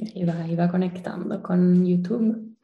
Iba, 0.00 0.46
iba 0.48 0.68
conectando 0.70 1.42
con 1.42 1.84
YouTube. 1.84 2.56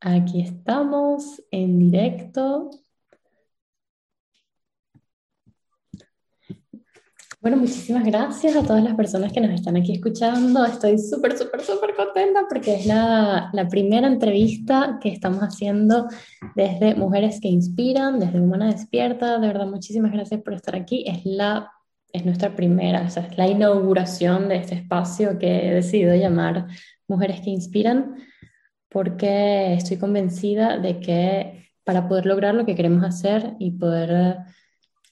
Aquí 0.00 0.42
estamos 0.42 1.42
en 1.50 1.78
directo. 1.78 2.70
Bueno, 7.46 7.58
muchísimas 7.58 8.04
gracias 8.04 8.56
a 8.56 8.64
todas 8.64 8.82
las 8.82 8.96
personas 8.96 9.32
que 9.32 9.40
nos 9.40 9.52
están 9.52 9.76
aquí 9.76 9.92
escuchando. 9.92 10.64
Estoy 10.64 10.98
súper, 10.98 11.38
súper, 11.38 11.60
súper 11.60 11.94
contenta 11.94 12.40
porque 12.48 12.74
es 12.74 12.86
la, 12.86 13.50
la, 13.52 13.68
primera 13.68 14.08
entrevista 14.08 14.98
que 15.00 15.10
estamos 15.10 15.38
haciendo 15.42 16.08
desde 16.56 16.96
Mujeres 16.96 17.38
que 17.40 17.46
Inspiran, 17.46 18.18
desde 18.18 18.40
Humana 18.40 18.72
Despierta. 18.72 19.38
De 19.38 19.46
verdad, 19.46 19.68
muchísimas 19.68 20.10
gracias 20.10 20.42
por 20.42 20.54
estar 20.54 20.74
aquí. 20.74 21.04
Es, 21.06 21.24
la, 21.24 21.70
es 22.12 22.24
nuestra 22.24 22.56
primera, 22.56 23.02
o 23.06 23.10
sea, 23.10 23.22
es 23.22 23.38
la 23.38 23.46
inauguración 23.46 24.48
de 24.48 24.56
este 24.56 24.74
espacio 24.74 25.38
que 25.38 25.68
he 25.68 25.72
decidido 25.72 26.16
llamar 26.16 26.66
Mujeres 27.06 27.42
que 27.42 27.50
Inspiran 27.50 28.16
porque 28.88 29.74
estoy 29.74 29.98
convencida 29.98 30.78
de 30.78 30.98
que 30.98 31.70
para 31.84 32.08
poder 32.08 32.26
lograr 32.26 32.56
lo 32.56 32.66
que 32.66 32.74
queremos 32.74 33.04
hacer 33.04 33.54
y 33.60 33.70
poder 33.70 34.38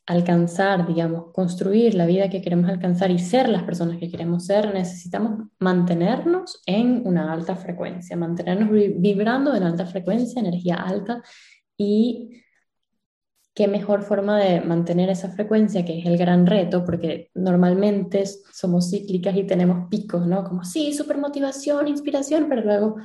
alcanzar, 0.06 0.86
digamos, 0.86 1.32
construir 1.32 1.94
la 1.94 2.06
vida 2.06 2.28
que 2.28 2.42
queremos 2.42 2.68
alcanzar 2.68 3.10
y 3.10 3.18
ser 3.18 3.48
las 3.48 3.62
personas 3.62 3.98
que 3.98 4.10
queremos 4.10 4.46
ser, 4.46 4.72
necesitamos 4.74 5.48
mantenernos 5.58 6.62
en 6.66 7.06
una 7.06 7.32
alta 7.32 7.56
frecuencia, 7.56 8.16
mantenernos 8.16 8.70
vibrando 8.70 9.54
en 9.54 9.62
alta 9.62 9.86
frecuencia, 9.86 10.40
energía 10.40 10.76
alta 10.76 11.22
y 11.76 12.42
qué 13.54 13.68
mejor 13.68 14.02
forma 14.02 14.38
de 14.38 14.60
mantener 14.60 15.08
esa 15.10 15.30
frecuencia, 15.30 15.84
que 15.84 16.00
es 16.00 16.06
el 16.06 16.18
gran 16.18 16.46
reto, 16.46 16.84
porque 16.84 17.30
normalmente 17.34 18.24
somos 18.52 18.90
cíclicas 18.90 19.36
y 19.36 19.44
tenemos 19.44 19.88
picos, 19.88 20.26
¿no? 20.26 20.44
Como 20.44 20.64
sí, 20.64 20.92
super 20.92 21.18
motivación, 21.18 21.88
inspiración, 21.88 22.46
pero 22.48 22.62
luego 22.62 22.96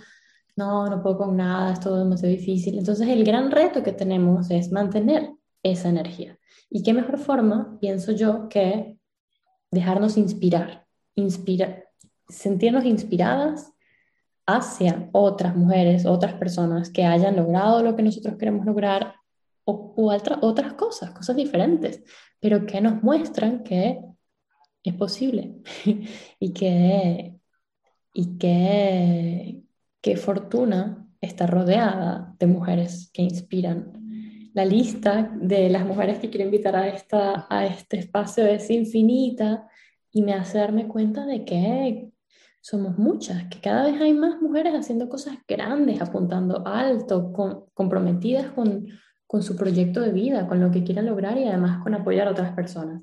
no, 0.55 0.87
no 0.87 1.01
puedo 1.03 1.19
con 1.19 1.37
nada, 1.37 1.73
es 1.73 1.79
todo 1.79 1.99
demasiado 1.99 2.33
difícil. 2.35 2.77
Entonces 2.79 3.07
el 3.07 3.23
gran 3.23 3.51
reto 3.51 3.83
que 3.83 3.93
tenemos 3.93 4.49
es 4.49 4.71
mantener 4.71 5.31
esa 5.63 5.89
energía. 5.89 6.38
¿Y 6.69 6.83
qué 6.83 6.93
mejor 6.93 7.17
forma, 7.17 7.77
pienso 7.79 8.11
yo, 8.11 8.47
que 8.49 8.97
dejarnos 9.71 10.17
inspirar, 10.17 10.85
inspira, 11.15 11.83
sentirnos 12.27 12.85
inspiradas 12.85 13.73
hacia 14.45 15.09
otras 15.11 15.55
mujeres, 15.55 16.05
otras 16.05 16.33
personas 16.35 16.89
que 16.89 17.05
hayan 17.05 17.35
logrado 17.35 17.83
lo 17.83 17.95
que 17.95 18.03
nosotros 18.03 18.35
queremos 18.37 18.65
lograr 18.65 19.15
o, 19.63 19.93
otras 20.41 20.73
cosas, 20.73 21.11
cosas 21.11 21.35
diferentes, 21.35 22.03
pero 22.39 22.65
que 22.65 22.81
nos 22.81 23.03
muestran 23.03 23.63
que 23.63 23.99
es 24.83 24.93
posible 24.95 25.61
y 26.39 26.53
que, 26.53 27.35
y 28.13 28.37
que, 28.37 29.61
qué 30.01 30.17
fortuna 30.17 31.07
está 31.21 31.45
rodeada 31.45 32.35
de 32.39 32.47
mujeres 32.47 33.09
que 33.13 33.21
inspiran 33.21 33.98
la 34.59 34.65
lista 34.65 35.31
de 35.39 35.69
las 35.69 35.85
mujeres 35.85 36.19
que 36.19 36.29
quiero 36.29 36.43
invitar 36.43 36.75
a, 36.75 36.89
esta, 36.89 37.47
a 37.49 37.65
este 37.65 37.97
espacio 37.97 38.45
es 38.45 38.69
infinita 38.69 39.65
y 40.11 40.21
me 40.21 40.33
hace 40.33 40.57
darme 40.57 40.85
cuenta 40.85 41.25
de 41.25 41.45
que 41.45 42.09
somos 42.59 42.97
muchas, 42.97 43.45
que 43.45 43.61
cada 43.61 43.85
vez 43.85 44.01
hay 44.01 44.13
más 44.13 44.41
mujeres 44.41 44.73
haciendo 44.73 45.07
cosas 45.07 45.37
grandes, 45.47 46.01
apuntando 46.01 46.67
alto, 46.67 47.31
comprometidas 47.73 48.51
con, 48.51 48.85
con 49.25 49.43
su 49.43 49.55
proyecto 49.55 50.01
de 50.01 50.11
vida, 50.11 50.45
con 50.45 50.59
lo 50.59 50.71
que 50.71 50.83
quieran 50.83 51.05
lograr 51.05 51.37
y 51.37 51.45
además 51.45 51.81
con 51.81 51.93
apoyar 51.93 52.27
a 52.27 52.31
otras 52.31 52.51
personas. 52.51 53.01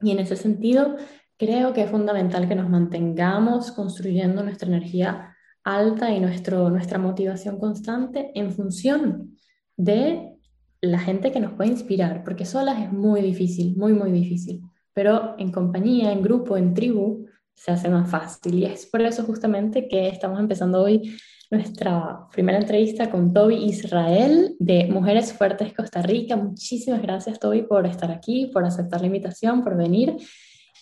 Y 0.00 0.12
en 0.12 0.20
ese 0.20 0.36
sentido, 0.36 0.94
creo 1.36 1.72
que 1.72 1.82
es 1.82 1.90
fundamental 1.90 2.46
que 2.46 2.54
nos 2.54 2.70
mantengamos 2.70 3.72
construyendo 3.72 4.44
nuestra 4.44 4.68
energía 4.68 5.34
alta 5.64 6.12
y 6.12 6.20
nuestro, 6.20 6.70
nuestra 6.70 7.00
motivación 7.00 7.58
constante 7.58 8.30
en 8.36 8.52
función 8.52 9.36
de 9.76 10.35
la 10.80 10.98
gente 10.98 11.32
que 11.32 11.40
nos 11.40 11.52
puede 11.52 11.70
inspirar, 11.70 12.24
porque 12.24 12.44
solas 12.44 12.80
es 12.82 12.92
muy 12.92 13.20
difícil, 13.20 13.76
muy, 13.76 13.92
muy 13.92 14.12
difícil, 14.12 14.62
pero 14.92 15.34
en 15.38 15.52
compañía, 15.52 16.12
en 16.12 16.22
grupo, 16.22 16.56
en 16.56 16.74
tribu, 16.74 17.26
se 17.54 17.72
hace 17.72 17.88
más 17.88 18.10
fácil. 18.10 18.54
Y 18.54 18.64
es 18.66 18.86
por 18.86 19.00
eso 19.02 19.24
justamente 19.24 19.88
que 19.88 20.08
estamos 20.08 20.38
empezando 20.38 20.82
hoy 20.82 21.16
nuestra 21.50 22.26
primera 22.32 22.58
entrevista 22.58 23.10
con 23.10 23.32
Toby 23.32 23.56
Israel 23.56 24.56
de 24.58 24.88
Mujeres 24.88 25.32
Fuertes 25.32 25.72
Costa 25.72 26.02
Rica. 26.02 26.36
Muchísimas 26.36 27.00
gracias 27.02 27.38
Toby 27.38 27.62
por 27.62 27.86
estar 27.86 28.10
aquí, 28.10 28.50
por 28.52 28.64
aceptar 28.64 29.00
la 29.00 29.06
invitación, 29.06 29.62
por 29.62 29.76
venir. 29.76 30.16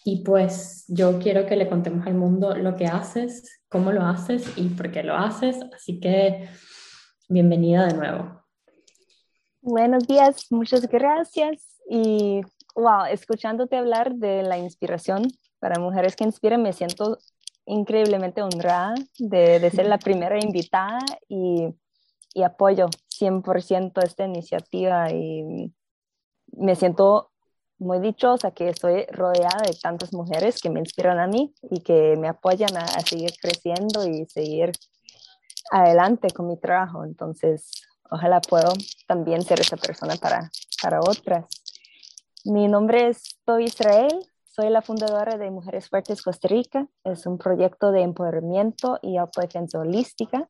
Y 0.05 0.22
pues 0.22 0.84
yo 0.88 1.19
quiero 1.19 1.47
que 1.47 1.56
le 1.56 1.69
contemos 1.69 2.06
al 2.06 2.15
mundo 2.15 2.55
lo 2.56 2.76
que 2.76 2.87
haces, 2.87 3.62
cómo 3.69 3.93
lo 3.93 4.03
haces 4.03 4.47
y 4.56 4.69
por 4.69 4.91
qué 4.91 5.03
lo 5.03 5.16
haces. 5.16 5.56
Así 5.75 5.99
que 6.00 6.49
bienvenida 7.28 7.87
de 7.87 7.94
nuevo. 7.94 8.44
Buenos 9.66 10.06
días, 10.06 10.52
muchas 10.52 10.86
gracias. 10.88 11.80
Y 11.88 12.42
wow, 12.75 13.06
escuchándote 13.10 13.78
hablar 13.78 14.14
de 14.16 14.42
la 14.42 14.58
inspiración 14.58 15.22
para 15.58 15.80
mujeres 15.80 16.16
que 16.16 16.25
inspiran, 16.25 16.62
me 16.62 16.75
siento 16.75 17.16
increíblemente 17.64 18.42
honrada 18.42 18.94
de, 19.19 19.70
ser 19.70 19.86
la 19.86 19.97
primera 19.97 20.38
invitada 20.38 20.98
y, 21.30 21.75
y 22.34 22.42
apoyo 22.42 22.88
100% 23.08 24.04
esta 24.04 24.26
iniciativa 24.26 25.10
y 25.10 25.72
me 26.52 26.76
siento 26.76 27.31
muy 27.78 28.00
dichosa 28.00 28.50
que 28.50 28.69
estoy 28.69 29.06
rodeada 29.06 29.62
de 29.66 29.78
tantas 29.81 30.12
mujeres 30.12 30.60
que 30.60 30.69
me 30.69 30.81
inspiran 30.81 31.19
a 31.19 31.26
mí 31.26 31.54
y 31.70 31.81
que 31.81 32.19
me 32.19 32.28
apoyan 32.28 32.76
a 32.76 33.00
seguir 33.00 33.31
creciendo 33.41 34.06
y 34.06 34.26
seguir 34.26 34.72
adelante 35.70 36.28
con 36.32 36.48
mi 36.48 36.58
trabajo. 36.58 37.02
Entonces, 37.02 37.70
ojalá 38.14 38.41
puedo 38.41 38.72
también 39.06 39.42
ser 39.42 39.60
esa 39.60 39.76
persona 39.76 40.14
para, 40.16 40.50
para 40.80 41.00
otras. 41.00 41.47
Mi 42.44 42.69
nombre 42.69 43.08
es 43.08 43.38
Toby 43.44 43.64
Israel, 43.64 44.25
soy 44.47 44.70
la 44.70 44.82
fundadora 44.82 45.36
de 45.36 45.50
Mujeres 45.50 45.88
Fuertes 45.88 46.22
Costa 46.22 46.47
Rica. 46.47 46.86
Es 47.02 47.26
un 47.26 47.38
proyecto 47.38 47.91
de 47.91 48.02
empoderamiento 48.02 49.00
y 49.02 49.16
autodefensa 49.16 49.80
holística. 49.80 50.48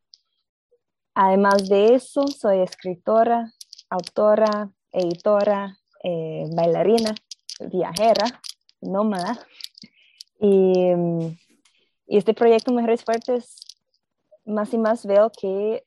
Además 1.15 1.71
de 1.71 1.95
eso, 1.95 2.27
soy 2.27 2.61
escritora, 2.61 3.51
autora, 3.89 4.71
editora, 4.93 5.79
eh, 6.03 6.45
bailarina, 6.55 7.15
viajera, 7.61 8.43
nómada. 8.83 9.39
Y, 10.39 10.91
y 12.07 12.19
este 12.19 12.35
proyecto 12.35 12.73
Mujeres 12.73 13.05
Fuertes, 13.05 13.57
más 14.45 14.75
y 14.75 14.77
más 14.77 15.07
veo 15.07 15.31
que 15.31 15.87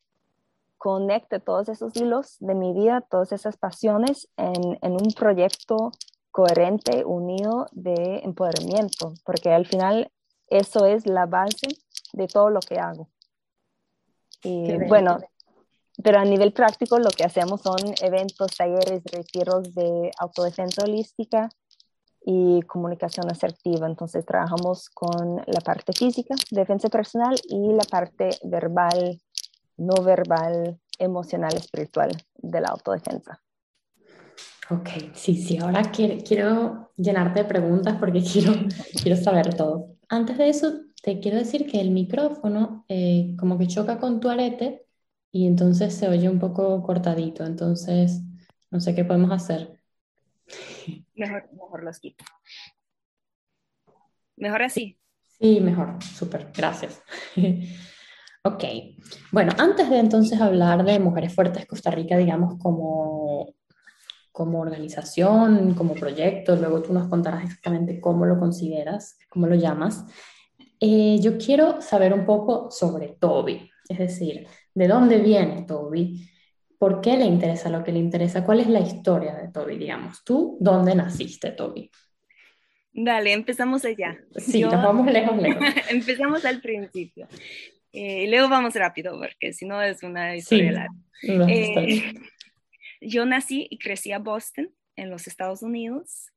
conecte 0.77 1.39
todos 1.39 1.69
esos 1.69 1.95
hilos 1.95 2.38
de 2.39 2.55
mi 2.55 2.73
vida, 2.73 3.01
todas 3.01 3.31
esas 3.31 3.57
pasiones 3.57 4.27
en, 4.38 4.77
en 4.81 4.91
un 4.93 5.11
proyecto 5.17 5.91
coherente, 6.31 7.03
unido 7.03 7.67
de 7.71 8.19
empoderamiento, 8.23 9.13
porque 9.25 9.51
al 9.51 9.65
final 9.65 10.11
eso 10.49 10.85
es 10.85 11.07
la 11.07 11.25
base 11.25 11.67
de 12.13 12.27
todo 12.27 12.49
lo 12.49 12.59
que 12.59 12.79
hago. 12.79 13.09
Y 14.43 14.77
bueno, 14.88 15.17
pero 16.03 16.19
a 16.19 16.25
nivel 16.25 16.53
práctico 16.53 16.99
lo 16.99 17.09
que 17.09 17.23
hacemos 17.23 17.61
son 17.61 17.77
eventos, 18.01 18.55
talleres, 18.55 19.03
retiros 19.05 19.73
de 19.73 20.11
autodefensa 20.19 20.83
holística 20.83 21.49
y 22.21 22.61
comunicación 22.63 23.29
asertiva. 23.31 23.88
Entonces 23.88 24.25
trabajamos 24.25 24.89
con 24.89 25.38
la 25.47 25.61
parte 25.61 25.94
física, 25.94 26.35
defensa 26.51 26.89
personal 26.89 27.35
y 27.50 27.73
la 27.73 27.83
parte 27.83 28.30
verbal, 28.44 29.19
no 29.77 30.03
verbal, 30.03 30.79
emocional, 31.00 31.56
espiritual 31.56 32.12
de 32.35 32.62
la 32.62 32.69
autodefensa. 32.69 33.41
Ok, 34.69 34.89
sí, 35.13 35.35
sí, 35.35 35.57
ahora 35.57 35.81
quiero, 35.91 36.24
quiero 36.25 36.91
llenarte 36.97 37.44
de 37.44 37.45
preguntas 37.45 37.95
porque 38.00 38.21
quiero, 38.33 38.53
quiero 39.01 39.21
saber 39.21 39.56
todo. 39.56 39.95
Antes 40.09 40.38
de 40.38 40.50
eso, 40.50 40.81
te 41.01 41.19
quiero 41.19 41.38
decir 41.38 41.68
que 41.68 41.79
el 41.79 41.91
micrófono 41.91 42.85
eh, 42.89 43.35
como 43.39 43.57
que 43.57 43.68
choca 43.68 44.00
con 44.00 44.19
tu 44.19 44.29
arete 44.29 44.85
y 45.31 45.47
entonces 45.47 45.94
se 45.94 46.07
oye 46.09 46.30
un 46.30 46.39
poco 46.39 46.81
cortadito, 46.83 47.45
entonces 47.45 48.21
no 48.71 48.81
sé 48.81 48.94
qué 48.94 49.06
podemos 49.06 49.31
hacer. 49.31 49.80
Mejor, 51.15 51.50
mejor 51.53 51.83
los 51.83 52.00
quito. 52.00 52.25
Mejor 54.35 54.63
así. 54.63 55.00
Sí, 55.39 55.59
mejor, 55.62 56.01
súper, 56.03 56.51
gracias. 56.56 57.01
Ok, 58.47 58.63
bueno, 59.33 59.51
antes 59.57 59.89
de 59.89 59.99
entonces 59.99 60.39
hablar 60.39 60.85
de 60.85 60.99
Mujeres 60.99 61.35
Fuertes 61.35 61.65
Costa 61.65 61.91
Rica, 61.91 62.15
digamos, 62.15 62.57
como, 62.57 63.53
como 64.31 64.61
organización, 64.61 65.73
como 65.73 65.95
proyecto, 65.95 66.55
luego 66.55 66.81
tú 66.81 66.94
nos 66.94 67.09
contarás 67.09 67.44
exactamente 67.44 67.99
cómo 67.99 68.25
lo 68.25 68.39
consideras, 68.39 69.19
cómo 69.29 69.47
lo 69.47 69.55
llamas, 69.55 70.05
eh, 70.79 71.19
yo 71.19 71.38
quiero 71.38 71.81
saber 71.81 72.13
un 72.13 72.25
poco 72.25 72.71
sobre 72.71 73.17
Toby, 73.19 73.69
es 73.89 73.97
decir, 73.97 74.47
de 74.73 74.88
dónde 74.88 75.17
viene 75.17 75.63
Toby, 75.63 76.29
por 76.77 77.01
qué 77.01 77.17
le 77.17 77.25
interesa 77.25 77.67
lo 77.67 77.83
que 77.83 77.91
le 77.91 77.99
interesa, 77.99 78.45
cuál 78.45 78.61
es 78.61 78.69
la 78.69 78.79
historia 78.79 79.35
de 79.35 79.49
Toby, 79.49 79.77
digamos. 79.77 80.23
¿Tú 80.23 80.55
dónde 80.61 80.95
naciste, 80.95 81.51
Toby? 81.51 81.91
Dale, 82.94 83.33
empezamos 83.33 83.83
allá. 83.83 84.17
Sí, 84.38 84.61
nos 84.61 84.71
vamos 84.71 85.05
lejos, 85.11 85.35
lejos. 85.38 85.61
empezamos 85.89 86.45
al 86.45 86.61
principio. 86.61 87.27
Eh, 87.94 88.24
y 88.24 88.28
luego 88.28 88.50
vamos 88.50 88.75
rápido, 88.75 89.18
porque 89.19 89.54
si 89.54 89.66
no 89.66 89.81
es 89.81 90.04
una 90.04 90.36
historia 90.36 90.72
larga. 90.72 90.95
Eh, 91.50 92.13
yo 93.01 93.25
nací 93.25 93.68
y 93.69 93.78
crecí 93.78 94.12
a 94.12 94.19
Boston, 94.19 94.74
en 94.95 95.10
los 95.10 95.28
Estados 95.28 95.62
Unidos, 95.62 96.31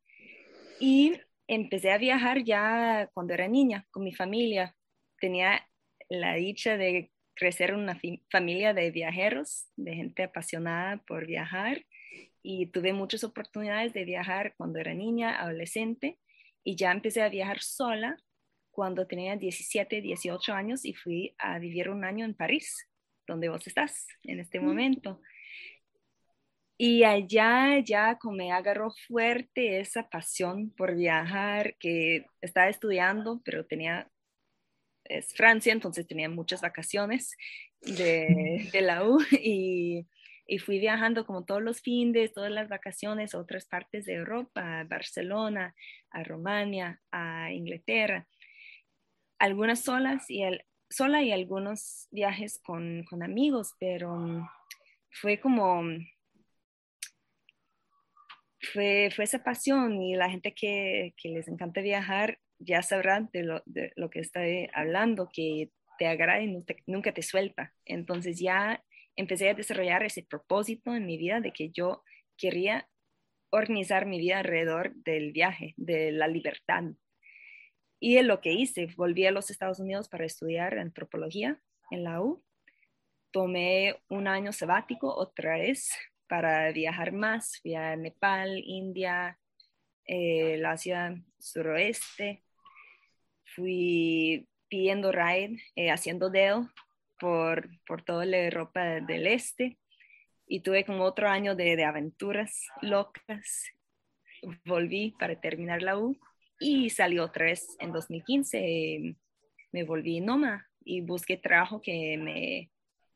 y 0.79 1.15
empecé 1.49 1.91
a 1.91 1.99
viajar 1.99 2.45
ya 2.45 3.09
cuando 3.15 3.35
era 3.35 3.49
niña 3.49 3.87
con 3.91 4.05
mi 4.05 4.15
familia. 4.15 4.75
Tenía 5.19 5.67
la 6.09 6.35
dicha 6.35 6.77
de 6.77 7.11
crecer 7.35 7.71
en 7.71 7.77
una 7.77 7.99
familia 8.31 8.75
de 8.75 8.91
viajeros, 8.91 9.69
de 9.77 9.95
gente 9.95 10.23
apasionada 10.25 10.99
por 11.07 11.27
viajar, 11.27 11.85
y 12.43 12.67
tuve 12.67 12.93
muchas 12.93 13.25
oportunidades 13.25 13.93
de 13.93 14.05
viajar 14.05 14.55
cuando 14.57 14.79
era 14.79 14.95
niña, 14.95 15.41
adolescente, 15.41 16.19
y 16.65 16.77
ya 16.77 16.91
empecé 16.93 17.23
a 17.23 17.29
viajar 17.29 17.61
sola 17.61 18.17
cuando 18.71 19.07
tenía 19.07 19.37
17, 19.37 20.01
18 20.01 20.53
años 20.53 20.85
y 20.85 20.95
fui 20.95 21.35
a 21.39 21.59
vivir 21.59 21.91
un 21.91 22.05
año 22.05 22.25
en 22.25 22.35
París, 22.35 22.89
donde 23.27 23.49
vos 23.49 23.67
estás 23.67 24.07
en 24.25 24.41
este 24.41 24.61
momento. 24.61 25.21
Y 26.77 27.05
allá 27.05 27.79
ya 27.85 28.19
como 28.19 28.37
me 28.37 28.53
agarró 28.53 28.91
fuerte 29.07 29.81
esa 29.81 30.09
pasión 30.09 30.71
por 30.71 30.95
viajar, 30.95 31.77
que 31.79 32.27
estaba 32.41 32.69
estudiando, 32.69 33.43
pero 33.45 33.67
tenía, 33.67 34.11
es 35.05 35.35
Francia, 35.35 35.73
entonces 35.73 36.07
tenía 36.07 36.29
muchas 36.29 36.63
vacaciones 36.63 37.37
de, 37.83 38.69
de 38.73 38.81
la 38.81 39.05
U 39.07 39.19
y 39.33 40.07
y 40.51 40.59
fui 40.59 40.81
viajando 40.81 41.25
como 41.25 41.45
todos 41.45 41.63
los 41.63 41.81
fines, 41.81 42.33
todas 42.33 42.51
las 42.51 42.69
vacaciones 42.69 43.35
a 43.35 43.39
otras 43.39 43.67
partes 43.67 44.05
de 44.05 44.15
Europa, 44.15 44.81
a 44.81 44.85
Barcelona, 44.85 45.77
a 46.11 46.25
Romania, 46.25 47.01
a 47.13 47.53
Inglaterra. 47.53 48.27
Algunas 49.41 49.81
solas 49.81 50.31
y 50.31 50.45
el, 50.45 50.65
sola 50.89 51.23
y 51.23 51.33
algunos 51.33 52.07
viajes 52.13 52.61
con, 52.63 53.05
con 53.11 53.25
amigos, 53.25 53.75
pero 53.81 54.15
mm, 54.15 54.49
fue 55.11 55.41
como, 55.41 55.83
fue, 58.73 59.11
fue 59.15 59.25
esa 59.25 59.43
pasión 59.43 60.01
y 60.01 60.15
la 60.15 60.31
gente 60.31 60.55
que, 60.55 61.15
que 61.17 61.31
les 61.31 61.49
encanta 61.49 61.81
viajar 61.81 62.39
ya 62.59 62.83
sabrán 62.83 63.31
de 63.33 63.43
lo, 63.43 63.63
de 63.67 63.93
lo 63.97 64.11
que 64.11 64.21
estoy 64.21 64.69
hablando, 64.75 65.31
que 65.33 65.71
te 65.99 66.07
agrada 66.07 66.41
y 66.43 66.63
nunca 66.87 67.13
te 67.13 67.23
suelta. 67.23 67.75
Entonces 67.85 68.39
ya 68.39 68.85
empecé 69.17 69.51
a 69.51 69.55
desarrollar 69.55 70.03
ese 70.03 70.23
propósito 70.23 70.95
en 70.95 71.07
mi 71.07 71.19
vida 71.19 71.41
de 71.41 71.53
que 71.53 71.71
yo 71.71 72.03
quería 72.37 72.89
organizar 73.51 74.07
mi 74.07 74.19
vida 74.19 74.39
alrededor 74.39 74.95
del 74.95 75.33
viaje, 75.33 75.75
de 75.77 76.13
la 76.13 76.29
libertad. 76.29 76.85
Y 78.01 78.21
lo 78.23 78.41
que 78.41 78.53
hice, 78.53 78.89
volví 78.97 79.27
a 79.27 79.31
los 79.31 79.51
Estados 79.51 79.79
Unidos 79.79 80.09
para 80.09 80.25
estudiar 80.25 80.79
antropología 80.79 81.61
en 81.91 82.05
la 82.05 82.23
U. 82.23 82.43
Tomé 83.31 84.01
un 84.09 84.27
año 84.27 84.53
sabático 84.53 85.15
otra 85.15 85.59
vez 85.59 85.93
para 86.27 86.73
viajar 86.73 87.13
más. 87.13 87.61
Fui 87.61 87.75
a 87.75 87.95
Nepal, 87.97 88.59
India, 88.65 89.39
eh, 90.07 90.57
la 90.59 90.73
Asia 90.73 91.15
suroeste. 91.39 92.43
Fui 93.55 94.49
pidiendo 94.69 95.13
ride, 95.13 95.63
eh, 95.77 95.91
haciendo 95.91 96.31
dedo 96.31 96.71
por, 97.19 97.69
por 97.87 98.03
toda 98.03 98.25
la 98.25 98.39
Europa 98.39 98.81
del 98.83 99.27
Este 99.27 99.79
y 100.47 100.61
tuve 100.61 100.85
como 100.85 101.05
otro 101.05 101.29
año 101.29 101.55
de, 101.55 101.85
aventuras 101.85 102.67
locas. 102.83 103.71
Volví 104.65 105.15
para 105.19 105.41
terminar 105.41 105.83
la 105.83 105.97
U 105.97 106.19
y 106.61 106.91
salí 106.91 107.19
otra 107.19 107.47
vez 107.47 107.75
en 107.81 107.91
2015. 107.91 109.17
me 109.73 109.85
volví 109.85 110.21
Noma 110.21 110.69
y 110.85 111.01
busqué 111.01 111.39
trabajo 111.39 111.81
que 111.81 112.19
me, 112.19 112.71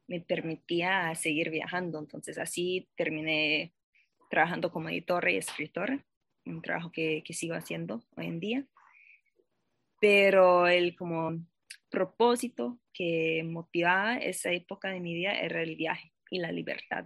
me 0.08 0.20
permitía 0.20 1.14
seguir 1.14 1.50
viajando. 1.50 1.98
Entonces 1.98 2.38
así 2.38 2.88
terminé 2.96 3.74
trabajando 4.30 4.72
como 4.72 4.88
editora 4.88 5.30
y 5.30 5.36
escritora, 5.36 6.04
un 6.46 6.62
trabajo 6.62 6.90
que, 6.90 7.22
que 7.22 7.34
sigo 7.34 7.54
haciendo 7.54 8.02
hoy 8.16 8.26
en 8.26 8.40
día. 8.40 8.66
Pero 10.00 10.66
el 10.66 10.96
como 10.96 11.38
propósito 11.90 12.80
que 12.94 13.42
motivaba 13.44 14.16
esa 14.16 14.52
época 14.52 14.88
de 14.88 15.00
mi 15.00 15.14
vida 15.14 15.38
era 15.38 15.62
el 15.62 15.76
viaje 15.76 16.12
y 16.30 16.38
la 16.38 16.50
libertad. 16.50 17.04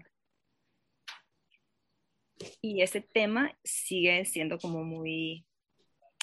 Y 2.62 2.82
ese 2.82 3.00
tema 3.00 3.58
sigue 3.64 4.25
siendo 4.25 4.58
como 4.58 4.85
muy 4.85 5.48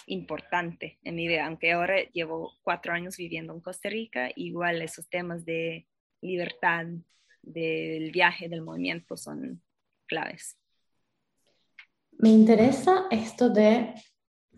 importante 0.07 0.99
en 1.03 1.15
mi 1.15 1.27
vida, 1.27 1.45
aunque 1.45 1.71
ahora 1.71 1.95
llevo 2.11 2.53
cuatro 2.63 2.93
años 2.93 3.17
viviendo 3.17 3.53
en 3.53 3.61
Costa 3.61 3.89
Rica, 3.89 4.29
igual 4.35 4.81
esos 4.81 5.07
temas 5.09 5.45
de 5.45 5.87
libertad, 6.21 6.85
del 7.41 8.11
viaje, 8.11 8.49
del 8.49 8.61
movimiento 8.61 9.17
son 9.17 9.61
claves. 10.07 10.57
Me 12.17 12.29
interesa 12.29 13.05
esto 13.11 13.49
de, 13.49 13.93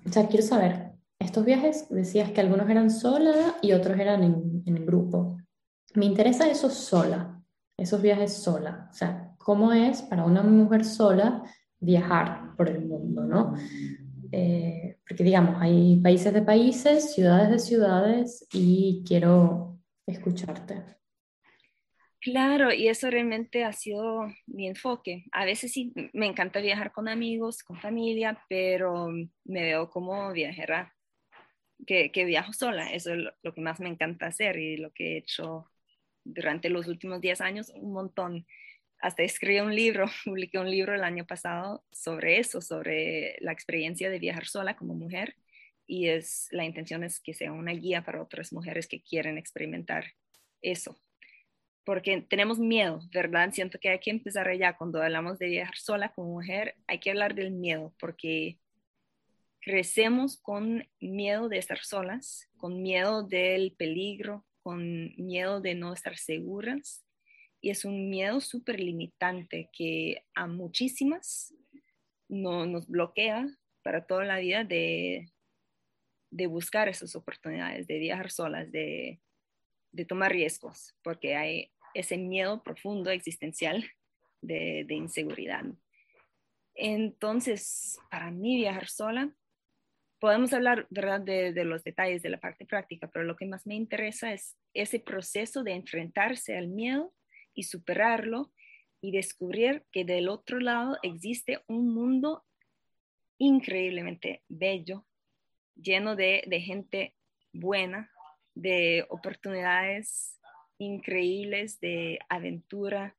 o 0.05 0.09
sea, 0.09 0.27
quiero 0.27 0.45
saber, 0.45 0.91
estos 1.19 1.43
viajes 1.43 1.87
decías 1.89 2.31
que 2.31 2.41
algunos 2.41 2.69
eran 2.69 2.91
sola 2.91 3.57
y 3.61 3.73
otros 3.73 3.99
eran 3.99 4.23
en, 4.23 4.63
en 4.65 4.85
grupo. 4.85 5.37
Me 5.95 6.05
interesa 6.05 6.49
eso 6.49 6.69
sola, 6.69 7.41
esos 7.75 8.01
viajes 8.01 8.33
sola. 8.33 8.87
O 8.91 8.93
sea, 8.93 9.33
¿cómo 9.37 9.73
es 9.73 10.03
para 10.03 10.25
una 10.25 10.43
mujer 10.43 10.85
sola 10.85 11.43
viajar 11.79 12.55
por 12.55 12.69
el 12.69 12.85
mundo, 12.85 13.23
no? 13.23 13.55
Eh, 14.31 14.97
porque 15.07 15.23
digamos, 15.23 15.61
hay 15.61 15.97
países 15.97 16.33
de 16.33 16.41
países, 16.41 17.13
ciudades 17.13 17.49
de 17.49 17.59
ciudades 17.59 18.47
y 18.51 19.03
quiero 19.07 19.79
escucharte. 20.05 20.83
Claro, 22.19 22.73
y 22.73 22.87
eso 22.89 23.09
realmente 23.09 23.63
ha 23.63 23.71
sido 23.71 24.27
mi 24.47 24.67
enfoque. 24.67 25.25
A 25.31 25.45
veces 25.45 25.71
sí, 25.71 25.93
me 26.13 26.25
encanta 26.25 26.59
viajar 26.59 26.91
con 26.91 27.07
amigos, 27.07 27.63
con 27.63 27.79
familia, 27.79 28.43
pero 28.49 29.07
me 29.45 29.63
veo 29.63 29.89
como 29.89 30.33
viajera 30.33 30.93
que, 31.85 32.11
viajo 32.25 32.53
sola. 32.53 32.91
Eso 32.91 33.13
es 33.13 33.19
lo, 33.41 33.53
que 33.53 33.61
más 33.61 33.79
me 33.79 33.89
encanta 33.89 34.27
hacer 34.27 34.57
y 34.57 34.77
lo 34.77 34.91
que 34.91 35.13
he 35.13 35.17
hecho 35.17 35.69
durante 36.23 36.69
los 36.69 36.87
últimos 36.87 37.21
10 37.21 37.39
años, 37.39 37.71
un 37.75 37.93
montón. 37.93 38.45
Hasta 38.99 39.23
escribí 39.23 39.59
un 39.59 39.75
libro, 39.75 40.05
publiqué 40.25 40.57
un 40.59 40.69
libro 40.69 40.95
el 40.95 41.03
año 41.03 41.25
pasado 41.25 41.83
sobre 41.91 42.39
eso, 42.39 42.61
sobre 42.61 43.37
la 43.39 43.51
experiencia 43.51 44.09
de 44.09 44.19
viajar 44.19 44.45
sola 44.45 44.75
como 44.75 44.93
mujer. 44.93 45.35
Y 45.85 46.07
es, 46.07 46.47
la 46.51 46.65
intención 46.65 47.03
es 47.03 47.19
que 47.19 47.33
sea 47.33 47.51
una 47.51 47.71
guía 47.71 48.03
para 48.03 48.21
otras 48.21 48.51
mujeres 48.51 48.87
que 48.87 49.01
quieren 49.01 49.37
experimentar 49.37 50.05
eso. 50.61 50.99
Porque 51.85 52.21
tenemos 52.21 52.59
miedo, 52.59 52.99
¿verdad? 53.13 53.51
Siento 53.53 53.79
que 53.79 53.89
hay 53.89 53.99
que 53.99 54.09
empezar 54.09 54.49
allá. 54.49 54.75
Cuando 54.75 55.01
hablamos 55.01 55.39
de 55.39 55.47
viajar 55.47 55.77
sola 55.77 56.09
como 56.09 56.33
mujer, 56.33 56.75
hay 56.87 56.99
que 56.99 57.11
hablar 57.11 57.33
del 57.35 57.51
miedo, 57.51 57.95
porque 57.99 58.59
crecemos 59.61 60.37
con 60.37 60.85
miedo 60.99 61.47
de 61.47 61.57
estar 61.57 61.79
solas, 61.79 62.49
con 62.57 62.81
miedo 62.81 63.23
del 63.23 63.73
peligro, 63.77 64.45
con 64.61 65.13
miedo 65.15 65.61
de 65.61 65.75
no 65.75 65.93
estar 65.93 66.17
seguras. 66.17 67.06
Y 67.67 67.69
es 67.69 67.83
un 67.83 68.09
miedo 68.09 68.39
súper 68.39 68.79
limitante 68.79 69.69
que 69.73 70.23
a 70.33 70.47
muchísimas 70.47 71.53
no, 72.29 72.65
nos 72.65 72.87
bloquea 72.87 73.45
para 73.83 74.05
toda 74.05 74.23
la 74.23 74.39
vida 74.39 74.63
de, 74.63 75.33
de 76.31 76.47
buscar 76.47 76.87
esas 76.87 77.13
oportunidades, 77.17 77.85
de 77.85 77.99
viajar 77.99 78.31
solas, 78.31 78.71
de, 78.71 79.19
de, 79.91 80.05
tomar 80.05 80.31
riesgos, 80.31 80.95
porque 81.03 81.35
hay 81.35 81.73
ese 81.93 82.17
miedo 82.17 82.63
profundo 82.63 83.11
existencial 83.11 83.83
de, 84.39 84.85
de 84.87 84.95
inseguridad. 84.95 85.65
Entonces, 86.73 87.99
para 88.09 88.31
mí 88.31 88.55
viajar 88.55 88.87
sola 88.87 89.35
podemos 90.21 90.53
hablar, 90.53 90.87
¿verdad?, 90.89 91.19
de, 91.19 91.65
los 91.65 91.83
detalles 91.83 92.21
de 92.21 92.29
la 92.29 92.39
parte 92.39 92.65
práctica, 92.65 93.09
pero 93.11 93.25
lo 93.25 93.35
que 93.35 93.45
más 93.45 93.67
me 93.67 93.75
interesa 93.75 94.31
es 94.31 94.55
ese 94.73 95.01
proceso 95.01 95.63
de 95.63 95.73
enfrentarse 95.73 96.57
al 96.57 96.69
miedo 96.69 97.13
y 97.57 97.63
superarlo 97.63 98.51
y 99.01 99.11
descubrir 99.11 99.83
que 99.91 100.05
del 100.05 100.29
otro 100.29 100.59
lado 100.59 100.97
existe 101.01 101.63
un 101.67 101.93
mundo 101.93 102.45
increíblemente 103.39 104.43
bello, 104.47 105.05
lleno 105.75 106.15
de, 106.15 106.43
de 106.47 106.61
gente 106.61 107.15
buena, 107.51 108.11
de 108.53 109.05
oportunidades 109.09 110.39
increíbles, 110.77 111.79
de 111.79 112.19
aventura, 112.29 113.15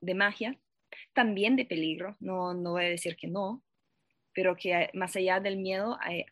de 0.00 0.14
magia, 0.14 0.58
también 1.12 1.56
de 1.56 1.64
peligro, 1.64 2.16
no, 2.20 2.54
no 2.54 2.72
voy 2.72 2.84
a 2.84 2.88
decir 2.88 3.16
que 3.16 3.26
no, 3.26 3.62
pero 4.32 4.54
que 4.54 4.88
más 4.94 5.16
allá 5.16 5.40
del 5.40 5.56
miedo 5.56 5.98
hay, 6.00 6.26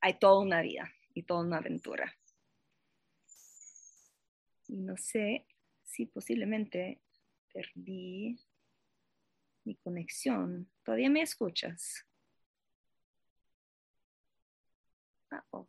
hay 0.00 0.14
toda 0.14 0.40
una 0.40 0.62
vida 0.62 0.92
y 1.12 1.24
toda 1.24 1.40
una 1.40 1.58
aventura. 1.58 2.16
No 4.68 4.96
sé 4.96 5.44
si 5.94 6.06
posiblemente 6.06 7.00
perdí 7.52 8.36
mi 9.64 9.76
conexión. 9.76 10.68
¿Todavía 10.82 11.08
me 11.08 11.22
escuchas? 11.22 12.04
Ah, 15.30 15.44
oh. 15.52 15.68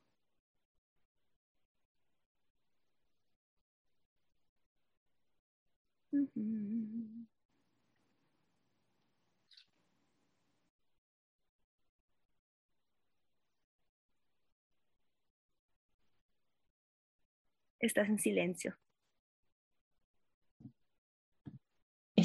Estás 17.79 18.09
en 18.09 18.19
silencio. 18.19 18.75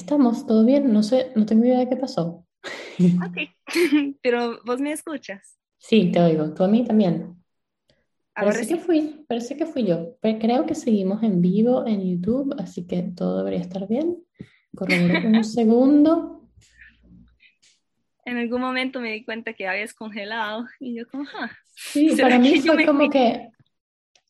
Estamos, 0.01 0.47
todo 0.47 0.65
bien, 0.65 0.95
no 0.95 1.03
sé, 1.03 1.31
no 1.37 1.45
tengo 1.45 1.67
idea 1.67 1.81
de 1.81 1.89
qué 1.91 1.97
pasó. 1.97 2.47
Ok, 3.27 3.37
pero 4.23 4.59
vos 4.65 4.81
me 4.81 4.93
escuchas. 4.93 5.59
Sí, 5.77 6.11
te 6.11 6.21
oigo, 6.23 6.55
tú 6.55 6.65
a 6.65 6.69
mí 6.69 6.85
también. 6.85 7.37
Parece 8.35 8.67
que 8.67 8.81
fui, 8.81 9.27
parece 9.29 9.59
que 9.59 9.67
fui 9.67 9.85
yo. 9.85 10.17
Pero 10.23 10.39
creo 10.39 10.65
que 10.65 10.75
seguimos 10.75 11.23
en 11.23 11.43
vivo 11.43 11.87
en 11.87 12.01
YouTube, 12.01 12.55
así 12.59 12.87
que 12.87 13.03
todo 13.03 13.39
debería 13.39 13.61
estar 13.61 13.87
bien. 13.87 14.17
Corroboro 14.75 15.29
un 15.29 15.45
segundo. 15.45 16.49
En 18.25 18.39
algún 18.39 18.63
momento 18.63 19.01
me 19.01 19.13
di 19.13 19.23
cuenta 19.23 19.53
que 19.53 19.69
habías 19.69 19.93
congelado 19.93 20.65
y 20.79 20.95
yo 20.95 21.07
como, 21.09 21.25
ah, 21.39 21.51
Sí, 21.75 22.17
para 22.19 22.39
mí 22.39 22.59
fue 22.59 22.87
como 22.87 23.11
que... 23.11 23.51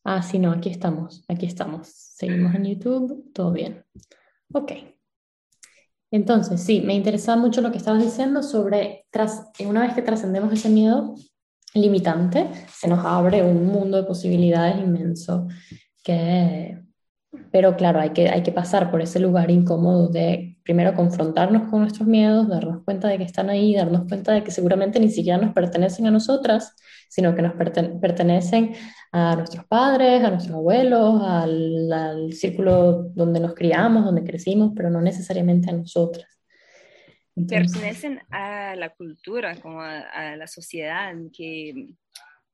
Ah, 0.02 0.20
sí, 0.20 0.40
no, 0.40 0.50
aquí 0.50 0.70
estamos, 0.70 1.24
aquí 1.28 1.46
estamos. 1.46 1.86
Seguimos 1.88 2.56
en 2.56 2.64
YouTube, 2.64 3.32
todo 3.32 3.52
bien. 3.52 3.84
Ok. 4.52 4.72
Entonces, 6.10 6.60
sí, 6.60 6.80
me 6.80 6.94
interesaba 6.94 7.40
mucho 7.40 7.60
lo 7.60 7.70
que 7.70 7.78
estabas 7.78 8.02
diciendo 8.02 8.42
sobre, 8.42 9.06
tras, 9.10 9.46
una 9.64 9.82
vez 9.82 9.94
que 9.94 10.02
trascendemos 10.02 10.52
ese 10.52 10.68
miedo 10.68 11.14
limitante, 11.74 12.48
se 12.72 12.88
nos 12.88 13.04
abre 13.04 13.42
un 13.42 13.66
mundo 13.66 13.96
de 13.96 14.02
posibilidades 14.02 14.78
inmenso 14.78 15.46
que, 16.02 16.80
pero 17.52 17.76
claro, 17.76 18.00
hay 18.00 18.10
que, 18.10 18.28
hay 18.28 18.42
que 18.42 18.50
pasar 18.50 18.90
por 18.90 19.02
ese 19.02 19.20
lugar 19.20 19.50
incómodo 19.50 20.08
de 20.08 20.58
primero 20.64 20.94
confrontarnos 20.94 21.70
con 21.70 21.80
nuestros 21.80 22.08
miedos, 22.08 22.48
darnos 22.48 22.82
cuenta 22.84 23.08
de 23.08 23.18
que 23.18 23.24
están 23.24 23.50
ahí, 23.50 23.74
darnos 23.74 24.08
cuenta 24.08 24.32
de 24.32 24.42
que 24.42 24.50
seguramente 24.50 24.98
ni 24.98 25.10
siquiera 25.10 25.38
nos 25.38 25.54
pertenecen 25.54 26.06
a 26.06 26.10
nosotras, 26.10 26.74
sino 27.10 27.34
que 27.34 27.42
nos 27.42 27.54
pertenecen 27.54 28.72
a 29.10 29.34
nuestros 29.34 29.66
padres, 29.66 30.22
a 30.22 30.30
nuestros 30.30 30.54
abuelos, 30.54 31.20
al, 31.24 31.92
al, 31.92 32.32
círculo 32.32 33.02
donde 33.14 33.40
nos 33.40 33.54
criamos, 33.54 34.04
donde 34.04 34.22
crecimos, 34.22 34.72
pero 34.76 34.90
no 34.90 35.00
necesariamente 35.00 35.70
a 35.70 35.72
nosotras. 35.72 36.40
Pertenecen 37.48 38.20
a 38.30 38.76
la 38.76 38.90
cultura, 38.90 39.60
como 39.60 39.82
a, 39.82 39.98
a 40.00 40.36
la 40.36 40.46
sociedad, 40.46 41.12
que 41.36 41.94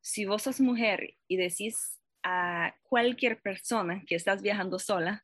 si 0.00 0.24
vos 0.24 0.42
sos 0.42 0.58
mujer 0.58 1.14
y 1.28 1.36
decís 1.36 2.00
a 2.22 2.74
cualquier 2.82 3.42
persona 3.42 4.02
que 4.06 4.14
estás 4.14 4.40
viajando 4.40 4.78
sola, 4.78 5.22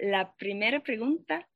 la 0.00 0.34
primera 0.36 0.80
pregunta, 0.80 1.46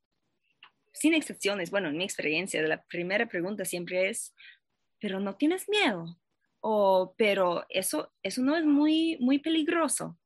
sin 0.93 1.15
excepciones, 1.15 1.71
bueno, 1.71 1.89
en 1.89 1.97
mi 1.97 2.05
experiencia, 2.05 2.61
la 2.63 2.83
primera 2.85 3.27
pregunta 3.27 3.65
siempre 3.65 4.11
es, 4.11 4.35
pero 5.01 5.19
no 5.19 5.37
tienes 5.37 5.67
miedo, 5.67 6.19
o 6.67 7.15
pero 7.19 7.67
eso, 7.69 8.11
eso 8.23 8.41
no 8.43 8.57
es 8.57 8.65
muy, 8.65 9.19
muy 9.21 9.39
peligroso. 9.39 10.19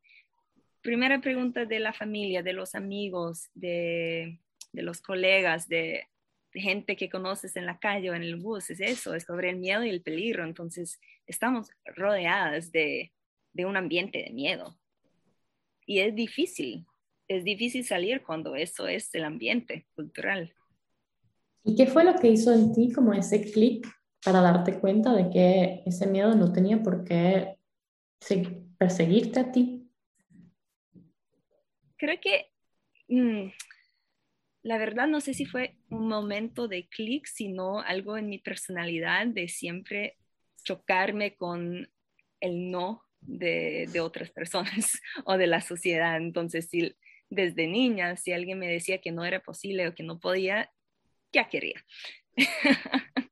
Primera 0.82 1.20
pregunta 1.20 1.64
de 1.64 1.80
la 1.80 1.92
familia, 1.92 2.44
de 2.44 2.52
los 2.52 2.76
amigos, 2.76 3.48
de, 3.54 4.38
de 4.72 4.82
los 4.82 5.00
colegas, 5.00 5.68
de, 5.68 6.06
gente 6.52 6.96
que 6.96 7.10
conoces 7.10 7.56
en 7.56 7.66
la 7.66 7.78
calle 7.78 8.10
o 8.10 8.14
en 8.14 8.22
el 8.22 8.36
bus, 8.36 8.70
es 8.70 8.80
eso, 8.80 9.14
es 9.14 9.24
sobre 9.24 9.50
el 9.50 9.56
miedo 9.56 9.84
y 9.84 9.90
el 9.90 10.00
peligro. 10.00 10.44
Entonces, 10.44 11.00
estamos 11.26 11.70
rodeadas 11.84 12.70
de, 12.70 13.12
de 13.52 13.64
un 13.64 13.76
ambiente 13.76 14.22
de 14.22 14.30
miedo. 14.30 14.78
Y 15.86 15.98
es 15.98 16.14
difícil, 16.14 16.86
es 17.26 17.42
difícil 17.42 17.84
salir 17.84 18.22
cuando 18.22 18.54
eso 18.54 18.86
es 18.86 19.12
el 19.14 19.24
ambiente 19.24 19.86
cultural. 19.94 20.54
¿Y 21.64 21.74
qué 21.74 21.86
fue 21.86 22.04
lo 22.04 22.14
que 22.14 22.28
hizo 22.28 22.52
en 22.52 22.72
ti 22.72 22.92
como 22.92 23.12
ese 23.12 23.42
clic 23.50 23.86
para 24.24 24.40
darte 24.40 24.78
cuenta 24.78 25.12
de 25.12 25.30
que 25.30 25.82
ese 25.86 26.06
miedo 26.06 26.34
no 26.34 26.52
tenía 26.52 26.82
por 26.82 27.04
qué 27.04 27.58
perseguirte 28.78 29.40
a 29.40 29.52
ti? 29.52 29.90
Creo 31.96 32.20
que 32.20 32.50
mmm, 33.08 33.48
la 34.62 34.78
verdad 34.78 35.06
no 35.06 35.20
sé 35.20 35.34
si 35.34 35.44
fue 35.44 35.76
un 35.88 36.08
momento 36.08 36.68
de 36.68 36.88
clic, 36.88 37.26
sino 37.26 37.80
algo 37.80 38.16
en 38.16 38.28
mi 38.28 38.38
personalidad 38.38 39.26
de 39.26 39.48
siempre 39.48 40.18
chocarme 40.62 41.36
con 41.36 41.88
el 42.40 42.70
no 42.70 43.02
de, 43.20 43.88
de 43.92 44.00
otras 44.00 44.30
personas 44.30 45.00
o 45.24 45.36
de 45.36 45.46
la 45.46 45.60
sociedad. 45.60 46.16
Entonces, 46.16 46.68
si, 46.68 46.94
desde 47.30 47.66
niña, 47.66 48.16
si 48.16 48.32
alguien 48.32 48.58
me 48.58 48.68
decía 48.68 49.00
que 49.00 49.12
no 49.12 49.24
era 49.24 49.40
posible 49.40 49.88
o 49.88 49.94
que 49.94 50.02
no 50.02 50.18
podía, 50.20 50.70
ya 51.32 51.48
quería. 51.48 51.84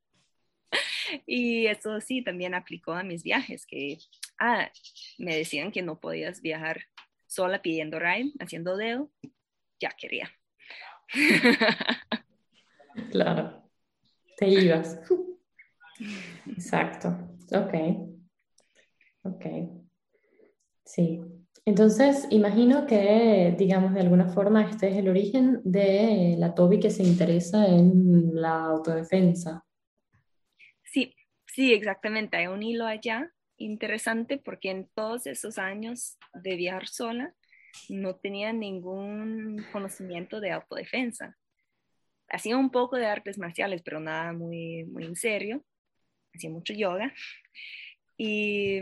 y 1.26 1.66
eso 1.66 2.00
sí, 2.00 2.22
también 2.22 2.54
aplicó 2.54 2.92
a 2.92 3.02
mis 3.02 3.22
viajes, 3.22 3.66
que 3.66 3.98
ah, 4.38 4.70
me 5.18 5.36
decían 5.36 5.72
que 5.72 5.82
no 5.82 6.00
podías 6.00 6.40
viajar 6.40 6.82
sola 7.26 7.62
pidiendo 7.62 7.98
ride, 7.98 8.32
haciendo 8.38 8.76
dedo, 8.76 9.10
ya 9.80 9.90
quería. 9.90 10.30
claro, 13.10 13.68
te 14.36 14.48
ibas. 14.48 15.00
Exacto, 16.46 17.08
ok, 17.52 17.74
ok, 19.22 19.46
sí. 20.84 21.20
Entonces, 21.64 22.28
imagino 22.30 22.86
que, 22.86 23.52
digamos, 23.58 23.92
de 23.92 24.00
alguna 24.00 24.28
forma 24.28 24.70
este 24.70 24.88
es 24.88 24.98
el 24.98 25.08
origen 25.08 25.60
de 25.64 26.36
la 26.38 26.54
Toby 26.54 26.78
que 26.78 26.90
se 26.90 27.02
interesa 27.02 27.66
en 27.66 28.40
la 28.40 28.66
autodefensa. 28.66 29.65
Sí, 31.56 31.72
exactamente. 31.72 32.36
Hay 32.36 32.46
un 32.48 32.62
hilo 32.62 32.86
allá 32.86 33.32
interesante 33.56 34.38
porque 34.38 34.70
en 34.70 34.88
todos 34.94 35.26
esos 35.26 35.58
años 35.58 36.18
de 36.34 36.56
viajar 36.56 36.86
sola 36.86 37.34
no 37.88 38.16
tenía 38.16 38.52
ningún 38.52 39.64
conocimiento 39.72 40.40
de 40.40 40.50
autodefensa. 40.50 41.36
Hacía 42.28 42.56
un 42.56 42.70
poco 42.70 42.96
de 42.96 43.06
artes 43.06 43.38
marciales, 43.38 43.82
pero 43.82 44.00
nada 44.00 44.32
muy, 44.32 44.84
muy 44.84 45.04
en 45.04 45.16
serio. 45.16 45.64
Hacía 46.34 46.50
mucho 46.50 46.74
yoga. 46.74 47.14
Y, 48.18 48.80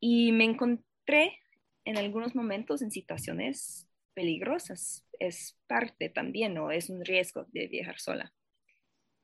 y 0.00 0.32
me 0.32 0.44
encontré 0.44 1.38
en 1.84 1.98
algunos 1.98 2.34
momentos 2.34 2.82
en 2.82 2.90
situaciones 2.90 3.88
peligrosas. 4.14 5.06
Es 5.18 5.58
parte 5.66 6.08
también, 6.08 6.58
o 6.58 6.70
es 6.70 6.90
un 6.90 7.04
riesgo 7.04 7.46
de 7.52 7.68
viajar 7.68 7.98
sola 7.98 8.32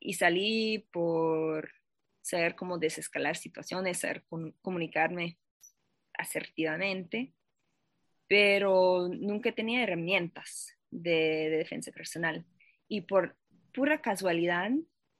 y 0.01 0.15
salí 0.15 0.87
por 0.93 1.71
saber 2.21 2.55
cómo 2.55 2.79
desescalar 2.79 3.37
situaciones, 3.37 4.01
saber 4.01 4.25
comunicarme 4.61 5.39
asertivamente, 6.15 7.33
pero 8.27 9.09
nunca 9.09 9.53
tenía 9.53 9.83
herramientas 9.83 10.77
de, 10.91 11.49
de, 11.51 11.57
defensa 11.57 11.91
personal. 11.93 12.45
Y 12.87 13.03
por 13.03 13.37
pura 13.73 14.03
casualidad, 14.03 14.71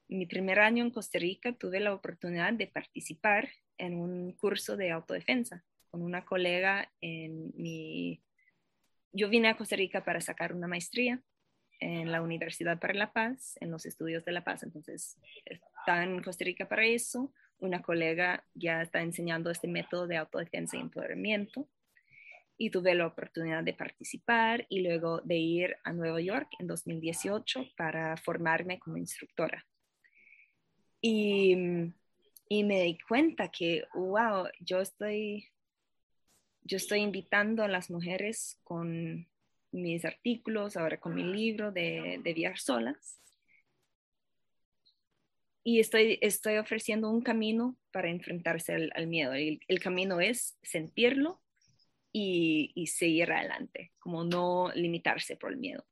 mi 0.07 0.25
primer 0.25 0.59
año 0.59 0.83
en 0.83 0.91
Costa 0.91 1.19
Rica 1.19 1.53
tuve 1.53 1.79
la 1.79 1.93
oportunidad 1.93 2.53
de 2.53 2.67
participar 2.67 3.49
en 3.77 3.95
un 3.95 4.33
curso 4.33 4.77
de 4.77 4.91
autodefensa 4.91 5.63
con 5.89 6.01
una 6.01 6.25
colega 6.25 6.91
en 7.01 7.51
mi... 7.55 8.21
Yo 9.11 9.29
vine 9.29 9.49
a 9.49 9.57
Costa 9.57 9.75
Rica 9.75 10.03
para 10.03 10.21
sacar 10.21 10.53
una 10.53 10.67
maestría 10.67 11.23
en 11.79 12.11
la 12.11 12.21
Universidad 12.21 12.79
para 12.79 12.93
la 12.93 13.13
Paz, 13.13 13.57
en 13.61 13.71
los 13.71 13.85
estudios 13.85 14.25
de 14.25 14.31
la 14.31 14.43
paz. 14.43 14.63
Entonces, 14.63 15.17
está 15.45 16.03
en 16.03 16.21
Costa 16.21 16.43
Rica 16.43 16.67
para 16.67 16.85
eso. 16.85 17.33
Una 17.59 17.81
colega 17.81 18.45
ya 18.53 18.81
está 18.81 19.01
enseñando 19.01 19.49
este 19.49 19.67
método 19.67 20.07
de 20.07 20.17
autodefensa 20.17 20.77
y 20.77 20.81
empoderamiento. 20.81 21.67
Y 22.57 22.71
tuve 22.71 22.93
la 22.93 23.07
oportunidad 23.07 23.63
de 23.63 23.73
participar 23.73 24.65
y 24.67 24.81
luego 24.81 25.21
de 25.21 25.37
ir 25.37 25.77
a 25.83 25.93
Nueva 25.93 26.19
York 26.19 26.49
en 26.59 26.67
2018 26.67 27.71
para 27.77 28.17
formarme 28.17 28.79
como 28.79 28.97
instructora. 28.97 29.65
Y, 31.01 31.55
y 32.49 32.63
me 32.65 32.83
di 32.83 32.97
cuenta 32.99 33.47
que, 33.47 33.85
wow, 33.93 34.47
yo 34.59 34.81
estoy, 34.81 35.47
yo 36.63 36.75
estoy 36.75 36.99
invitando 36.99 37.63
a 37.63 37.69
las 37.69 37.89
mujeres 37.89 38.59
con 38.65 39.29
mis 39.71 40.05
artículos, 40.05 40.77
ahora 40.77 40.99
con 40.99 41.15
mi 41.15 41.23
libro 41.23 41.71
de, 41.71 42.19
de 42.23 42.33
viajar 42.33 42.59
solas. 42.59 43.19
Y 45.63 45.79
estoy, 45.79 46.17
estoy 46.21 46.57
ofreciendo 46.57 47.09
un 47.09 47.21
camino 47.21 47.77
para 47.91 48.09
enfrentarse 48.09 48.73
al, 48.73 48.91
al 48.95 49.07
miedo. 49.07 49.33
El, 49.33 49.59
el, 49.67 49.79
camino 49.79 50.19
es 50.19 50.57
sentirlo 50.63 51.41
y, 52.11 52.71
y, 52.75 52.87
seguir 52.87 53.31
adelante, 53.31 53.91
como 53.99 54.23
no 54.23 54.71
limitarse 54.73 55.35
por 55.35 55.51
el 55.51 55.57
miedo. 55.57 55.85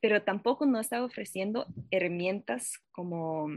pero 0.00 0.22
tampoco 0.22 0.64
no 0.66 0.80
estaba 0.80 1.04
ofreciendo 1.04 1.66
herramientas 1.90 2.78
como 2.90 3.48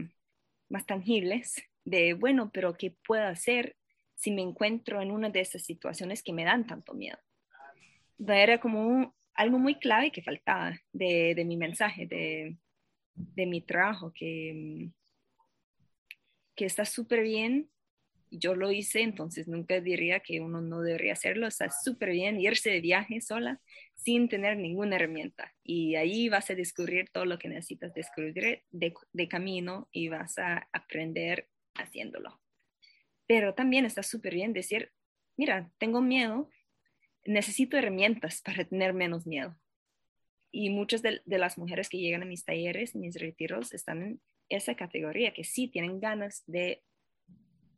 más 0.68 0.84
tangibles 0.86 1.62
de, 1.84 2.14
bueno, 2.14 2.50
pero 2.52 2.74
¿qué 2.74 2.94
puedo 3.06 3.24
hacer 3.26 3.76
si 4.14 4.30
me 4.30 4.42
encuentro 4.42 5.00
en 5.00 5.10
una 5.10 5.30
de 5.30 5.40
esas 5.40 5.62
situaciones 5.62 6.22
que 6.22 6.32
me 6.32 6.44
dan 6.44 6.66
tanto 6.66 6.94
miedo? 6.94 7.18
Era 8.18 8.60
como 8.60 9.14
algo 9.34 9.58
muy 9.58 9.76
clave 9.76 10.12
que 10.12 10.22
faltaba 10.22 10.78
de, 10.92 11.34
de 11.34 11.44
mi 11.44 11.56
mensaje, 11.56 12.06
de, 12.06 12.56
de, 13.14 13.46
mi 13.46 13.60
trabajo, 13.60 14.12
que, 14.12 14.90
que 16.54 16.64
está 16.64 16.84
súper 16.84 17.22
bien. 17.22 17.70
Yo 18.30 18.56
lo 18.56 18.72
hice, 18.72 19.02
entonces 19.02 19.46
nunca 19.46 19.80
diría 19.80 20.20
que 20.20 20.40
uno 20.40 20.60
no 20.60 20.80
debería 20.80 21.12
hacerlo. 21.12 21.46
Está 21.46 21.70
súper 21.70 22.10
bien 22.10 22.40
irse 22.40 22.70
de 22.70 22.80
viaje 22.80 23.20
sola 23.20 23.60
sin 23.94 24.28
tener 24.28 24.56
ninguna 24.56 24.96
herramienta. 24.96 25.52
Y 25.62 25.94
ahí 25.94 26.28
vas 26.28 26.50
a 26.50 26.54
descubrir 26.54 27.10
todo 27.10 27.26
lo 27.26 27.38
que 27.38 27.48
necesitas 27.48 27.94
descubrir 27.94 28.62
de, 28.70 28.94
de 29.12 29.28
camino 29.28 29.88
y 29.92 30.08
vas 30.08 30.38
a 30.38 30.68
aprender 30.72 31.48
haciéndolo. 31.74 32.40
Pero 33.26 33.54
también 33.54 33.84
está 33.84 34.02
súper 34.02 34.34
bien 34.34 34.52
decir, 34.52 34.92
mira, 35.36 35.70
tengo 35.78 36.02
miedo, 36.02 36.50
necesito 37.24 37.76
herramientas 37.76 38.42
para 38.42 38.64
tener 38.64 38.92
menos 38.92 39.26
miedo. 39.26 39.56
Y 40.50 40.70
muchas 40.70 41.02
de, 41.02 41.20
las 41.26 41.58
mujeres 41.58 41.88
que 41.88 41.98
llegan 41.98 42.22
a 42.22 42.26
mis 42.26 42.44
talleres, 42.44 42.94
mis 42.94 43.18
retiros, 43.18 43.74
están 43.74 44.02
en 44.02 44.20
esa 44.48 44.76
categoría, 44.76 45.34
que 45.34 45.44
sí 45.44 45.68
tienen 45.68 46.00
ganas 46.00 46.44
de 46.46 46.82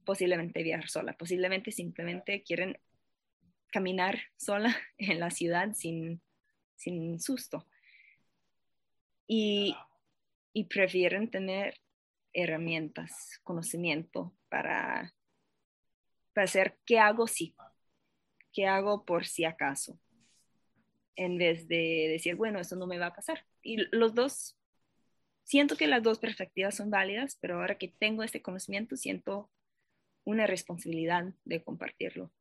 posiblemente 0.05 0.63
viajar 0.63 0.89
sola, 0.89 1.15
posiblemente 1.15 1.73
simplemente 1.73 2.43
quieren 2.43 2.79
caminar 3.69 4.21
sola 4.37 4.77
en 4.99 5.21
la 5.21 5.31
ciudad 5.31 5.73
sin, 5.75 6.21
sin 6.77 7.19
susto. 7.21 7.67
Y, 9.27 9.75
y 10.53 10.65
prefieren 10.65 11.31
tener 11.31 11.81
herramientas, 12.33 13.41
conocimiento 13.43 14.37
para, 14.49 15.15
para 16.35 16.45
hacer 16.45 16.79
qué 16.85 16.99
hago 16.99 17.27
si, 17.27 17.57
qué 18.57 18.67
hago 18.67 19.05
por 19.05 19.27
si 19.27 19.45
acaso, 19.45 20.01
en 21.15 21.37
vez 21.37 21.69
de 21.69 22.09
decir, 22.11 22.37
bueno, 22.37 22.59
eso 22.59 22.75
no 22.75 22.87
me 22.87 22.99
va 22.99 23.09
a 23.09 23.15
pasar. 23.15 23.45
Y 23.63 23.77
los 23.95 24.15
dos, 24.15 24.57
siento 25.45 25.77
que 25.77 25.87
las 25.87 26.03
dos 26.03 26.19
perspectivas 26.19 26.75
son 26.75 26.89
válidas, 26.89 27.37
pero 27.39 27.61
ahora 27.61 27.77
que 27.77 27.89
tengo 27.89 28.23
este 28.23 28.41
conocimiento, 28.41 28.97
siento 28.97 29.51
una 30.25 30.47
responsabilidad 30.47 31.35
de 31.45 31.63
compartirlo. 31.63 32.33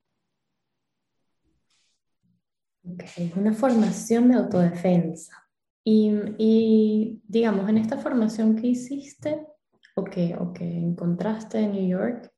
Okay. 2.82 3.34
Una 3.36 3.52
formación 3.52 4.30
de 4.30 4.36
autodefensa. 4.36 5.50
Y, 5.84 6.14
y, 6.38 7.22
digamos, 7.28 7.70
en 7.70 7.78
esta 7.78 7.98
formación 7.98 8.56
que 8.56 8.68
hiciste, 8.68 9.46
o 9.96 10.06
que, 10.06 10.36
o 10.40 10.54
que 10.54 10.64
encontraste 10.64 11.60
en 11.60 11.74
New 11.74 11.88
York, 11.88 12.32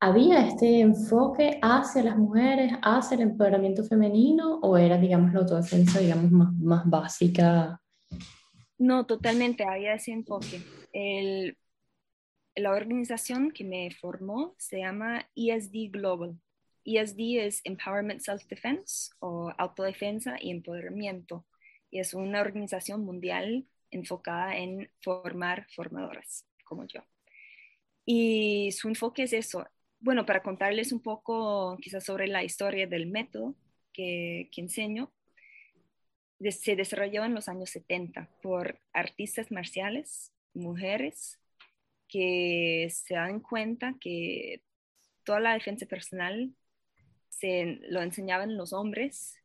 ¿había 0.00 0.46
este 0.46 0.80
enfoque 0.80 1.58
hacia 1.62 2.02
las 2.02 2.16
mujeres, 2.16 2.72
hacia 2.82 3.16
el 3.16 3.22
empoderamiento 3.22 3.84
femenino 3.84 4.58
o 4.60 4.76
era, 4.76 4.98
digamos, 4.98 5.32
la 5.32 5.40
autodefensa, 5.40 6.00
digamos, 6.00 6.30
más, 6.30 6.52
más 6.54 6.88
básica? 6.88 7.80
No, 8.78 9.06
totalmente, 9.06 9.64
había 9.64 9.94
ese 9.94 10.12
enfoque. 10.12 10.62
El, 10.92 11.56
la 12.54 12.72
organización 12.72 13.50
que 13.50 13.64
me 13.64 13.90
formó 13.90 14.54
se 14.58 14.78
llama 14.78 15.28
ESD 15.34 15.90
Global. 15.90 16.38
ESD 16.84 17.46
es 17.46 17.60
Empowerment 17.64 18.20
Self-Defense 18.20 19.10
o 19.18 19.52
autodefensa 19.58 20.36
y 20.40 20.50
empoderamiento. 20.50 21.44
Y 21.90 22.00
es 22.00 22.14
una 22.14 22.40
organización 22.40 23.04
mundial 23.04 23.66
enfocada 23.90 24.56
en 24.56 24.90
formar 25.00 25.66
formadoras 25.74 26.46
como 26.64 26.84
yo. 26.86 27.02
Y 28.04 28.70
su 28.72 28.88
enfoque 28.88 29.24
es 29.24 29.32
eso. 29.32 29.66
Bueno, 30.00 30.24
para 30.24 30.42
contarles 30.42 30.92
un 30.92 31.00
poco 31.00 31.76
quizás 31.82 32.04
sobre 32.04 32.28
la 32.28 32.44
historia 32.44 32.86
del 32.86 33.06
método 33.06 33.54
que, 33.92 34.48
que 34.52 34.60
enseño, 34.60 35.12
se 36.50 36.76
desarrolló 36.76 37.24
en 37.24 37.34
los 37.34 37.48
años 37.48 37.70
70 37.70 38.28
por 38.42 38.80
artistas 38.92 39.50
marciales, 39.50 40.32
mujeres, 40.54 41.38
que 42.08 42.88
se 42.90 43.14
dan 43.14 43.40
cuenta 43.40 43.96
que 44.00 44.62
toda 45.24 45.40
la 45.40 45.54
defensa 45.54 45.86
personal 45.86 46.54
se 47.28 47.78
lo 47.88 48.00
enseñaban 48.00 48.56
los 48.56 48.72
hombres 48.72 49.36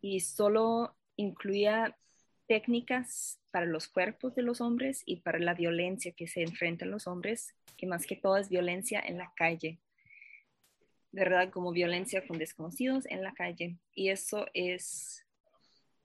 y 0.00 0.20
solo 0.20 0.96
incluía 1.16 1.96
técnicas 2.46 3.40
para 3.50 3.66
los 3.66 3.88
cuerpos 3.88 4.34
de 4.34 4.42
los 4.42 4.60
hombres 4.60 5.02
y 5.04 5.16
para 5.16 5.38
la 5.38 5.54
violencia 5.54 6.12
que 6.12 6.28
se 6.28 6.42
enfrentan 6.42 6.90
los 6.90 7.06
hombres, 7.06 7.54
que 7.76 7.86
más 7.86 8.06
que 8.06 8.16
todo 8.16 8.36
es 8.38 8.48
violencia 8.48 9.00
en 9.00 9.18
la 9.18 9.32
calle, 9.36 9.78
¿verdad? 11.12 11.50
Como 11.50 11.72
violencia 11.72 12.26
con 12.26 12.38
desconocidos 12.38 13.06
en 13.06 13.22
la 13.22 13.32
calle. 13.32 13.76
Y 13.94 14.10
eso 14.10 14.46
es 14.54 15.24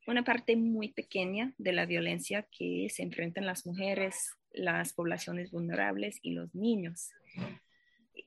una 0.07 0.23
parte 0.23 0.55
muy 0.55 0.89
pequeña 0.91 1.53
de 1.57 1.73
la 1.73 1.85
violencia 1.85 2.47
que 2.51 2.87
se 2.89 3.03
enfrentan 3.03 3.45
las 3.45 3.65
mujeres, 3.65 4.31
las 4.51 4.93
poblaciones 4.93 5.51
vulnerables 5.51 6.19
y 6.21 6.31
los 6.31 6.53
niños. 6.55 7.11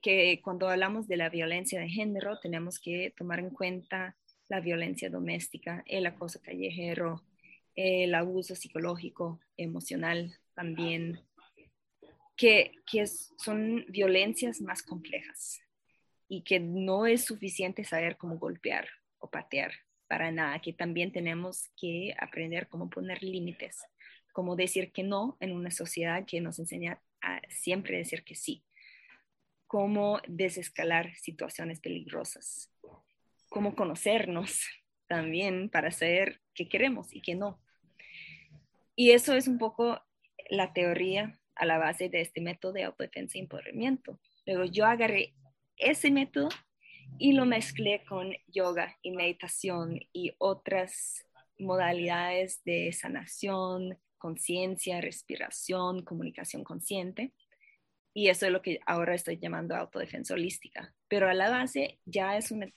Que 0.01 0.41
cuando 0.43 0.69
hablamos 0.69 1.07
de 1.07 1.17
la 1.17 1.29
violencia 1.29 1.79
de 1.79 1.89
género 1.89 2.39
tenemos 2.39 2.79
que 2.79 3.13
tomar 3.15 3.39
en 3.39 3.49
cuenta 3.49 4.15
la 4.49 4.59
violencia 4.59 5.09
doméstica, 5.09 5.83
el 5.87 6.05
acoso 6.05 6.39
callejero, 6.41 7.23
el 7.75 8.15
abuso 8.15 8.55
psicológico, 8.55 9.39
emocional 9.55 10.35
también, 10.55 11.19
que, 12.35 12.71
que 12.89 13.05
son 13.07 13.85
violencias 13.89 14.61
más 14.61 14.81
complejas 14.83 15.61
y 16.27 16.43
que 16.43 16.59
no 16.59 17.05
es 17.05 17.25
suficiente 17.25 17.83
saber 17.83 18.17
cómo 18.17 18.37
golpear 18.37 18.87
o 19.19 19.29
patear 19.29 19.71
para 20.07 20.31
nada, 20.31 20.59
que 20.59 20.73
también 20.73 21.11
tenemos 21.11 21.69
que 21.79 22.15
aprender 22.19 22.67
cómo 22.67 22.89
poner 22.89 23.21
límites, 23.23 23.83
cómo 24.31 24.55
decir 24.55 24.91
que 24.91 25.03
no 25.03 25.37
en 25.39 25.51
una 25.51 25.71
sociedad 25.71 26.25
que 26.25 26.41
nos 26.41 26.59
enseña 26.59 27.01
a 27.21 27.41
siempre 27.49 27.97
decir 27.97 28.23
que 28.23 28.35
sí, 28.35 28.63
cómo 29.67 30.21
desescalar 30.27 31.13
situaciones 31.15 31.79
peligrosas, 31.79 32.71
cómo 33.49 33.75
conocernos 33.75 34.65
también 35.07 35.69
para 35.69 35.91
saber 35.91 36.41
qué 36.53 36.69
queremos 36.69 37.13
y 37.13 37.21
qué 37.21 37.35
no. 37.35 37.61
Y 38.95 39.11
eso 39.11 39.33
es 39.33 39.47
un 39.47 39.57
poco 39.57 40.01
la 40.49 40.73
teoría 40.73 41.39
a 41.55 41.65
la 41.65 41.77
base 41.77 42.09
de 42.09 42.21
este 42.21 42.41
método 42.41 42.73
de 42.73 42.83
autodefensa 42.83 43.37
y 43.37 43.41
empoderamiento. 43.41 44.19
Luego 44.45 44.65
yo 44.65 44.85
agarré 44.85 45.33
ese 45.77 46.11
método 46.11 46.49
y 47.17 47.33
lo 47.33 47.45
mezclé 47.45 48.03
con 48.07 48.33
yoga 48.47 48.95
y 49.01 49.11
meditación 49.11 49.99
y 50.13 50.33
otras 50.37 51.25
modalidades 51.57 52.63
de 52.63 52.91
sanación, 52.91 53.97
conciencia, 54.17 55.01
respiración, 55.01 56.03
comunicación 56.03 56.63
consciente. 56.63 57.33
Y 58.13 58.29
eso 58.29 58.47
es 58.47 58.51
lo 58.51 58.61
que 58.61 58.79
ahora 58.85 59.15
estoy 59.15 59.37
llamando 59.37 59.75
autodefensa 59.75 60.33
holística. 60.33 60.93
Pero 61.07 61.29
a 61.29 61.33
la 61.33 61.49
base 61.49 61.99
ya 62.05 62.37
es 62.37 62.51
un, 62.51 62.73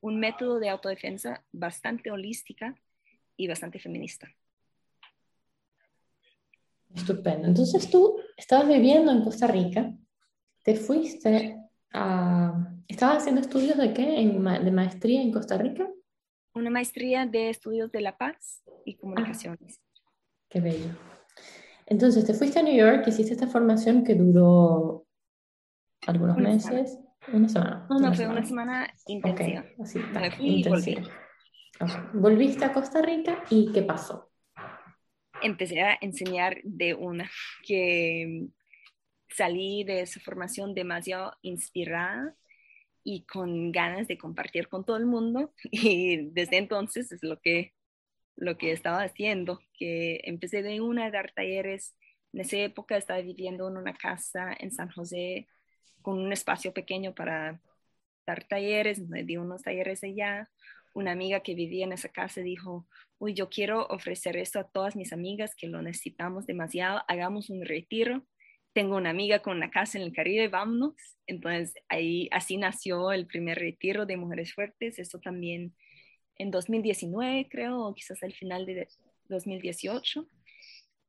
un 0.00 0.20
método 0.20 0.58
de 0.58 0.68
autodefensa 0.68 1.44
bastante 1.52 2.10
holística 2.10 2.74
y 3.36 3.48
bastante 3.48 3.78
feminista. 3.78 4.28
Estupendo. 6.94 7.46
Entonces 7.48 7.90
tú 7.90 8.18
estabas 8.36 8.68
viviendo 8.68 9.12
en 9.12 9.22
Costa 9.22 9.46
Rica, 9.46 9.92
te 10.62 10.74
fuiste 10.74 11.65
a... 11.96 12.72
¿Estabas 12.88 13.18
haciendo 13.18 13.40
estudios 13.40 13.76
de 13.78 13.92
qué? 13.92 14.04
¿De 14.04 14.70
maestría 14.70 15.20
en 15.20 15.32
Costa 15.32 15.58
Rica? 15.58 15.88
Una 16.54 16.70
maestría 16.70 17.26
de 17.26 17.50
estudios 17.50 17.90
de 17.90 18.00
la 18.00 18.16
paz 18.16 18.62
y 18.84 18.96
comunicaciones. 18.96 19.80
Ah, 19.80 20.10
qué 20.48 20.60
bello. 20.60 20.90
Entonces 21.86 22.24
te 22.24 22.34
fuiste 22.34 22.60
a 22.60 22.62
New 22.62 22.76
York, 22.76 23.06
hiciste 23.08 23.32
esta 23.32 23.48
formación 23.48 24.04
que 24.04 24.14
duró 24.14 25.06
algunos 26.06 26.36
meses. 26.36 26.98
Una 27.32 27.48
semana. 27.48 27.86
No, 27.90 27.98
no, 27.98 28.14
fue 28.14 28.28
una 28.28 28.44
semana 28.44 28.88
intensiva. 29.08 29.64
así, 29.82 29.98
intensiva. 30.38 31.02
Volviste 32.14 32.64
a 32.64 32.72
Costa 32.72 33.02
Rica 33.02 33.42
y 33.50 33.72
¿qué 33.72 33.82
pasó? 33.82 34.30
empecé 35.42 35.80
a 35.82 35.98
enseñar 36.00 36.58
de 36.64 36.94
una, 36.94 37.30
que 37.64 38.46
salí 39.28 39.84
de 39.84 40.02
esa 40.02 40.20
formación 40.20 40.74
demasiado 40.74 41.36
inspirada 41.42 42.36
y 43.04 43.24
con 43.24 43.72
ganas 43.72 44.08
de 44.08 44.18
compartir 44.18 44.68
con 44.68 44.84
todo 44.84 44.96
el 44.96 45.06
mundo 45.06 45.52
y 45.70 46.30
desde 46.30 46.58
entonces 46.58 47.12
es 47.12 47.22
lo 47.22 47.40
que 47.40 47.72
lo 48.36 48.58
que 48.58 48.72
estaba 48.72 49.02
haciendo, 49.02 49.60
que 49.72 50.20
empecé 50.24 50.62
de 50.62 50.80
una 50.80 51.06
a 51.06 51.10
dar 51.10 51.32
talleres. 51.32 51.96
En 52.32 52.40
esa 52.40 52.58
época 52.58 52.96
estaba 52.96 53.20
viviendo 53.20 53.68
en 53.68 53.76
una 53.78 53.94
casa 53.94 54.54
en 54.58 54.70
San 54.72 54.90
José 54.90 55.48
con 56.02 56.18
un 56.20 56.32
espacio 56.32 56.72
pequeño 56.72 57.14
para 57.14 57.60
dar 58.26 58.44
talleres, 58.44 59.00
me 59.08 59.24
di 59.24 59.36
unos 59.36 59.62
talleres 59.62 60.04
allá. 60.04 60.50
una 60.94 61.12
amiga 61.12 61.40
que 61.40 61.54
vivía 61.54 61.84
en 61.84 61.92
esa 61.92 62.08
casa 62.08 62.40
dijo, 62.40 62.86
uy, 63.18 63.34
yo 63.34 63.50
quiero 63.50 63.86
ofrecer 63.88 64.36
esto 64.36 64.58
a 64.60 64.68
todas 64.68 64.96
mis 64.96 65.12
amigas 65.12 65.54
que 65.54 65.68
lo 65.68 65.82
necesitamos 65.82 66.46
demasiado, 66.46 67.02
hagamos 67.08 67.50
un 67.50 67.64
retiro. 67.64 68.26
Tengo 68.76 68.98
una 68.98 69.08
amiga 69.08 69.40
con 69.40 69.56
una 69.56 69.70
casa 69.70 69.96
en 69.96 70.04
el 70.04 70.12
Caribe, 70.12 70.48
vámonos. 70.48 70.92
Entonces 71.26 71.72
ahí 71.88 72.28
así 72.30 72.58
nació 72.58 73.10
el 73.10 73.26
primer 73.26 73.58
retiro 73.58 74.04
de 74.04 74.18
Mujeres 74.18 74.52
Fuertes. 74.52 74.98
Eso 74.98 75.18
también 75.18 75.74
en 76.36 76.50
2019, 76.50 77.48
creo, 77.50 77.80
o 77.80 77.94
quizás 77.94 78.22
al 78.22 78.34
final 78.34 78.66
de 78.66 78.86
2018. 79.30 80.28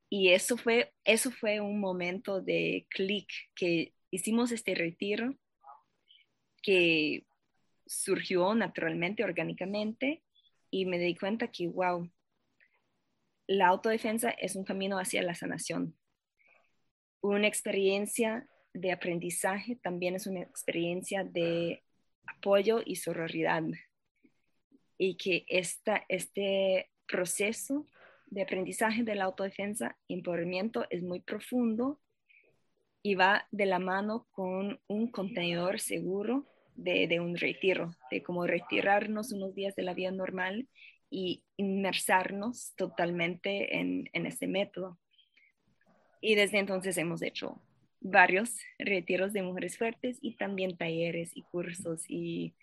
Y 0.09 0.29
eso 0.29 0.55
fue, 0.55 0.93
eso 1.03 1.29
fue 1.29 1.59
un 1.59 1.81
momento 1.81 2.39
de 2.39 2.87
clic 2.89 3.27
que 3.53 3.93
hicimos 4.11 4.53
este 4.53 4.73
retiro 4.73 5.35
que 6.63 7.25
surgió 7.85 8.55
naturalmente, 8.55 9.25
orgánicamente, 9.25 10.23
y 10.71 10.85
me 10.85 10.99
di 10.99 11.17
cuenta 11.17 11.51
que, 11.51 11.67
wow, 11.67 12.09
la 13.45 13.67
autodefensa 13.67 14.29
es 14.29 14.55
un 14.55 14.63
camino 14.63 14.97
hacia 14.99 15.21
la 15.21 15.35
sanación. 15.35 15.96
Una 17.21 17.47
experiencia 17.47 18.47
de 18.73 18.91
aprendizaje 18.91 19.75
también 19.75 20.15
es 20.15 20.27
una 20.27 20.41
experiencia 20.41 21.23
de 21.23 21.83
apoyo 22.25 22.81
y 22.85 22.97
sororidad. 22.97 23.63
Y 24.97 25.15
que 25.17 25.45
esta, 25.47 26.05
este 26.09 26.89
proceso 27.07 27.85
de 28.27 28.41
aprendizaje 28.41 29.03
de 29.03 29.15
la 29.15 29.25
autodefensa 29.25 29.97
empoderamiento 30.07 30.85
es 30.89 31.01
muy 31.01 31.21
profundo 31.21 31.99
y 33.01 33.15
va 33.15 33.47
de 33.51 33.65
la 33.65 33.79
mano 33.79 34.27
con 34.31 34.79
un 34.87 35.11
contenedor 35.11 35.79
seguro 35.79 36.45
de, 36.75 37.19
un 37.19 37.37
retiro, 37.37 37.95
de 38.11 38.21
cómo 38.21 38.45
retirarnos 38.45 39.31
unos 39.31 39.55
días 39.55 39.75
de 39.75 39.83
la 39.83 39.93
vida 39.93 40.11
normal 40.11 40.67
y 41.09 41.43
inmersarnos 41.55 42.73
totalmente 42.75 43.77
en, 43.77 44.09
en 44.13 44.25
este 44.25 44.47
método. 44.47 44.99
Y 46.21 46.35
desde 46.35 46.59
entonces 46.59 46.97
hemos 46.97 47.21
hecho 47.21 47.61
varios 47.99 48.59
retiros 48.79 49.33
de 49.33 49.43
mujeres 49.43 49.77
fuertes 49.77 50.17
y 50.21 50.35
también 50.37 50.77
talleres 50.77 51.31
y 51.35 51.43
cursos 51.43 52.05
y 52.07 52.55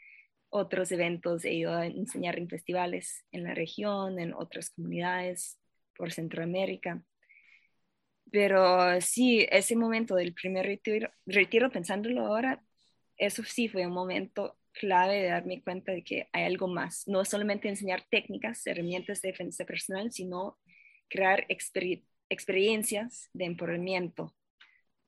otros 0.49 0.93
eventos. 0.93 1.45
He 1.45 1.55
ido 1.55 1.75
a 1.75 1.87
enseñar 1.87 2.39
en 2.39 2.49
festivales 2.49 3.25
en 3.33 3.45
la 3.45 3.55
región, 3.55 4.19
en 4.19 4.35
otras 4.35 4.71
comunidades 4.71 5.59
por 5.97 6.13
Centroamérica. 6.13 7.03
Pero 8.31 9.01
sí, 9.01 9.47
ese 9.51 9.77
momento 9.77 10.17
del 10.17 10.35
primer 10.35 10.67
retiro, 10.67 11.11
retiro 11.27 11.71
pensándolo 11.71 12.27
ahora, 12.27 12.63
eso 13.17 13.45
sí 13.45 13.69
fue 13.69 13.87
un 13.87 13.93
momento 13.93 14.57
clave 14.73 15.23
de 15.23 15.29
darme 15.29 15.63
cuenta 15.63 15.93
de 15.93 16.03
que 16.03 16.29
hay 16.33 16.45
algo 16.45 16.67
más. 16.67 17.07
No 17.07 17.25
solamente 17.25 17.69
enseñar 17.69 18.03
técnicas, 18.11 18.67
herramientas 18.67 19.23
de 19.23 19.29
defensa 19.29 19.65
personal, 19.65 20.11
sino 20.13 20.59
crear 21.09 21.45
experiencias 22.35 23.31
de 23.33 23.47
empoderamiento, 23.47 24.35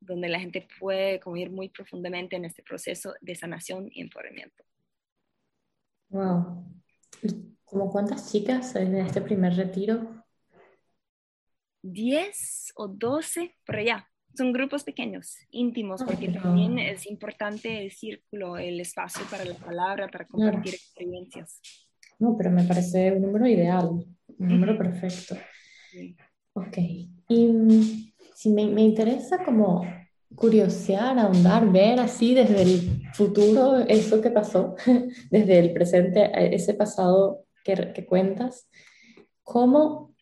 donde 0.00 0.28
la 0.28 0.40
gente 0.40 0.66
puede 0.78 1.20
como 1.20 1.36
ir 1.36 1.50
muy 1.50 1.68
profundamente 1.68 2.36
en 2.36 2.44
este 2.44 2.62
proceso 2.62 3.14
de 3.20 3.34
sanación 3.34 3.88
y 3.92 4.00
empoderamiento. 4.00 4.64
Wow. 6.08 6.64
¿Cómo 7.64 7.90
cuántas 7.90 8.30
chicas 8.30 8.76
en 8.76 8.96
este 8.96 9.20
primer 9.20 9.54
retiro? 9.54 10.24
10 11.82 12.72
o 12.76 12.88
12 12.88 13.54
por 13.64 13.76
allá 13.76 14.08
son 14.36 14.52
grupos 14.52 14.84
pequeños, 14.84 15.38
íntimos, 15.50 16.02
porque 16.04 16.28
también 16.28 16.78
es 16.78 17.06
importante 17.06 17.82
el 17.82 17.90
círculo, 17.90 18.58
el 18.58 18.80
espacio 18.80 19.24
para 19.30 19.44
la 19.44 19.54
palabra, 19.54 20.08
para 20.08 20.26
compartir 20.26 20.74
experiencias. 20.74 21.60
No, 22.18 22.36
pero 22.36 22.50
me 22.50 22.64
parece 22.64 23.12
un 23.12 23.22
número 23.22 23.46
ideal, 23.46 23.88
un 23.88 24.48
número 24.48 24.76
perfecto. 24.76 25.36
Ok, 26.56 26.78
y 27.28 27.46
mm, 27.48 28.12
si 28.34 28.48
me, 28.50 28.66
me, 28.66 28.80
interesa 28.80 29.44
como 29.44 29.82
curiosear, 30.34 31.18
ahondar, 31.18 31.70
ver 31.70 32.00
así 32.00 32.32
desde 32.32 32.62
el 32.62 33.02
futuro 33.12 33.76
eso 33.80 34.22
que 34.22 34.30
pasó, 34.30 34.74
desde 35.30 35.58
el 35.58 35.74
presente, 35.74 36.30
ese 36.54 36.72
pasado 36.72 37.44
que, 37.62 37.92
que 37.92 38.06
cuentas, 38.06 38.68
cómo 39.42 40.14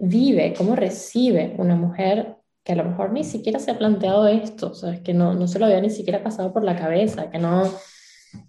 vive, 0.00 0.52
cómo 0.58 0.74
recibe 0.74 1.54
una 1.58 1.76
mujer 1.76 2.38
que 2.64 2.72
a 2.72 2.76
lo 2.76 2.84
mejor 2.84 3.12
ni 3.12 3.22
siquiera 3.22 3.60
se 3.60 3.70
ha 3.70 3.78
planteado 3.78 4.26
esto, 4.26 4.72
o 4.72 4.74
sea, 4.74 5.00
que 5.00 5.14
no, 5.14 5.34
no 5.34 5.46
se 5.46 5.60
lo 5.60 5.66
había 5.66 5.80
ni 5.80 5.90
siquiera 5.90 6.24
pasado 6.24 6.52
por 6.52 6.64
la 6.64 6.74
cabeza, 6.74 7.30
que 7.30 7.38
no, 7.38 7.62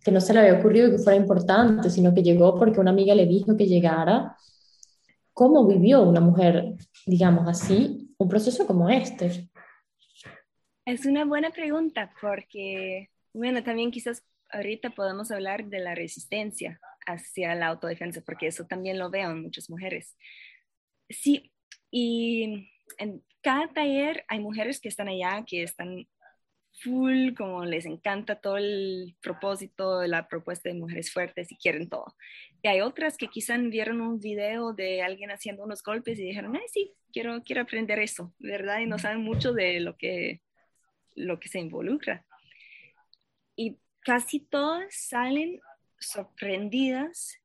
que 0.04 0.12
no 0.12 0.20
se 0.20 0.34
le 0.34 0.40
había 0.40 0.60
ocurrido 0.60 0.90
que 0.90 0.98
fuera 0.98 1.16
importante, 1.16 1.92
sino 1.92 2.12
que 2.16 2.24
llegó 2.24 2.58
porque 2.58 2.80
una 2.80 2.90
amiga 2.90 3.14
le 3.14 3.28
dijo 3.28 3.56
que 3.56 3.68
llegara. 3.68 4.36
¿Cómo 5.38 5.68
vivió 5.68 6.02
una 6.02 6.20
mujer, 6.20 6.74
digamos 7.06 7.48
así, 7.48 8.12
un 8.18 8.28
proceso 8.28 8.66
como 8.66 8.90
este? 8.90 9.48
Es 10.84 11.06
una 11.06 11.26
buena 11.26 11.52
pregunta 11.52 12.12
porque, 12.20 13.12
bueno, 13.34 13.64
también 13.64 13.92
quizás 13.92 14.26
ahorita 14.50 14.90
podemos 14.90 15.30
hablar 15.30 15.66
de 15.66 15.78
la 15.78 15.94
resistencia 15.94 16.80
hacia 17.06 17.54
la 17.54 17.68
autodefensa, 17.68 18.22
porque 18.26 18.48
eso 18.48 18.66
también 18.66 18.98
lo 18.98 19.12
veo 19.12 19.30
en 19.30 19.44
muchas 19.44 19.70
mujeres. 19.70 20.18
Sí, 21.08 21.54
y 21.92 22.72
en 22.98 23.24
cada 23.44 23.68
taller 23.68 24.26
hay 24.30 24.40
mujeres 24.40 24.80
que 24.80 24.90
están 24.90 25.08
allá, 25.08 25.44
que 25.46 25.62
están 25.62 26.08
full, 26.82 27.34
como 27.36 27.66
les 27.66 27.86
encanta 27.86 28.40
todo 28.40 28.58
el 28.58 29.16
propósito 29.22 30.00
de 30.00 30.08
la 30.08 30.28
propuesta 30.28 30.70
de 30.70 30.76
mujeres 30.76 31.12
fuertes 31.12 31.52
y 31.52 31.58
quieren 31.58 31.90
todo. 31.90 32.16
Y 32.62 32.68
hay 32.68 32.82
otras 32.82 33.18
que 33.18 33.28
quizás 33.28 33.60
vieron 33.70 34.02
un 34.02 34.20
video 34.20 34.74
de 34.74 35.02
alguien 35.02 35.32
haciendo 35.32 35.64
unos 35.64 35.84
golpes 35.84 36.20
y 36.20 36.24
dijeron, 36.24 36.56
ay, 36.56 36.68
sí, 36.72 36.94
quiero, 37.12 37.42
quiero 37.44 37.62
aprender 37.62 38.00
eso, 38.00 38.34
¿verdad? 38.40 38.80
Y 38.80 38.86
no 38.86 39.00
saben 39.00 39.22
mucho 39.22 39.54
de 39.54 39.80
lo 39.80 39.98
que, 39.98 40.42
lo 41.16 41.40
que 41.40 41.50
se 41.50 41.60
involucra. 41.60 42.26
Y 43.56 43.78
casi 44.02 44.40
todas 44.40 44.94
salen 44.96 45.60
sorprendidas 46.00 47.42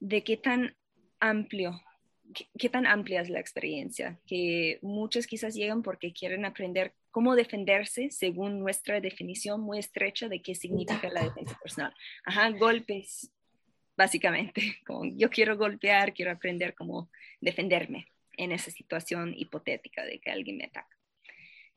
de 0.00 0.24
qué 0.24 0.36
tan 0.36 0.76
amplio 1.20 1.80
qué, 2.32 2.68
tan 2.68 2.86
amplia 2.86 3.20
es 3.20 3.30
la 3.30 3.40
experiencia, 3.40 4.18
que 4.26 4.78
muchos 4.82 5.26
quizás 5.26 5.54
llegan 5.54 5.82
porque 5.82 6.12
quieren 6.12 6.44
aprender 6.44 6.94
cómo 7.10 7.36
defenderse 7.36 8.10
según 8.10 8.60
nuestra 8.60 9.00
definición 9.00 9.60
muy 9.60 9.78
estrecha 9.78 10.28
de 10.28 10.42
qué 10.42 10.54
significa 10.54 11.08
la 11.10 11.24
defensa 11.24 11.58
personal. 11.62 11.94
Ajá, 12.24 12.50
golpes, 12.50 13.32
básicamente, 13.96 14.78
como 14.86 15.04
yo 15.04 15.30
quiero 15.30 15.56
golpear, 15.56 16.14
quiero 16.14 16.32
aprender 16.32 16.74
cómo 16.74 17.10
defenderme 17.40 18.08
en 18.36 18.52
esa 18.52 18.70
situación 18.70 19.34
hipotética 19.36 20.04
de 20.04 20.18
que 20.20 20.30
alguien 20.30 20.56
me 20.56 20.64
ataca. 20.64 20.96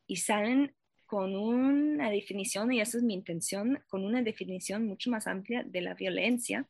Y 0.08 0.18
salen 0.18 0.74
con 1.06 1.36
una 1.36 2.10
definición, 2.10 2.72
y 2.72 2.82
esa 2.82 2.98
es 2.98 3.04
mi 3.04 3.14
intención, 3.14 3.82
con 3.88 4.04
una 4.04 4.22
definición 4.22 4.86
mucho 4.86 5.10
más 5.10 5.28
amplia 5.28 5.64
de 5.64 5.82
la 5.82 5.94
violencia 5.94 6.68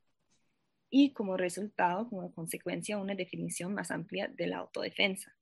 y 0.89 1.11
como 1.13 1.37
resultado, 1.37 2.09
como 2.09 2.33
consecuencia, 2.33 2.97
una 2.97 3.15
definición 3.15 3.73
más 3.73 3.91
amplia 3.91 4.27
de 4.27 4.47
la 4.47 4.57
autodefensa. 4.57 5.35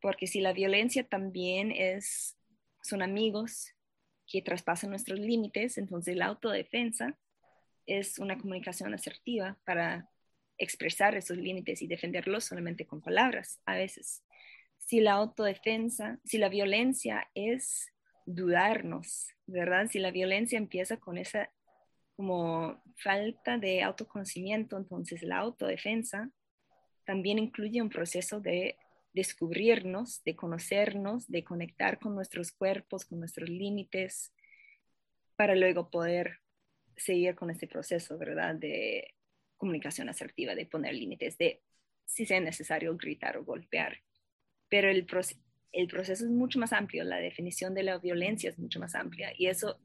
Porque 0.00 0.26
si 0.26 0.40
la 0.40 0.52
violencia 0.52 1.06
también 1.06 1.72
es, 1.72 2.36
son 2.82 3.02
amigos 3.02 3.74
que 4.26 4.42
traspasan 4.42 4.90
nuestros 4.90 5.18
límites, 5.18 5.78
entonces 5.78 6.16
la 6.16 6.26
autodefensa 6.26 7.18
es 7.86 8.18
una 8.18 8.38
comunicación 8.38 8.92
asertiva 8.92 9.58
para 9.64 10.10
expresar 10.58 11.16
esos 11.16 11.38
límites 11.38 11.80
y 11.82 11.86
defenderlos 11.86 12.44
solamente 12.44 12.86
con 12.86 13.00
palabras 13.00 13.60
a 13.64 13.74
veces. 13.74 14.22
Si 14.78 15.00
la 15.00 15.12
autodefensa, 15.12 16.18
si 16.24 16.38
la 16.38 16.48
violencia 16.48 17.28
es 17.34 17.92
dudarnos, 18.26 19.28
¿verdad? 19.46 19.88
Si 19.90 19.98
la 19.98 20.10
violencia 20.10 20.58
empieza 20.58 20.98
con 20.98 21.16
esa 21.16 21.50
como 22.18 22.82
falta 22.96 23.58
de 23.58 23.80
autoconocimiento, 23.84 24.76
entonces 24.76 25.22
la 25.22 25.38
autodefensa 25.38 26.32
también 27.04 27.38
incluye 27.38 27.80
un 27.80 27.90
proceso 27.90 28.40
de 28.40 28.74
descubrirnos, 29.12 30.24
de 30.24 30.34
conocernos, 30.34 31.28
de 31.28 31.44
conectar 31.44 32.00
con 32.00 32.16
nuestros 32.16 32.50
cuerpos, 32.50 33.04
con 33.04 33.20
nuestros 33.20 33.48
límites, 33.48 34.34
para 35.36 35.54
luego 35.54 35.90
poder 35.90 36.40
seguir 36.96 37.36
con 37.36 37.50
este 37.50 37.68
proceso, 37.68 38.18
¿verdad? 38.18 38.56
De 38.56 39.14
comunicación 39.56 40.08
asertiva, 40.08 40.56
de 40.56 40.66
poner 40.66 40.94
límites, 40.94 41.38
de 41.38 41.62
si 42.04 42.26
sea 42.26 42.40
necesario 42.40 42.96
gritar 42.96 43.36
o 43.36 43.44
golpear. 43.44 44.02
Pero 44.68 44.90
el, 44.90 45.06
el 45.70 45.86
proceso 45.86 46.24
es 46.24 46.30
mucho 46.32 46.58
más 46.58 46.72
amplio, 46.72 47.04
la 47.04 47.18
definición 47.18 47.74
de 47.74 47.84
la 47.84 47.98
violencia 47.98 48.50
es 48.50 48.58
mucho 48.58 48.80
más 48.80 48.96
amplia 48.96 49.32
y 49.38 49.46
eso 49.46 49.78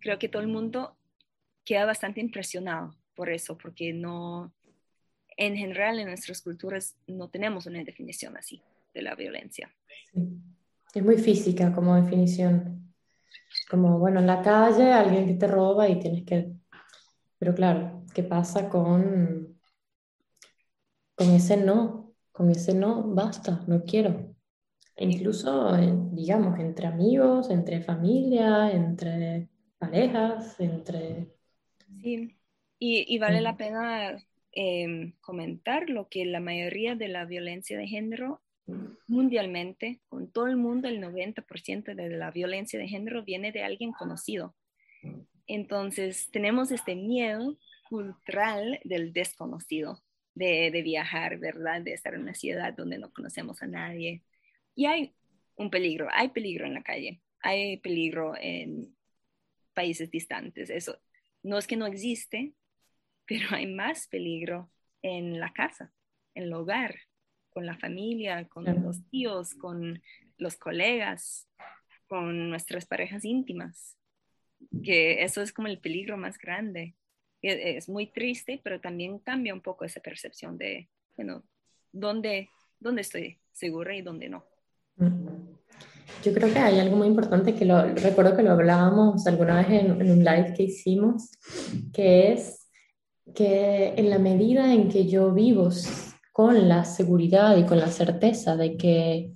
creo 0.00 0.18
que 0.18 0.28
todo 0.28 0.42
el 0.42 0.48
mundo 0.48 0.97
queda 1.68 1.84
bastante 1.84 2.20
impresionado 2.22 2.94
por 3.14 3.28
eso, 3.28 3.58
porque 3.58 3.92
no, 3.92 4.54
en 5.36 5.54
general 5.54 5.98
en 5.98 6.06
nuestras 6.06 6.40
culturas 6.40 6.96
no 7.06 7.28
tenemos 7.28 7.66
una 7.66 7.84
definición 7.84 8.38
así 8.38 8.62
de 8.94 9.02
la 9.02 9.14
violencia. 9.14 9.70
Es 10.94 11.02
muy 11.04 11.18
física 11.18 11.74
como 11.74 11.94
definición. 11.94 12.94
Como, 13.70 13.98
bueno, 13.98 14.20
en 14.20 14.26
la 14.26 14.40
calle 14.40 14.92
alguien 14.92 15.26
que 15.26 15.34
te 15.34 15.46
roba 15.46 15.86
y 15.88 15.98
tienes 15.98 16.24
que 16.24 16.52
Pero 17.38 17.54
claro, 17.54 18.02
¿qué 18.14 18.22
pasa 18.22 18.70
con, 18.70 19.60
con 21.14 21.30
ese 21.30 21.58
no? 21.58 22.14
Con 22.32 22.50
ese 22.50 22.72
no, 22.72 23.02
basta, 23.02 23.62
no 23.66 23.84
quiero. 23.84 24.34
E 24.96 25.04
incluso, 25.04 25.76
digamos, 26.12 26.58
entre 26.58 26.86
amigos, 26.86 27.50
entre 27.50 27.82
familia, 27.82 28.72
entre 28.72 29.50
parejas, 29.78 30.58
entre... 30.60 31.37
Sí, 32.02 32.36
y, 32.78 33.18
vale 33.18 33.40
la 33.40 33.56
pena 33.56 34.24
em, 34.52 35.12
comentar 35.20 35.90
lo 35.90 36.08
que 36.08 36.24
la 36.24 36.40
mayoría 36.40 36.94
de 36.94 37.08
la 37.08 37.24
violencia 37.24 37.76
de 37.78 37.88
género 37.88 38.42
mundialmente, 39.06 40.00
con 40.08 40.30
todo 40.30 40.46
el 40.46 40.56
mundo, 40.56 40.88
el 40.88 41.00
90% 41.00 41.94
de 41.94 42.10
la 42.10 42.30
violencia 42.30 42.78
de 42.78 42.88
género 42.88 43.24
viene 43.24 43.50
de 43.50 43.64
alguien 43.64 43.92
conocido. 43.92 44.54
Entonces, 45.46 46.28
tenemos 46.30 46.70
este 46.70 46.94
miedo 46.94 47.56
cultural 47.88 48.78
del 48.84 49.14
desconocido, 49.14 50.02
de, 50.34 50.70
de, 50.70 50.82
viajar, 50.82 51.38
¿verdad? 51.38 51.80
De 51.80 51.94
estar 51.94 52.14
en 52.14 52.20
una 52.20 52.34
ciudad 52.34 52.74
donde 52.74 52.98
no 52.98 53.10
conocemos 53.10 53.62
a 53.62 53.66
nadie. 53.66 54.22
Y 54.74 54.84
hay 54.84 55.14
un 55.56 55.70
peligro, 55.70 56.08
hay 56.12 56.28
peligro 56.28 56.66
en 56.66 56.74
la 56.74 56.82
calle, 56.82 57.22
hay 57.40 57.78
peligro 57.78 58.34
en 58.38 58.94
países 59.72 60.10
distantes. 60.10 60.68
Eso 60.68 60.98
no 61.42 61.58
es 61.58 61.66
que 61.66 61.76
no 61.76 61.86
existe, 61.86 62.54
pero 63.26 63.48
hay 63.50 63.66
más 63.66 64.08
peligro 64.08 64.70
en 65.02 65.38
la 65.38 65.52
casa, 65.52 65.92
en 66.34 66.44
el 66.44 66.52
hogar, 66.52 66.96
con 67.50 67.66
la 67.66 67.76
familia, 67.76 68.46
con 68.48 68.64
los 68.64 69.04
tíos, 69.10 69.54
con 69.54 70.02
los 70.36 70.56
colegas, 70.56 71.48
con 72.06 72.50
nuestras 72.50 72.86
parejas 72.86 73.24
íntimas, 73.24 73.98
que 74.82 75.22
eso 75.22 75.42
es 75.42 75.52
como 75.52 75.68
el 75.68 75.80
peligro 75.80 76.16
más 76.16 76.38
grande. 76.38 76.94
E, 77.42 77.76
es 77.76 77.88
muy 77.88 78.06
triste, 78.06 78.60
pero 78.62 78.80
también 78.80 79.18
cambia 79.18 79.54
un 79.54 79.60
poco 79.60 79.84
esa 79.84 80.00
percepción 80.00 80.56
de, 80.56 80.88
bueno, 81.16 81.44
dónde, 81.92 82.48
dónde 82.78 83.02
estoy 83.02 83.40
segura 83.52 83.94
y 83.94 84.02
dónde 84.02 84.28
no. 84.28 84.44
Yo 86.22 86.32
creo 86.32 86.52
que 86.52 86.58
hay 86.58 86.78
algo 86.78 86.96
muy 86.96 87.06
importante 87.06 87.54
que 87.54 87.64
lo 87.64 87.82
recuerdo 87.94 88.36
que 88.36 88.42
lo 88.42 88.52
hablábamos 88.52 89.26
alguna 89.26 89.56
vez 89.56 89.68
en, 89.68 90.00
en 90.00 90.10
un 90.10 90.24
live 90.24 90.54
que 90.56 90.64
hicimos, 90.64 91.30
que 91.92 92.32
es 92.32 92.68
que 93.34 93.94
en 93.96 94.10
la 94.10 94.18
medida 94.18 94.72
en 94.72 94.88
que 94.88 95.06
yo 95.06 95.32
vivo 95.32 95.68
con 96.32 96.68
la 96.68 96.84
seguridad 96.84 97.56
y 97.56 97.64
con 97.64 97.78
la 97.78 97.88
certeza 97.88 98.56
de 98.56 98.76
que 98.76 99.32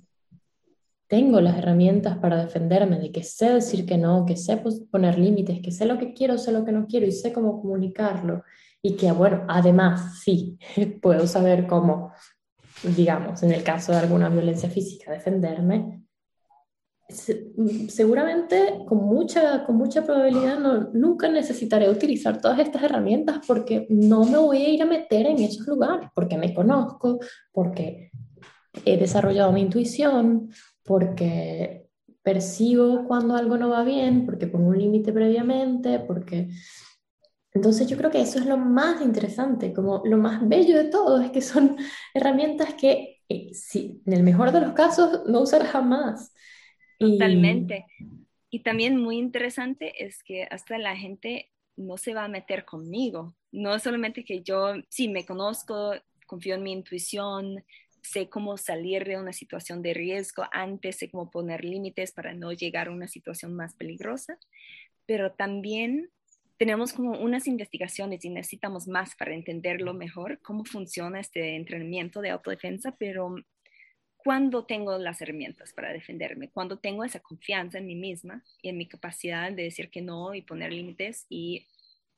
tengo 1.13 1.41
las 1.41 1.57
herramientas 1.57 2.17
para 2.17 2.43
defenderme, 2.43 2.97
de 2.97 3.11
que 3.11 3.23
sé 3.23 3.53
decir 3.53 3.85
que 3.85 3.97
no, 3.97 4.25
que 4.25 4.35
sé 4.35 4.63
poner 4.89 5.19
límites, 5.19 5.59
que 5.61 5.71
sé 5.71 5.85
lo 5.85 5.97
que 5.99 6.13
quiero, 6.13 6.37
sé 6.37 6.51
lo 6.51 6.65
que 6.65 6.71
no 6.71 6.87
quiero 6.87 7.05
y 7.05 7.11
sé 7.11 7.31
cómo 7.31 7.61
comunicarlo. 7.61 8.43
Y 8.81 8.95
que, 8.95 9.11
bueno, 9.11 9.45
además, 9.47 10.21
sí, 10.23 10.57
puedo 11.01 11.27
saber 11.27 11.67
cómo, 11.67 12.11
digamos, 12.95 13.43
en 13.43 13.51
el 13.51 13.63
caso 13.63 13.91
de 13.91 13.99
alguna 13.99 14.29
violencia 14.29 14.69
física, 14.69 15.11
defenderme. 15.11 16.02
Seguramente 17.09 18.79
con 18.87 18.99
mucha, 18.99 19.65
con 19.65 19.75
mucha 19.75 20.03
probabilidad 20.03 20.57
no, 20.57 20.89
nunca 20.93 21.29
necesitaré 21.29 21.89
utilizar 21.89 22.41
todas 22.41 22.59
estas 22.59 22.81
herramientas 22.83 23.39
porque 23.45 23.85
no 23.89 24.25
me 24.25 24.37
voy 24.37 24.63
a 24.63 24.69
ir 24.69 24.81
a 24.81 24.85
meter 24.85 25.27
en 25.27 25.39
esos 25.39 25.67
lugares, 25.67 26.09
porque 26.15 26.37
me 26.37 26.53
conozco, 26.53 27.19
porque 27.51 28.11
he 28.85 28.97
desarrollado 28.97 29.51
mi 29.51 29.61
intuición, 29.61 30.49
porque 30.83 31.87
percibo 32.23 33.05
cuando 33.05 33.35
algo 33.35 33.57
no 33.57 33.69
va 33.69 33.83
bien, 33.83 34.25
porque 34.25 34.47
pongo 34.47 34.69
un 34.69 34.79
límite 34.79 35.11
previamente, 35.11 35.99
porque... 35.99 36.49
Entonces 37.55 37.87
yo 37.87 37.97
creo 37.97 38.09
que 38.09 38.21
eso 38.21 38.39
es 38.39 38.47
lo 38.47 38.57
más 38.57 39.01
interesante, 39.03 39.73
como 39.73 40.01
lo 40.05 40.17
más 40.17 40.47
bello 40.47 40.75
de 40.75 40.85
todo, 40.85 41.21
es 41.21 41.29
que 41.29 41.41
son 41.41 41.77
herramientas 42.13 42.73
que, 42.73 43.19
eh, 43.29 43.53
si, 43.53 44.01
en 44.07 44.13
el 44.13 44.23
mejor 44.23 44.51
de 44.51 44.61
los 44.61 44.73
casos, 44.73 45.21
no 45.27 45.41
usar 45.41 45.63
jamás. 45.63 46.33
Totalmente. 47.11 47.85
Y 48.49 48.59
también 48.59 48.97
muy 48.97 49.17
interesante 49.17 50.05
es 50.05 50.23
que 50.23 50.43
hasta 50.43 50.77
la 50.77 50.95
gente 50.95 51.49
no 51.75 51.97
se 51.97 52.13
va 52.13 52.25
a 52.25 52.29
meter 52.29 52.65
conmigo. 52.65 53.35
No 53.51 53.77
solamente 53.79 54.23
que 54.23 54.41
yo, 54.43 54.73
sí, 54.89 55.07
me 55.07 55.25
conozco, 55.25 55.93
confío 56.27 56.55
en 56.55 56.63
mi 56.63 56.71
intuición, 56.71 57.63
sé 58.01 58.29
cómo 58.29 58.57
salir 58.57 59.05
de 59.05 59.17
una 59.17 59.33
situación 59.33 59.81
de 59.81 59.93
riesgo 59.93 60.43
antes, 60.51 60.97
sé 60.97 61.09
cómo 61.09 61.31
poner 61.31 61.63
límites 61.63 62.11
para 62.11 62.33
no 62.33 62.51
llegar 62.51 62.87
a 62.87 62.91
una 62.91 63.07
situación 63.07 63.55
más 63.55 63.75
peligrosa, 63.75 64.37
pero 65.05 65.31
también 65.31 66.09
tenemos 66.57 66.93
como 66.93 67.11
unas 67.19 67.47
investigaciones 67.47 68.23
y 68.23 68.29
necesitamos 68.29 68.87
más 68.87 69.15
para 69.15 69.33
entenderlo 69.33 69.93
mejor, 69.93 70.39
cómo 70.41 70.63
funciona 70.65 71.19
este 71.19 71.55
entrenamiento 71.55 72.21
de 72.21 72.29
autodefensa, 72.29 72.95
pero 72.97 73.35
cuando 74.23 74.65
tengo 74.65 74.97
las 74.97 75.21
herramientas 75.21 75.73
para 75.73 75.91
defenderme, 75.91 76.49
cuando 76.49 76.79
tengo 76.79 77.03
esa 77.03 77.19
confianza 77.19 77.77
en 77.77 77.87
mí 77.87 77.95
misma 77.95 78.43
y 78.61 78.69
en 78.69 78.77
mi 78.77 78.87
capacidad 78.87 79.51
de 79.51 79.63
decir 79.63 79.89
que 79.89 80.01
no 80.01 80.33
y 80.33 80.41
poner 80.41 80.71
límites 80.71 81.25
y 81.29 81.67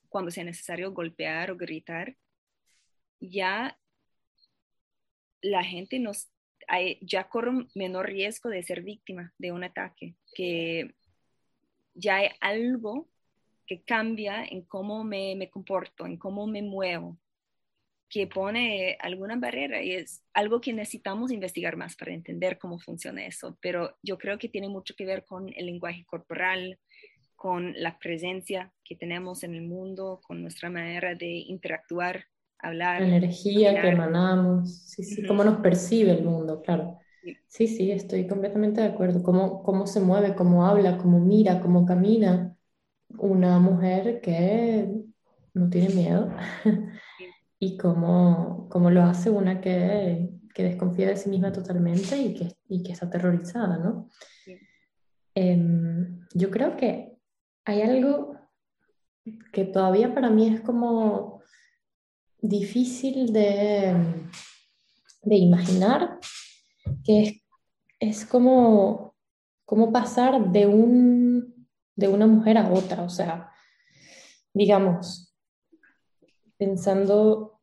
cuando 0.08 0.30
sea 0.30 0.44
necesario 0.44 0.94
golpear 0.94 1.50
o 1.50 1.58
gritar, 1.58 2.16
ya 3.20 3.78
la 5.42 5.64
gente 5.64 6.00
nos, 6.00 6.30
ya 7.02 7.28
corre 7.28 7.68
menor 7.74 8.08
riesgo 8.08 8.50
de 8.50 8.64
ser 8.64 8.82
víctima 8.84 9.34
de 9.40 9.52
un 9.52 9.64
ataque, 9.64 10.16
que 10.36 10.96
ya 11.96 12.18
hay 12.18 12.30
algo 12.40 13.10
que 13.66 13.82
cambia 13.82 14.46
en 14.46 14.62
cómo 14.62 15.04
me, 15.04 15.36
me 15.36 15.50
comporto, 15.50 16.06
en 16.06 16.18
cómo 16.18 16.46
me 16.46 16.62
muevo, 16.62 17.18
que 18.10 18.28
pone 18.28 18.98
alguna 19.02 19.36
barrera 19.36 19.82
y 19.84 19.94
es 19.94 20.24
algo 20.34 20.62
que 20.62 20.74
necesitamos 20.74 21.32
investigar 21.32 21.76
más 21.76 21.96
para 21.96 22.14
entender 22.14 22.58
cómo 22.58 22.80
funciona 22.80 23.26
eso, 23.26 23.58
pero 23.62 23.98
yo 24.04 24.18
creo 24.18 24.38
que 24.38 24.50
tiene 24.50 24.70
mucho 24.70 24.96
que 24.96 25.06
ver 25.06 25.26
con 25.26 25.50
el 25.56 25.66
lenguaje 25.66 26.06
corporal, 26.06 26.78
con 27.36 27.74
la 27.78 27.98
presencia 28.00 28.72
que 28.84 28.96
tenemos 28.96 29.44
en 29.44 29.56
el 29.56 29.64
mundo, 29.64 30.22
con 30.26 30.42
nuestra 30.42 30.70
manera 30.70 31.16
de 31.16 31.28
interactuar 31.28 32.26
hablar. 32.60 33.02
La 33.02 33.18
energía 33.18 33.82
que 33.82 33.90
emanamos, 33.90 34.72
sí, 34.74 35.04
sí, 35.04 35.24
cómo 35.28 35.44
nos 35.44 35.60
percibe 35.60 36.12
el 36.12 36.24
mundo, 36.24 36.62
claro. 36.62 37.00
Sí, 37.48 37.68
sí, 37.68 37.92
estoy 37.92 38.28
completamente 38.28 38.82
de 38.82 38.88
acuerdo. 38.88 39.24
Cómo, 39.24 39.64
cómo 39.64 39.88
se 39.88 40.00
mueve, 40.00 40.36
cómo 40.36 40.66
habla, 40.66 40.98
cómo 40.98 41.20
mira, 41.20 41.62
cómo 41.62 41.86
camina 41.86 42.56
una 43.18 43.60
mujer 43.60 44.22
que 44.22 44.90
no 45.54 45.70
tiene 45.70 45.90
miedo 45.90 46.30
y 47.60 47.78
cómo, 47.78 48.68
cómo, 48.70 48.90
lo 48.90 49.04
hace 49.04 49.30
una 49.30 49.62
que, 49.62 50.30
que, 50.54 50.64
desconfía 50.64 51.08
de 51.08 51.18
sí 51.18 51.30
misma 51.30 51.52
totalmente 51.52 52.18
y 52.18 52.34
que, 52.34 52.58
y 52.68 52.84
que 52.84 52.92
está 52.92 53.06
aterrorizada, 53.06 53.78
¿no? 53.78 54.10
Em, 55.34 56.26
yo 56.34 56.50
creo 56.50 56.78
que 56.78 57.18
hay 57.66 57.82
algo 57.82 58.36
que 59.52 59.66
todavía 59.66 60.14
para 60.14 60.30
mí 60.30 60.48
es 60.48 60.62
como 60.62 61.42
difícil 62.42 63.34
de, 63.34 63.96
de 65.24 65.36
imaginar, 65.36 66.20
que 67.04 67.24
es, 67.24 67.42
es 68.00 68.26
como, 68.26 69.16
como 69.66 69.92
pasar 69.92 70.52
de, 70.52 70.68
un, 70.68 71.68
de 71.96 72.08
una 72.08 72.28
mujer 72.28 72.58
a 72.58 72.72
otra, 72.72 73.04
o 73.04 73.10
sea, 73.10 73.52
digamos, 74.54 75.35
pensando, 76.58 77.60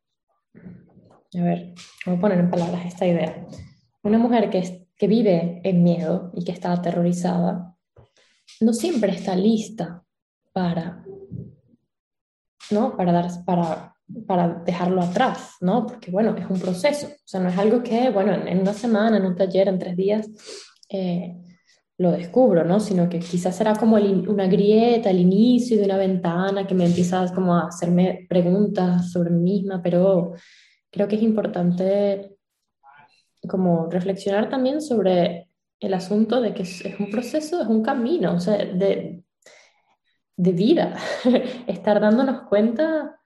a 0.55 1.43
ver, 1.43 1.75
voy 2.07 2.17
a 2.17 2.21
poner 2.21 2.39
en 2.39 2.51
palabras 2.51 2.87
esta 2.87 3.07
idea, 3.07 3.47
una 4.03 4.19
mujer 4.19 4.51
que, 4.51 4.87
que 4.97 5.07
vive 5.07 5.61
en 5.65 5.83
miedo 5.83 6.33
y 6.35 6.45
que 6.45 6.53
está 6.53 6.73
aterrorizada, 6.73 7.77
no 8.61 8.73
siempre 8.73 9.13
está 9.13 9.37
lista 9.37 10.05
para, 10.53 11.05
¿no? 12.71 12.97
Para, 12.97 13.13
dar, 13.13 13.31
para 13.45 13.93
para 14.27 14.63
dejarlo 14.65 15.03
atrás, 15.03 15.57
¿no? 15.61 15.87
Porque 15.87 16.11
bueno, 16.11 16.37
es 16.37 16.49
un 16.49 16.61
proceso, 16.61 17.07
o 17.07 17.27
sea, 17.29 17.41
no 17.41 17.49
es 17.49 17.59
algo 17.59 17.83
que, 17.83 18.11
bueno, 18.11 18.33
en, 18.33 18.61
una 18.61 18.73
semana, 18.73 19.17
en 19.17 19.25
un 19.25 19.37
taller, 19.37 19.69
en 19.69 19.79
tres 19.79 19.97
días, 19.97 20.29
eh, 20.89 21.37
lo 21.99 22.13
descubro, 22.13 22.65
¿no? 22.65 22.81
Sino 22.81 23.09
que 23.09 23.19
quizás 23.19 23.57
será 23.57 23.75
como 23.75 23.97
una 23.97 24.47
grieta, 24.47 25.11
el 25.11 25.21
inicio 25.21 25.79
de 25.79 25.85
una 25.85 25.97
ventana 25.97 26.67
que 26.67 26.75
me 26.75 26.87
empieza 26.87 27.33
como 27.35 27.55
a 27.55 27.69
hacerme 27.69 28.27
preguntas 28.29 29.11
sobre 29.13 29.31
mí 29.31 29.61
misma, 29.61 29.83
pero 29.83 30.33
creo 30.91 31.09
que 31.09 31.17
es 31.17 31.23
importante 31.23 32.37
como 33.49 33.89
reflexionar 33.91 34.49
también 34.49 34.81
sobre 34.81 35.49
el 35.81 35.95
asunto 35.95 36.41
de 36.41 36.55
que 36.55 36.63
es, 36.63 36.83
un 36.99 37.11
proceso, 37.11 37.61
es 37.61 37.69
un 37.69 37.83
camino, 37.83 38.35
o 38.35 38.41
sea, 38.41 38.57
de, 38.57 39.25
de 40.37 40.53
vida, 40.53 40.97
estar 41.67 42.01
dándonos 42.01 42.43
cuenta 42.49 43.19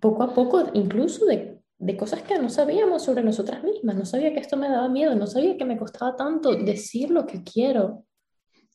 poco 0.00 0.22
a 0.22 0.32
poco, 0.32 0.70
incluso 0.74 1.26
de, 1.26 1.57
de, 1.78 1.96
cosas 1.96 2.22
que 2.22 2.38
no 2.38 2.48
sabíamos 2.48 3.04
sobre 3.04 3.22
nosotras 3.22 3.62
mismas. 3.62 3.96
No 3.96 4.04
sabía 4.04 4.32
que 4.32 4.40
esto 4.40 4.56
me 4.56 4.68
daba 4.68 4.88
miedo, 4.88 5.14
no 5.14 5.26
sabía 5.26 5.56
que 5.56 5.64
me 5.64 5.76
costaba 5.76 6.16
tanto 6.16 6.54
decir 6.54 7.10
lo 7.10 7.26
que 7.26 7.42
quiero. 7.42 8.04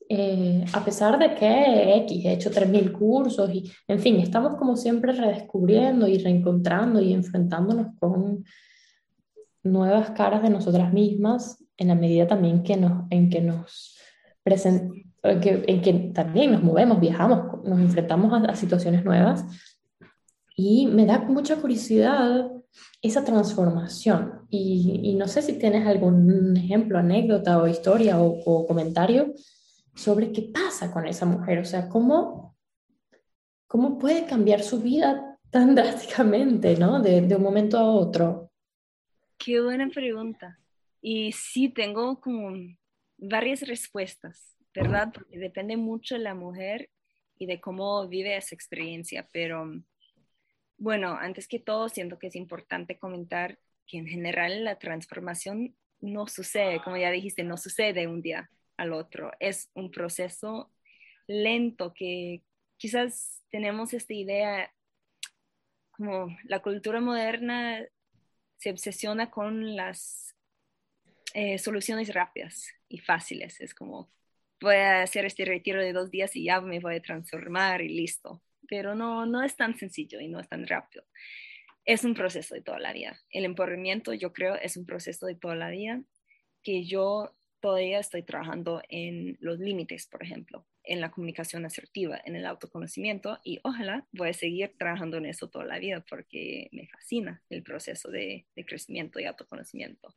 eh, 0.09 0.65
a 0.73 0.83
pesar 0.83 1.17
de 1.17 1.33
que 1.35 1.97
X, 2.03 2.25
he 2.25 2.33
hecho 2.33 2.51
3.000 2.51 2.91
cursos 2.91 3.49
y, 3.53 3.71
en 3.87 3.99
fin, 3.99 4.17
estamos 4.17 4.55
como 4.55 4.75
siempre 4.75 5.13
redescubriendo 5.13 6.07
y 6.07 6.17
reencontrando 6.17 7.01
y 7.01 7.13
enfrentándonos 7.13 7.95
con 7.99 8.43
nuevas 9.63 10.11
caras 10.11 10.43
de 10.43 10.49
nosotras 10.49 10.91
mismas 10.91 11.63
en 11.77 11.87
la 11.87 11.95
medida 11.95 12.27
también 12.27 12.63
que 12.63 12.75
nos, 12.75 13.05
en 13.09 13.29
que 13.29 13.41
nos 13.41 13.97
en 14.45 15.39
que, 15.39 15.63
en 15.67 15.81
que 15.81 15.93
también 16.13 16.51
nos 16.51 16.63
movemos, 16.63 16.99
viajamos, 16.99 17.63
nos 17.63 17.79
enfrentamos 17.79 18.33
a 18.33 18.55
situaciones 18.55 19.05
nuevas 19.05 19.45
y 20.55 20.87
me 20.87 21.05
da 21.05 21.19
mucha 21.19 21.55
curiosidad 21.55 22.51
esa 23.01 23.23
transformación. 23.23 24.47
Y, 24.49 25.15
no 25.15 25.27
sé 25.27 25.41
si 25.41 25.57
tienes 25.57 25.85
algún 25.87 26.55
ejemplo, 26.57 26.97
anécdota 26.97 27.61
o 27.61 27.67
historia 27.67 28.19
o, 28.19 28.65
comentario 28.65 29.33
sobre 29.95 30.31
qué 30.31 30.49
pasa 30.53 30.91
con 30.91 31.05
esa 31.05 31.25
mujer. 31.25 31.59
O 31.59 31.65
sea, 31.65 31.89
cómo, 31.89 32.55
cómo 33.67 33.99
puede 33.99 34.25
cambiar 34.25 34.63
su 34.63 34.81
vida 34.81 35.39
tan 35.49 35.75
drásticamente, 35.75 36.75
¿no? 36.77 37.01
De, 37.01 37.21
de 37.21 37.35
un 37.35 37.43
momento 37.43 37.77
a 37.77 37.85
otro. 37.85 38.51
Qué 39.37 39.61
buena 39.61 39.89
pregunta. 39.89 40.59
Y 41.01 41.33
sí, 41.33 41.69
tengo 41.69 42.21
como 42.21 42.53
varias 43.17 43.61
respuestas, 43.61 44.55
¿verdad? 44.73 45.11
Porque 45.13 45.37
depende 45.37 45.75
mucho 45.75 46.15
de 46.15 46.21
la 46.21 46.33
mujer 46.33 46.89
y 47.37 47.45
de 47.45 47.59
cómo 47.59 48.07
vive 48.07 48.37
esa 48.37 48.55
experiencia, 48.55 49.27
pero 49.31 49.69
bueno, 50.83 51.17
antes 51.17 51.47
que 51.47 51.59
todo, 51.59 51.87
siento 51.87 52.19
que 52.19 52.27
es 52.27 52.35
importante 52.35 52.97
comentar 52.97 53.57
que 53.87 53.97
en 53.99 54.05
general 54.05 54.65
la 54.65 54.79
transformación 54.79 55.77
no 56.01 56.27
sucede, 56.27 56.81
como 56.83 56.97
ya 56.97 57.09
dijiste, 57.09 57.43
no 57.45 57.55
sucede 57.55 57.93
de 57.93 58.07
un 58.07 58.21
día 58.21 58.51
al 58.75 58.91
otro. 58.91 59.31
Es 59.39 59.71
un 59.75 59.91
proceso 59.91 60.73
lento 61.25 61.93
que 61.93 62.43
quizás 62.75 63.41
tenemos 63.49 63.93
esta 63.93 64.13
idea, 64.13 64.73
como 65.91 66.27
la 66.43 66.61
cultura 66.61 66.99
moderna 66.99 67.81
se 68.57 68.69
obsesiona 68.69 69.31
con 69.31 69.77
las 69.77 70.35
eh, 71.33 71.59
soluciones 71.59 72.13
rápidas 72.13 72.67
y 72.89 72.99
fáciles. 72.99 73.61
Es 73.61 73.73
como, 73.73 74.11
voy 74.59 74.75
a 74.75 75.03
hacer 75.03 75.23
este 75.23 75.45
retiro 75.45 75.81
de 75.81 75.93
dos 75.93 76.11
días 76.11 76.35
y 76.35 76.43
ya 76.43 76.59
me 76.59 76.81
voy 76.81 76.97
a 76.97 77.01
transformar 77.01 77.81
y 77.81 77.87
listo 77.87 78.41
pero 78.67 78.95
no, 78.95 79.25
no 79.25 79.43
es 79.43 79.55
tan 79.55 79.77
sencillo 79.77 80.19
y 80.19 80.27
no 80.27 80.39
es 80.39 80.47
tan 80.47 80.67
rápido. 80.67 81.05
Es 81.85 82.03
un 82.03 82.13
proceso 82.13 82.55
de 82.55 82.61
toda 82.61 82.79
la 82.79 82.93
vida. 82.93 83.19
El 83.29 83.45
empoderamiento, 83.45 84.13
yo 84.13 84.31
creo, 84.31 84.55
es 84.55 84.77
un 84.77 84.85
proceso 84.85 85.25
de 85.25 85.35
toda 85.35 85.55
la 85.55 85.69
vida 85.69 86.01
que 86.63 86.85
yo 86.85 87.35
todavía 87.59 87.99
estoy 87.99 88.23
trabajando 88.23 88.81
en 88.89 89.37
los 89.39 89.59
límites, 89.59 90.07
por 90.07 90.23
ejemplo, 90.23 90.65
en 90.83 90.99
la 90.99 91.11
comunicación 91.11 91.65
asertiva, 91.65 92.19
en 92.25 92.35
el 92.35 92.45
autoconocimiento 92.45 93.39
y 93.43 93.59
ojalá 93.63 94.05
voy 94.11 94.29
a 94.29 94.33
seguir 94.33 94.73
trabajando 94.77 95.17
en 95.17 95.25
eso 95.25 95.49
toda 95.49 95.63
la 95.63 95.79
vida 95.79 96.03
porque 96.09 96.67
me 96.73 96.87
fascina 96.87 97.41
el 97.49 97.63
proceso 97.63 98.09
de, 98.11 98.45
de 98.55 98.65
crecimiento 98.65 99.19
y 99.19 99.25
autoconocimiento. 99.25 100.13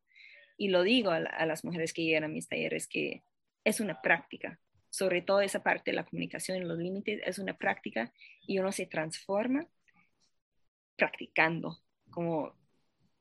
Y 0.56 0.70
lo 0.70 0.82
digo 0.82 1.10
a, 1.10 1.18
a 1.18 1.46
las 1.46 1.64
mujeres 1.64 1.92
que 1.92 2.02
llegan 2.02 2.24
a 2.24 2.28
mis 2.28 2.48
talleres 2.48 2.88
que 2.88 3.22
es 3.62 3.80
una 3.80 4.02
práctica, 4.02 4.58
sobre 4.96 5.20
todo 5.20 5.42
esa 5.42 5.62
parte 5.62 5.90
de 5.90 5.96
la 5.96 6.06
comunicación 6.06 6.56
en 6.56 6.68
los 6.68 6.78
límites, 6.78 7.20
es 7.26 7.38
una 7.38 7.58
práctica 7.58 8.14
y 8.46 8.58
uno 8.58 8.72
se 8.72 8.86
transforma 8.86 9.68
practicando, 10.96 11.78
como 12.08 12.54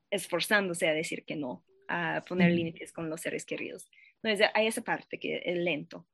esforzándose 0.09 0.87
a 0.87 0.93
decir 0.93 1.25
que 1.25 1.35
no, 1.35 1.65
a 1.89 2.23
poner 2.25 2.53
límites 2.53 2.93
con 2.93 3.09
los 3.09 3.19
seres 3.19 3.45
queridos. 3.45 3.89
Entonces, 4.23 4.47
hay 4.53 4.67
esa 4.67 4.83
parte 4.83 5.19
que 5.19 5.41
es 5.43 5.57
lento. 5.57 6.07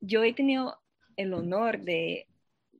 Yo 0.00 0.22
he 0.22 0.34
tenido 0.34 0.78
el 1.16 1.32
honor 1.32 1.80
de 1.80 2.26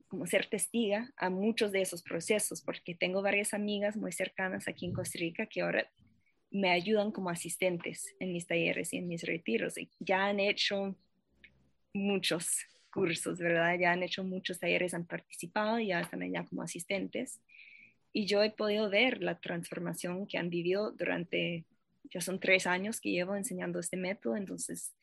como 0.07 0.27
ser 0.27 0.45
testiga 0.45 1.11
a 1.17 1.31
muchos 1.31 1.71
de 1.71 1.81
esos 1.81 2.03
procesos, 2.03 2.61
porque 2.61 2.93
tengo 2.93 3.23
varias 3.23 3.55
amigas 3.55 3.97
muy 3.97 4.11
cercanas 4.11 4.67
aquí 4.67 4.85
en 4.85 4.93
Costa 4.93 5.17
Rica 5.17 5.47
que 5.47 5.61
ahora 5.61 5.89
me 6.51 6.69
ayudan 6.69 7.11
como 7.11 7.31
asistentes 7.31 8.13
en 8.19 8.31
mis 8.31 8.45
talleres 8.45 8.93
y 8.93 8.97
en 8.97 9.07
mis 9.07 9.23
retiros. 9.23 9.75
Y 9.79 9.89
ya 9.99 10.25
han 10.25 10.39
hecho 10.39 10.95
muchos 11.93 12.65
cursos, 12.91 13.39
¿verdad? 13.39 13.77
Ya 13.79 13.91
han 13.91 14.03
hecho 14.03 14.23
muchos 14.23 14.59
talleres, 14.59 14.93
han 14.93 15.05
participado, 15.05 15.79
ya 15.79 16.01
están 16.01 16.21
allá 16.21 16.45
como 16.45 16.61
asistentes. 16.61 17.41
Y 18.13 18.25
yo 18.25 18.43
he 18.43 18.51
podido 18.51 18.89
ver 18.89 19.21
la 19.21 19.39
transformación 19.39 20.27
que 20.27 20.37
han 20.37 20.49
vivido 20.49 20.91
durante, 20.91 21.65
ya 22.03 22.21
son 22.21 22.39
tres 22.39 22.67
años 22.67 22.99
que 22.99 23.11
llevo 23.11 23.35
enseñando 23.35 23.79
este 23.79 23.97
método, 23.97 24.35
entonces, 24.35 24.93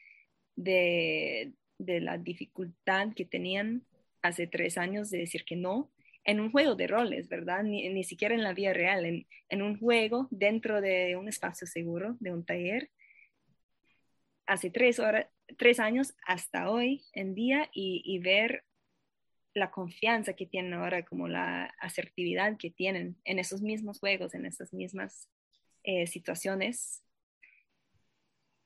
de, 0.57 1.55
de 1.79 2.01
la 2.01 2.18
dificultad 2.18 3.14
que 3.14 3.24
tenían 3.24 3.85
hace 4.22 4.46
tres 4.46 4.77
años 4.77 5.11
de 5.11 5.18
decir 5.18 5.44
que 5.44 5.57
no, 5.57 5.90
en 6.24 6.40
un 6.40 6.51
juego 6.51 6.74
de 6.74 6.87
roles, 6.87 7.29
¿verdad? 7.29 7.62
Ni, 7.62 7.88
ni 7.88 8.05
siquiera 8.05 8.35
en 8.35 8.42
la 8.42 8.53
vida 8.53 8.74
real, 8.74 9.07
en, 9.07 9.27
en, 9.48 9.62
un 9.62 9.79
juego 9.79 10.29
dentro 10.31 10.81
de 10.83 11.16
un 11.16 11.29
espacio 11.29 11.66
seguro, 11.66 12.16
de 12.20 12.33
un 12.33 12.44
taller. 12.44 12.90
Hace 14.46 14.70
tres, 14.70 14.98
horas, 14.98 15.27
tres 15.56 15.80
años 15.80 16.14
hasta 16.26 16.70
hoy 16.70 17.04
en 17.12 17.34
día 17.34 17.70
y, 17.72 18.18
ver 18.18 18.64
la 19.54 19.70
confianza 19.70 20.34
que 20.34 20.46
tienen 20.46 20.74
ahora, 20.74 21.04
como 21.04 21.26
la 21.26 21.64
asertividad 21.80 22.56
que 22.58 22.70
tienen 22.70 23.16
en 23.24 23.38
esos 23.38 23.62
mismos 23.62 23.98
juegos, 23.98 24.34
en 24.34 24.46
esas 24.46 24.72
mismas 24.72 25.28
eh, 25.82 26.06
situaciones. 26.06 27.02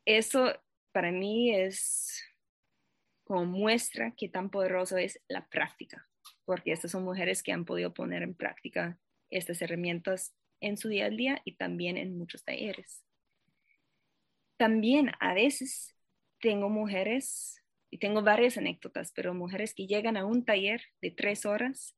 Eso 0.05 0.53
para 0.93 1.13
mí 1.13 1.55
es 1.55 2.23
como 3.25 3.47
muestra 3.47 4.13
que 4.17 4.29
tan 4.29 4.51
poderoso 4.51 4.99
es 4.99 5.21
la 5.29 5.49
práctica, 5.49 6.09
porque 6.45 6.73
estas 6.73 6.91
son 6.91 7.05
mujeres 7.05 7.43
que 7.43 7.53
han 7.53 7.65
podido 7.65 7.95
poner 7.95 8.23
en 8.23 8.35
práctica 8.35 8.99
estas 9.31 9.63
herramientas 9.63 10.35
en 10.61 10.77
su 10.77 10.89
día 10.89 11.07
a 11.07 11.11
día 11.11 11.41
y 11.45 11.57
también 11.57 11.97
en 11.97 12.19
muchos 12.19 12.45
talleres. 12.45 13.03
También 14.59 15.13
a 15.19 15.35
veces 15.35 15.92
tengo 16.43 16.69
mujeres, 16.69 17.63
y 17.93 17.99
tengo 17.99 18.23
varias 18.23 18.57
anécdotas, 18.57 19.13
pero 19.15 19.35
mujeres 19.35 19.75
que 19.75 19.87
llegan 19.87 20.17
a 20.17 20.25
un 20.25 20.47
taller 20.47 20.81
de 21.03 21.11
tres 21.11 21.45
horas 21.45 21.95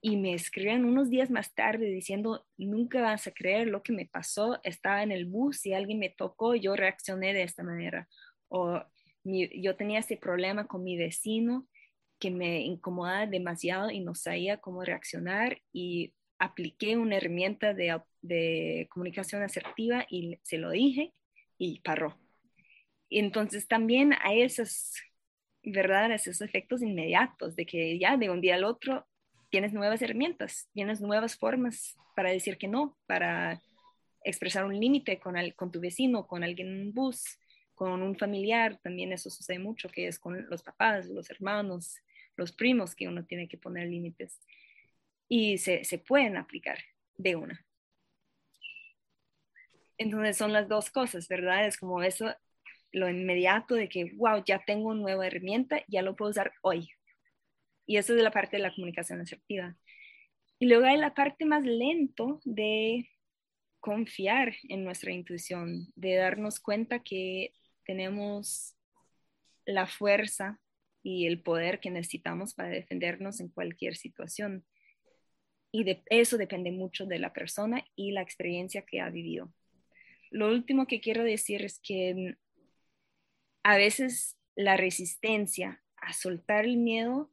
y 0.00 0.16
me 0.16 0.34
escriben 0.34 0.84
unos 0.84 1.10
días 1.10 1.30
más 1.30 1.52
tarde 1.52 1.86
diciendo, 1.86 2.46
nunca 2.56 3.02
vas 3.02 3.26
a 3.26 3.32
creer 3.32 3.66
lo 3.66 3.82
que 3.82 3.92
me 3.92 4.06
pasó, 4.06 4.60
estaba 4.62 5.02
en 5.02 5.10
el 5.10 5.26
bus 5.26 5.66
y 5.66 5.74
alguien 5.74 5.98
me 5.98 6.10
tocó, 6.10 6.54
yo 6.54 6.76
reaccioné 6.76 7.34
de 7.34 7.42
esta 7.42 7.64
manera. 7.64 8.08
O 8.48 8.80
yo 9.24 9.74
tenía 9.74 9.98
este 9.98 10.16
problema 10.16 10.68
con 10.68 10.84
mi 10.84 10.96
vecino 10.96 11.66
que 12.20 12.30
me 12.30 12.60
incomodaba 12.60 13.26
demasiado 13.26 13.90
y 13.90 13.98
no 13.98 14.14
sabía 14.14 14.58
cómo 14.58 14.84
reaccionar 14.84 15.60
y 15.72 16.14
apliqué 16.38 16.96
una 16.96 17.16
herramienta 17.16 17.74
de, 17.74 18.00
de 18.22 18.86
comunicación 18.92 19.42
asertiva 19.42 20.06
y 20.08 20.38
se 20.44 20.58
lo 20.58 20.70
dije 20.70 21.12
y 21.58 21.80
paró 21.80 22.16
entonces 23.10 23.68
también 23.68 24.14
hay 24.22 24.42
esos, 24.42 24.94
¿verdad? 25.62 26.12
Esos 26.12 26.40
efectos 26.40 26.82
inmediatos 26.82 27.56
de 27.56 27.66
que 27.66 27.98
ya 27.98 28.16
de 28.16 28.30
un 28.30 28.40
día 28.40 28.56
al 28.56 28.64
otro 28.64 29.06
tienes 29.50 29.72
nuevas 29.72 30.02
herramientas, 30.02 30.68
tienes 30.72 31.00
nuevas 31.00 31.36
formas 31.36 31.96
para 32.14 32.30
decir 32.30 32.58
que 32.58 32.68
no, 32.68 32.96
para 33.06 33.60
expresar 34.24 34.64
un 34.64 34.78
límite 34.78 35.20
con, 35.20 35.36
con 35.54 35.70
tu 35.70 35.80
vecino, 35.80 36.26
con 36.26 36.42
alguien 36.42 36.68
en 36.68 36.80
un 36.88 36.94
bus, 36.94 37.38
con 37.74 38.02
un 38.02 38.16
familiar, 38.16 38.78
también 38.82 39.12
eso 39.12 39.30
sucede 39.30 39.58
mucho, 39.58 39.88
que 39.88 40.08
es 40.08 40.18
con 40.18 40.48
los 40.48 40.62
papás, 40.62 41.06
los 41.06 41.30
hermanos, 41.30 42.00
los 42.34 42.52
primos, 42.52 42.94
que 42.96 43.06
uno 43.06 43.24
tiene 43.24 43.48
que 43.48 43.58
poner 43.58 43.86
límites. 43.86 44.40
Y 45.28 45.58
se, 45.58 45.84
se 45.84 45.98
pueden 45.98 46.36
aplicar 46.36 46.78
de 47.16 47.36
una. 47.36 47.64
Entonces 49.98 50.36
son 50.36 50.52
las 50.52 50.68
dos 50.68 50.90
cosas, 50.90 51.28
¿verdad? 51.28 51.66
Es 51.66 51.76
como 51.76 52.02
eso 52.02 52.34
lo 52.96 53.10
inmediato 53.10 53.74
de 53.74 53.90
que, 53.90 54.12
wow, 54.14 54.42
ya 54.42 54.64
tengo 54.64 54.88
una 54.88 55.02
nueva 55.02 55.26
herramienta, 55.26 55.84
ya 55.86 56.00
lo 56.00 56.16
puedo 56.16 56.30
usar 56.30 56.54
hoy. 56.62 56.88
Y 57.84 57.98
eso 57.98 58.16
es 58.16 58.22
la 58.22 58.30
parte 58.30 58.56
de 58.56 58.62
la 58.62 58.74
comunicación 58.74 59.20
asertiva. 59.20 59.76
Y 60.58 60.66
luego 60.66 60.86
hay 60.86 60.96
la 60.96 61.12
parte 61.12 61.44
más 61.44 61.62
lento 61.62 62.40
de 62.44 63.06
confiar 63.80 64.54
en 64.70 64.82
nuestra 64.82 65.12
intuición, 65.12 65.92
de 65.94 66.14
darnos 66.14 66.58
cuenta 66.58 67.00
que 67.00 67.52
tenemos 67.84 68.74
la 69.66 69.86
fuerza 69.86 70.58
y 71.02 71.26
el 71.26 71.42
poder 71.42 71.80
que 71.80 71.90
necesitamos 71.90 72.54
para 72.54 72.70
defendernos 72.70 73.40
en 73.40 73.50
cualquier 73.50 73.94
situación. 73.96 74.64
Y 75.70 75.84
de 75.84 76.02
eso 76.06 76.38
depende 76.38 76.72
mucho 76.72 77.04
de 77.04 77.18
la 77.18 77.34
persona 77.34 77.84
y 77.94 78.12
la 78.12 78.22
experiencia 78.22 78.86
que 78.86 79.02
ha 79.02 79.10
vivido. 79.10 79.52
Lo 80.30 80.48
último 80.48 80.86
que 80.86 81.02
quiero 81.02 81.24
decir 81.24 81.62
es 81.62 81.78
que 81.78 82.38
a 83.66 83.76
veces 83.76 84.38
la 84.54 84.76
resistencia 84.76 85.82
a 85.96 86.12
soltar 86.12 86.66
el 86.66 86.76
miedo 86.76 87.32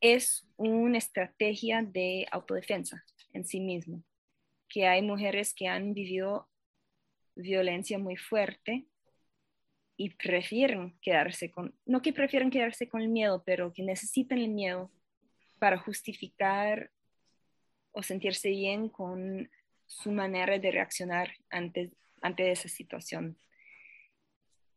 es 0.00 0.44
una 0.56 0.98
estrategia 0.98 1.82
de 1.84 2.26
autodefensa 2.32 3.04
en 3.32 3.46
sí 3.46 3.60
mismo, 3.60 4.02
que 4.68 4.88
hay 4.88 5.02
mujeres 5.02 5.54
que 5.54 5.68
han 5.68 5.94
vivido 5.94 6.48
violencia 7.36 7.96
muy 7.96 8.16
fuerte 8.16 8.88
y 9.96 10.10
prefieren 10.16 10.98
quedarse 11.00 11.52
con, 11.52 11.78
no 11.84 12.02
que 12.02 12.12
prefieren 12.12 12.50
quedarse 12.50 12.88
con 12.88 13.00
el 13.00 13.08
miedo, 13.08 13.44
pero 13.46 13.72
que 13.72 13.84
necesitan 13.84 14.38
el 14.38 14.48
miedo 14.48 14.90
para 15.60 15.78
justificar 15.78 16.90
o 17.92 18.02
sentirse 18.02 18.48
bien 18.48 18.88
con 18.88 19.48
su 19.86 20.10
manera 20.10 20.58
de 20.58 20.72
reaccionar 20.72 21.30
ante, 21.50 21.92
ante 22.20 22.50
esa 22.50 22.68
situación. 22.68 23.38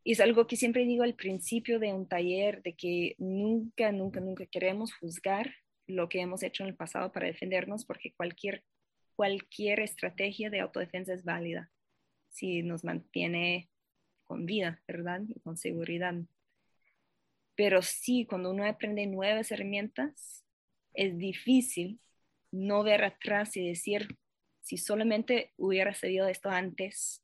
Y 0.09 0.13
es 0.13 0.21
algo 0.21 0.47
que 0.47 0.55
siempre 0.55 0.85
digo 0.85 1.03
al 1.03 1.13
principio 1.13 1.77
de 1.77 1.93
un 1.93 2.07
taller, 2.07 2.63
de 2.63 2.73
que 2.73 3.13
nunca, 3.19 3.91
nunca, 3.91 4.19
nunca 4.19 4.47
queremos 4.47 4.91
juzgar 4.91 5.53
lo 5.85 6.09
que 6.09 6.19
hemos 6.19 6.41
hecho 6.41 6.63
en 6.63 6.69
el 6.69 6.75
pasado 6.75 7.11
para 7.11 7.27
defendernos, 7.27 7.85
porque 7.85 8.15
cualquier, 8.15 8.63
cualquier 9.15 9.81
estrategia 9.81 10.49
de 10.49 10.61
autodefensa 10.61 11.13
es 11.13 11.23
válida 11.23 11.69
si 12.29 12.63
nos 12.63 12.83
mantiene 12.83 13.69
con 14.23 14.47
vida, 14.47 14.81
¿verdad? 14.87 15.21
Y 15.27 15.39
con 15.41 15.57
seguridad. 15.57 16.15
Pero 17.53 17.83
sí, 17.83 18.25
cuando 18.25 18.49
uno 18.49 18.65
aprende 18.65 19.05
nuevas 19.05 19.51
herramientas, 19.51 20.43
es 20.95 21.19
difícil 21.19 21.99
no 22.49 22.81
ver 22.81 23.03
atrás 23.03 23.55
y 23.55 23.67
decir, 23.67 24.17
si 24.61 24.77
solamente 24.77 25.53
hubiera 25.55 25.93
sabido 25.93 26.27
esto 26.27 26.49
antes, 26.49 27.23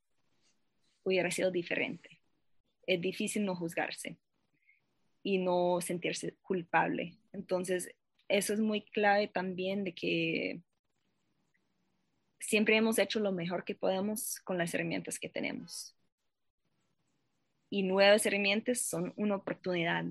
hubiera 1.04 1.32
sido 1.32 1.50
diferente. 1.50 2.15
Es 2.88 3.02
difícil 3.02 3.46
no 3.46 3.56
juzgarse 3.56 4.18
y 5.24 5.40
no 5.40 5.82
sentirse 5.82 6.36
culpable. 6.42 7.18
Entonces, 7.34 7.90
eso 8.28 8.54
es 8.54 8.60
muy 8.60 8.82
clave 8.82 9.28
también 9.28 9.84
de 9.84 9.94
que 9.94 10.62
siempre 12.40 12.78
hemos 12.78 13.00
hecho 13.00 13.20
lo 13.20 13.32
mejor 13.32 13.64
que 13.64 13.76
podemos 13.76 14.40
con 14.42 14.58
las 14.58 14.74
herramientas 14.74 15.20
que 15.20 15.30
tenemos. 15.30 15.96
Y 17.70 17.84
nuevas 17.84 18.26
herramientas 18.26 18.82
son 18.82 19.14
una 19.16 19.36
oportunidad. 19.36 20.06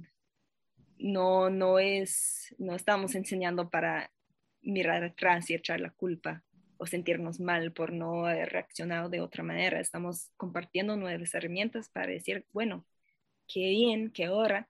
No, 0.98 1.50
no 1.50 1.78
es, 1.78 2.54
no 2.58 2.74
estamos 2.74 3.14
enseñando 3.14 3.70
para 3.70 4.10
mirar 4.62 5.04
atrás 5.04 5.48
y 5.50 5.54
echar 5.54 5.80
la 5.80 5.90
culpa 5.90 6.42
o 6.78 6.86
sentirnos 6.86 7.40
mal 7.40 7.72
por 7.72 7.92
no 7.92 8.26
haber 8.26 8.50
reaccionado 8.50 9.08
de 9.08 9.20
otra 9.20 9.42
manera. 9.42 9.80
Estamos 9.80 10.30
compartiendo 10.36 10.96
nuevas 10.96 11.34
herramientas 11.34 11.88
para 11.88 12.08
decir, 12.08 12.46
bueno, 12.52 12.86
qué 13.46 13.70
bien 13.70 14.10
que 14.10 14.26
ahora, 14.26 14.68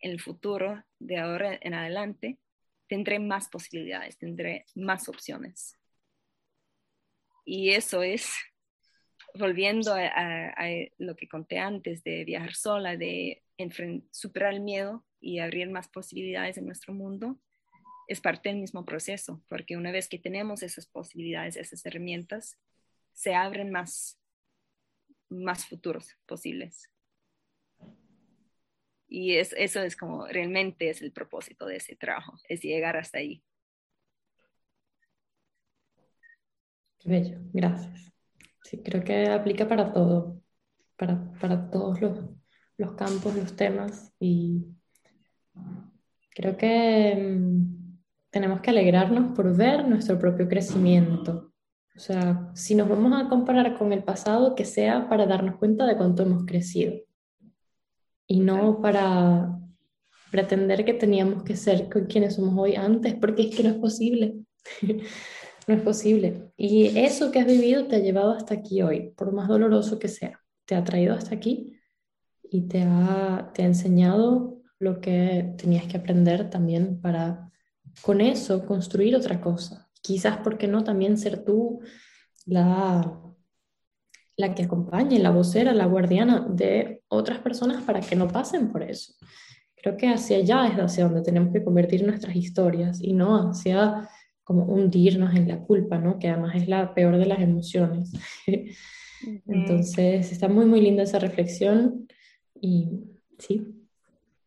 en 0.00 0.12
el 0.12 0.20
futuro, 0.20 0.84
de 0.98 1.18
ahora 1.18 1.58
en 1.60 1.74
adelante, 1.74 2.38
tendré 2.88 3.18
más 3.18 3.48
posibilidades, 3.48 4.18
tendré 4.18 4.66
más 4.74 5.08
opciones. 5.08 5.78
Y 7.44 7.70
eso 7.70 8.02
es, 8.02 8.32
volviendo 9.34 9.94
a, 9.94 10.54
lo 10.98 11.16
que 11.16 11.28
conté 11.28 11.58
antes 11.58 12.04
de 12.04 12.24
viajar 12.24 12.54
sola, 12.54 12.96
de 12.96 13.42
superar 14.10 14.54
el 14.54 14.60
miedo 14.60 15.04
y 15.20 15.38
abrir 15.38 15.70
más 15.70 15.88
posibilidades 15.88 16.58
en 16.58 16.66
nuestro 16.66 16.92
mundo, 16.94 17.38
es 18.12 18.20
parte 18.20 18.48
del 18.48 18.58
mismo 18.58 18.84
proceso, 18.84 19.42
porque 19.48 19.76
una 19.76 19.92
vez 19.92 20.08
que 20.08 20.18
tenemos 20.18 20.62
esas 20.62 20.86
posibilidades, 20.86 21.56
esas 21.56 21.84
herramientas, 21.86 22.58
se 23.12 23.34
abren 23.34 23.70
más, 23.70 24.18
más 25.28 25.66
futuros 25.66 26.16
posibles. 26.26 26.88
Y 29.08 29.36
es, 29.36 29.54
eso 29.58 29.82
es 29.82 29.94
como 29.96 30.26
realmente 30.26 30.88
es 30.88 31.02
el 31.02 31.12
propósito 31.12 31.66
de 31.66 31.76
ese 31.76 31.96
trabajo, 31.96 32.38
es 32.48 32.62
llegar 32.62 32.96
hasta 32.96 33.18
ahí. 33.18 33.42
Qué 36.98 37.10
bello, 37.10 37.38
gracias. 37.52 38.12
Sí, 38.62 38.82
creo 38.82 39.04
que 39.04 39.26
aplica 39.28 39.68
para 39.68 39.92
todo, 39.92 40.40
para, 40.96 41.32
para 41.40 41.70
todos 41.70 42.00
los, 42.00 42.30
los 42.78 42.92
campos, 42.94 43.34
los 43.34 43.54
temas 43.56 44.14
y 44.18 44.64
creo 46.34 46.56
que 46.56 47.14
mm, 47.14 47.81
tenemos 48.32 48.62
que 48.62 48.70
alegrarnos 48.70 49.36
por 49.36 49.54
ver 49.54 49.86
nuestro 49.86 50.18
propio 50.18 50.48
crecimiento. 50.48 51.52
O 51.94 52.00
sea, 52.00 52.50
si 52.54 52.74
nos 52.74 52.88
vamos 52.88 53.12
a 53.12 53.28
comparar 53.28 53.76
con 53.76 53.92
el 53.92 54.02
pasado, 54.02 54.54
que 54.54 54.64
sea 54.64 55.08
para 55.08 55.26
darnos 55.26 55.56
cuenta 55.56 55.86
de 55.86 55.96
cuánto 55.96 56.22
hemos 56.22 56.46
crecido 56.46 56.94
y 58.26 58.40
no 58.40 58.80
para 58.80 59.58
pretender 60.30 60.86
que 60.86 60.94
teníamos 60.94 61.42
que 61.42 61.56
ser 61.56 61.90
quienes 62.08 62.36
somos 62.36 62.54
hoy 62.56 62.74
antes, 62.74 63.14
porque 63.14 63.42
es 63.42 63.54
que 63.54 63.62
no 63.62 63.68
es 63.68 63.76
posible. 63.76 64.36
no 65.66 65.74
es 65.74 65.82
posible. 65.82 66.50
Y 66.56 66.98
eso 66.98 67.30
que 67.30 67.38
has 67.38 67.46
vivido 67.46 67.86
te 67.86 67.96
ha 67.96 67.98
llevado 67.98 68.32
hasta 68.32 68.54
aquí 68.54 68.80
hoy, 68.80 69.10
por 69.14 69.30
más 69.32 69.46
doloroso 69.46 69.98
que 69.98 70.08
sea. 70.08 70.40
Te 70.64 70.74
ha 70.74 70.82
traído 70.82 71.14
hasta 71.14 71.34
aquí 71.34 71.76
y 72.44 72.62
te 72.62 72.82
ha, 72.82 73.50
te 73.52 73.62
ha 73.62 73.66
enseñado 73.66 74.62
lo 74.78 75.02
que 75.02 75.54
tenías 75.58 75.86
que 75.86 75.98
aprender 75.98 76.48
también 76.48 76.98
para 76.98 77.51
con 78.00 78.20
eso 78.20 78.64
construir 78.64 79.14
otra 79.16 79.40
cosa. 79.40 79.90
Quizás, 80.00 80.38
porque 80.38 80.66
no? 80.66 80.82
También 80.82 81.16
ser 81.16 81.44
tú 81.44 81.80
la, 82.46 83.20
la 84.36 84.54
que 84.54 84.64
acompañe, 84.64 85.18
la 85.18 85.30
vocera, 85.30 85.72
la 85.72 85.86
guardiana 85.86 86.46
de 86.48 87.02
otras 87.08 87.38
personas 87.38 87.82
para 87.82 88.00
que 88.00 88.16
no 88.16 88.28
pasen 88.28 88.72
por 88.72 88.82
eso. 88.82 89.14
Creo 89.76 89.96
que 89.96 90.08
hacia 90.08 90.38
allá 90.38 90.66
es 90.66 90.74
hacia 90.76 91.04
donde 91.04 91.22
tenemos 91.22 91.52
que 91.52 91.62
convertir 91.62 92.04
nuestras 92.04 92.36
historias 92.36 93.00
y 93.00 93.12
no 93.12 93.50
hacia 93.50 94.08
como 94.44 94.64
hundirnos 94.64 95.34
en 95.34 95.48
la 95.48 95.60
culpa, 95.60 95.98
¿no? 95.98 96.18
Que 96.18 96.28
además 96.28 96.56
es 96.56 96.68
la 96.68 96.94
peor 96.94 97.16
de 97.18 97.26
las 97.26 97.40
emociones. 97.40 98.12
Entonces, 99.46 100.32
está 100.32 100.48
muy, 100.48 100.66
muy 100.66 100.80
linda 100.80 101.04
esa 101.04 101.18
reflexión 101.18 102.08
y 102.60 102.88
sí. 103.38 103.66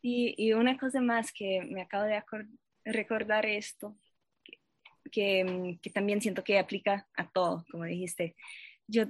Y, 0.02 0.34
y 0.36 0.52
una 0.52 0.78
cosa 0.78 1.00
más 1.00 1.32
que 1.32 1.62
me 1.70 1.82
acabo 1.82 2.04
de 2.04 2.16
recordar 2.86 3.44
esto, 3.46 3.98
que, 5.10 5.78
que, 5.82 5.90
también 5.90 6.20
siento 6.20 6.42
que 6.42 6.58
aplica 6.58 7.08
a 7.14 7.28
todo, 7.28 7.64
como 7.70 7.84
dijiste. 7.84 8.36
Yo 8.86 9.06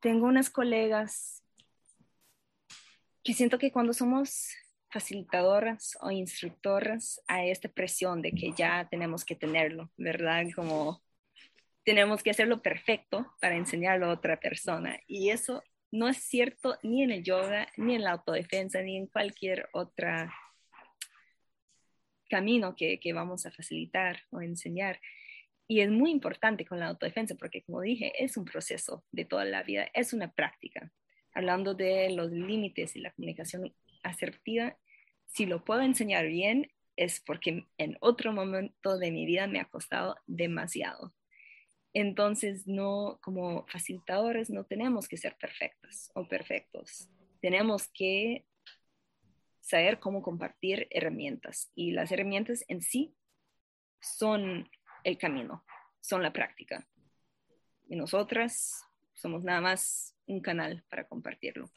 tengo 0.00 0.26
unas 0.26 0.50
colegas 0.50 1.42
que 3.22 3.34
siento 3.34 3.58
que 3.58 3.70
cuando 3.70 3.92
somos 3.92 4.54
facilitadoras 4.90 5.98
o 6.00 6.10
instructoras 6.10 7.20
hay 7.26 7.50
esta 7.50 7.68
presión 7.68 8.22
de 8.22 8.32
que 8.32 8.52
ya 8.52 8.88
tenemos 8.90 9.24
que 9.24 9.36
tenerlo, 9.36 9.90
¿verdad? 9.96 10.46
Como 10.54 11.02
tenemos 11.84 12.22
que 12.22 12.30
hacerlo 12.30 12.62
perfecto 12.62 13.34
para 13.40 13.56
enseñarlo 13.56 14.06
a 14.06 14.12
otra 14.12 14.40
persona. 14.40 14.98
Y 15.06 15.30
eso 15.30 15.62
no 15.90 16.08
es 16.08 16.18
cierto 16.18 16.78
ni 16.82 17.02
en 17.02 17.10
el 17.10 17.22
yoga, 17.22 17.68
ni 17.76 17.94
en 17.94 18.04
la 18.04 18.12
autodefensa, 18.12 18.82
ni 18.82 18.96
en 18.96 19.06
cualquier 19.06 19.68
otro 19.72 20.08
camino 22.28 22.76
que, 22.76 23.00
vamos 23.12 23.46
a 23.46 23.50
facilitar 23.50 24.20
o 24.30 24.40
enseñar. 24.40 25.00
Y 25.66 25.80
es 25.80 25.90
muy 25.90 26.10
importante 26.10 26.64
con 26.64 26.80
la 26.80 26.86
autodefensa 26.86 27.34
porque, 27.34 27.62
como 27.62 27.80
dije, 27.80 28.12
es 28.22 28.36
un 28.36 28.44
proceso 28.44 29.04
de 29.12 29.24
toda 29.24 29.44
la 29.44 29.62
vida, 29.62 29.88
es 29.94 30.12
una 30.12 30.32
práctica. 30.32 30.92
Hablando 31.32 31.74
de 31.74 32.10
los 32.10 32.30
límites 32.30 32.96
y 32.96 33.00
la 33.00 33.12
comunicación 33.12 33.74
asertiva, 34.02 34.76
si 35.26 35.46
lo 35.46 35.64
puedo 35.64 35.82
enseñar 35.82 36.26
bien, 36.26 36.70
es 36.96 37.20
porque 37.20 37.66
en 37.76 37.96
otro 38.00 38.32
momento 38.32 38.98
de 38.98 39.10
mi 39.10 39.24
vida 39.26 39.46
me 39.46 39.60
ha 39.60 39.66
costado 39.66 40.16
demasiado. 40.26 41.14
Entonces, 41.94 42.66
no, 42.66 43.18
como 43.22 43.66
facilitadores, 43.66 44.50
no 44.50 44.64
tenemos 44.64 45.08
que 45.08 45.16
ser 45.16 45.36
perfectos 45.36 46.10
o 46.14 46.26
perfectos. 46.26 47.08
Tenemos 47.40 47.88
que 47.88 48.44
saber 49.68 50.00
cómo 50.00 50.22
compartir 50.22 50.88
herramientas 50.90 51.70
y 51.74 51.92
las 51.92 52.10
herramientas 52.10 52.64
en 52.68 52.80
sí 52.80 53.14
son 54.00 54.68
el 55.04 55.18
camino, 55.18 55.64
son 56.00 56.22
la 56.22 56.32
práctica. 56.32 56.88
Y 57.86 57.96
nosotras 57.96 58.82
somos 59.12 59.44
nada 59.44 59.60
más 59.60 60.16
un 60.26 60.40
canal 60.40 60.84
para 60.88 61.06
compartirlo. 61.06 61.70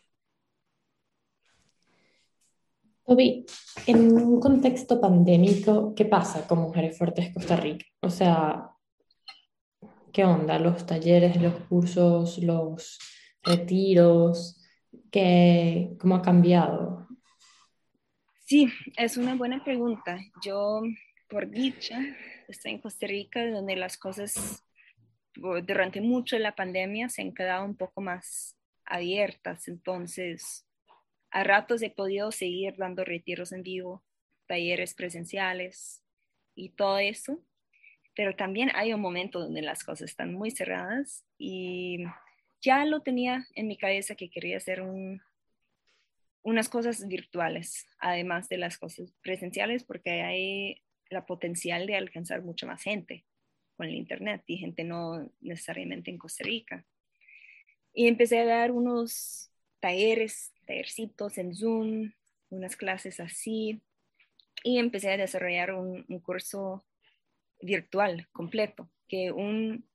Toby, 3.05 3.45
en 3.87 4.13
un 4.13 4.39
contexto 4.39 5.01
pandémico, 5.01 5.93
¿qué 5.93 6.05
pasa 6.05 6.47
con 6.47 6.59
Mujeres 6.59 6.97
Fuertes 6.97 7.33
Costa 7.33 7.57
Rica? 7.57 7.85
O 8.01 8.09
sea, 8.09 8.69
¿qué 10.13 10.23
onda? 10.23 10.59
Los 10.59 10.85
talleres, 10.85 11.41
los 11.41 11.55
cursos, 11.65 12.37
los 12.37 12.99
retiros, 13.43 14.61
¿qué, 15.11 15.93
¿cómo 15.99 16.15
ha 16.15 16.21
cambiado? 16.21 17.11
Sí, 18.52 18.68
es 18.97 19.16
una 19.16 19.36
buena 19.36 19.64
pregunta. 19.64 20.20
Yo, 20.43 20.82
por 21.30 21.49
dicha, 21.49 22.02
estoy 22.49 22.72
en 22.74 22.80
Costa 22.80 23.08
Rica, 23.08 23.49
donde 23.49 23.78
las 23.78 23.95
cosas 23.95 24.66
durante 25.34 26.02
mucho 26.02 26.38
la 26.38 26.54
pandemia 26.54 27.08
se 27.08 27.22
han 27.22 27.34
quedado 27.34 27.64
un 27.64 27.78
poco 27.78 28.02
más 28.02 28.58
abiertas. 28.84 29.70
Entonces, 29.70 30.68
a 31.30 31.45
ratos 31.45 31.82
he 31.82 31.91
podido 31.91 32.34
seguir 32.34 32.76
dando 32.76 33.06
retiros 33.06 33.54
en 33.54 33.64
vivo, 33.64 34.04
talleres 34.47 34.95
presenciales 34.95 36.04
y 36.54 36.72
todo 36.72 36.99
eso. 36.99 37.41
Pero 38.18 38.36
también 38.36 38.70
hay 38.76 38.93
un 38.93 38.99
momento 38.99 39.39
donde 39.39 39.62
las 39.62 39.86
cosas 39.86 40.10
están 40.10 40.34
muy 40.34 40.52
cerradas 40.52 41.24
y 41.38 42.04
ya 42.60 42.84
lo 42.84 43.02
tenía 43.02 43.47
en 43.56 43.70
mi 43.70 43.78
cabeza 43.78 44.16
que 44.16 44.30
quería 44.30 44.58
hacer 44.58 44.82
un, 44.82 45.22
unas 46.43 46.69
cosas 46.69 47.07
virtuales, 47.07 47.87
además 47.99 48.49
de 48.49 48.57
las 48.57 48.77
cosas 48.77 49.13
presenciales, 49.21 49.83
porque 49.83 50.21
hay 50.21 50.81
la 51.09 51.25
potencial 51.25 51.85
de 51.87 51.95
alcanzar 51.95 52.41
mucha 52.41 52.65
más 52.65 52.81
gente 52.81 53.25
con 53.75 53.87
el 53.87 53.95
Internet 53.95 54.43
y 54.47 54.57
gente 54.57 54.83
no 54.83 55.29
necesariamente 55.39 56.09
en 56.09 56.17
Costa 56.17 56.43
Rica. 56.43 56.85
Y 57.93 58.07
empecé 58.07 58.39
a 58.39 58.45
dar 58.45 58.71
unos 58.71 59.51
talleres, 59.79 60.53
tallercitos 60.65 61.37
en 61.37 61.53
Zoom, 61.53 62.13
unas 62.49 62.75
clases 62.75 63.19
así, 63.19 63.81
y 64.63 64.77
empecé 64.77 65.11
a 65.11 65.17
desarrollar 65.17 65.73
un, 65.73 66.05
un 66.07 66.19
curso 66.19 66.85
virtual 67.61 68.27
completo, 68.31 68.89
que 69.07 69.31
un, 69.31 69.85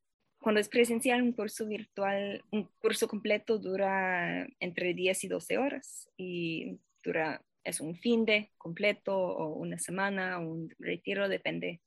cuando 0.46 0.60
es 0.60 0.68
presencial, 0.68 1.22
un 1.22 1.32
curso 1.32 1.66
virtual, 1.66 2.44
un 2.52 2.70
curso 2.78 3.08
completo 3.08 3.58
dura 3.58 4.46
entre 4.60 4.94
10 4.94 5.24
y 5.24 5.26
12 5.26 5.58
horas 5.58 6.08
y 6.16 6.78
dura, 7.02 7.44
es 7.64 7.80
un 7.80 7.96
fin 7.96 8.24
de 8.24 8.52
completo 8.56 9.18
o 9.18 9.56
una 9.56 9.76
semana 9.76 10.38
o 10.38 10.48
un 10.48 10.72
retiro, 10.78 11.28
depende 11.28 11.80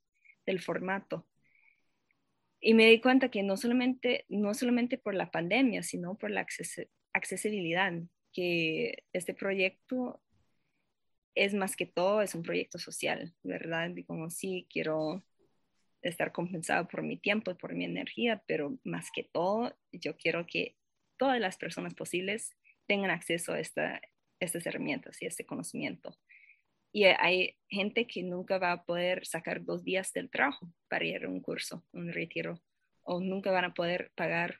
del 0.45 0.59
formato. 0.59 1.25
Y 2.59 2.73
me 2.73 2.87
di 2.87 2.99
cuenta 2.99 3.31
que 3.31 3.43
no 3.43 3.55
solamente, 3.55 4.25
no 4.27 4.53
solamente 4.53 4.97
por 4.97 5.15
la 5.15 5.31
pandemia, 5.31 5.81
sino 5.81 6.17
por 6.17 6.29
la 6.29 6.45
accesibilidad, 7.13 7.93
que 8.33 9.05
este 9.13 9.33
proyecto 9.33 10.21
es 11.33 11.53
más 11.53 11.77
que 11.77 11.85
todo, 11.85 12.21
es 12.21 12.35
un 12.35 12.43
proyecto 12.43 12.77
social, 12.77 13.33
¿verdad? 13.41 13.95
Y 13.95 14.03
como 14.03 14.29
sí, 14.29 14.67
quiero 14.69 15.23
estar 16.01 16.31
compensado 16.31 16.87
por 16.87 17.03
mi 17.03 17.17
tiempo 17.17 17.51
y 17.51 17.55
por 17.55 17.73
mi 17.75 17.85
energía, 17.85 18.43
pero 18.47 18.77
más 18.83 19.11
que 19.11 19.23
todo, 19.23 19.77
yo 19.91 20.15
quiero 20.17 20.45
que 20.47 20.75
todas 21.17 21.39
las 21.39 21.57
personas 21.57 21.93
posibles 21.93 22.55
tengan 22.87 23.11
acceso 23.11 23.53
a 23.53 23.59
esta, 23.59 24.01
estas 24.39 24.65
herramientas 24.65 25.21
y 25.21 25.25
este 25.25 25.45
conocimiento. 25.45 26.17
Y 26.91 27.03
hay 27.03 27.55
gente 27.67 28.07
que 28.07 28.23
nunca 28.23 28.57
va 28.57 28.71
a 28.71 28.83
poder 28.83 29.25
sacar 29.25 29.63
dos 29.63 29.83
días 29.83 30.11
del 30.13 30.29
trabajo 30.29 30.73
para 30.87 31.05
ir 31.05 31.25
a 31.25 31.29
un 31.29 31.41
curso, 31.41 31.85
un 31.91 32.11
retiro, 32.11 32.61
o 33.03 33.19
nunca 33.19 33.51
van 33.51 33.65
a 33.65 33.73
poder 33.73 34.11
pagar 34.15 34.59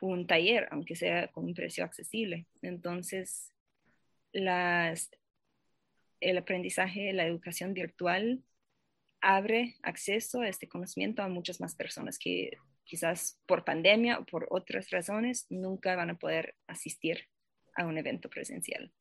un 0.00 0.26
taller, 0.26 0.68
aunque 0.70 0.94
sea 0.94 1.28
con 1.28 1.44
un 1.44 1.54
precio 1.54 1.84
accesible. 1.84 2.46
Entonces, 2.60 3.52
el 4.32 4.48
aprendizaje, 6.36 7.12
la 7.12 7.26
educación 7.26 7.72
virtual 7.72 8.42
abre 9.20 9.76
acceso 9.82 10.40
a 10.40 10.48
este 10.48 10.68
conocimiento 10.68 11.22
a 11.22 11.28
muchas 11.28 11.60
más 11.60 11.74
personas 11.74 12.18
que 12.18 12.52
quizás 12.84 13.38
por 13.46 13.64
pandemia 13.64 14.18
o 14.18 14.24
por 14.24 14.46
otras 14.50 14.90
razones 14.90 15.46
nunca 15.50 15.94
van 15.96 16.10
a 16.10 16.18
poder 16.18 16.54
asistir 16.66 17.24
a 17.76 17.86
un 17.86 17.98
evento 17.98 18.28
presencial. 18.30 18.92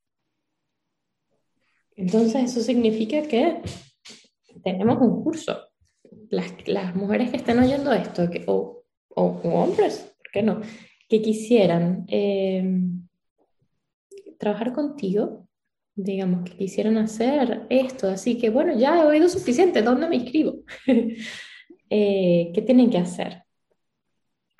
Entonces 1.95 2.51
eso 2.51 2.61
significa 2.61 3.23
que 3.23 3.61
tenemos 4.63 4.97
un 5.01 5.23
curso. 5.23 5.69
Las, 6.29 6.53
las 6.67 6.95
mujeres 6.95 7.31
que 7.31 7.37
están 7.37 7.59
oyendo 7.59 7.91
esto, 7.93 8.29
que, 8.29 8.43
o, 8.47 8.83
o, 9.09 9.23
hombres, 9.23 10.13
¿por 10.17 10.31
qué 10.31 10.43
no? 10.43 10.61
Que 11.07 11.21
quisieran 11.21 12.05
eh, 12.09 12.63
trabajar 14.37 14.73
contigo, 14.73 15.46
digamos, 15.97 16.47
que 16.47 16.55
quisieran 16.55 16.97
hacer 16.97 17.65
esto. 17.69 18.07
Así 18.07 18.37
que 18.37 18.49
bueno, 18.49 18.77
ya 18.77 19.01
he 19.01 19.05
oído 19.05 19.27
suficiente, 19.27 19.81
¿dónde 19.81 20.07
me 20.07 20.15
inscribo? 20.15 20.63
Eh, 21.89 22.51
¿Qué 22.53 22.61
tienen 22.63 22.89
que 22.89 22.97
hacer? 22.97 23.43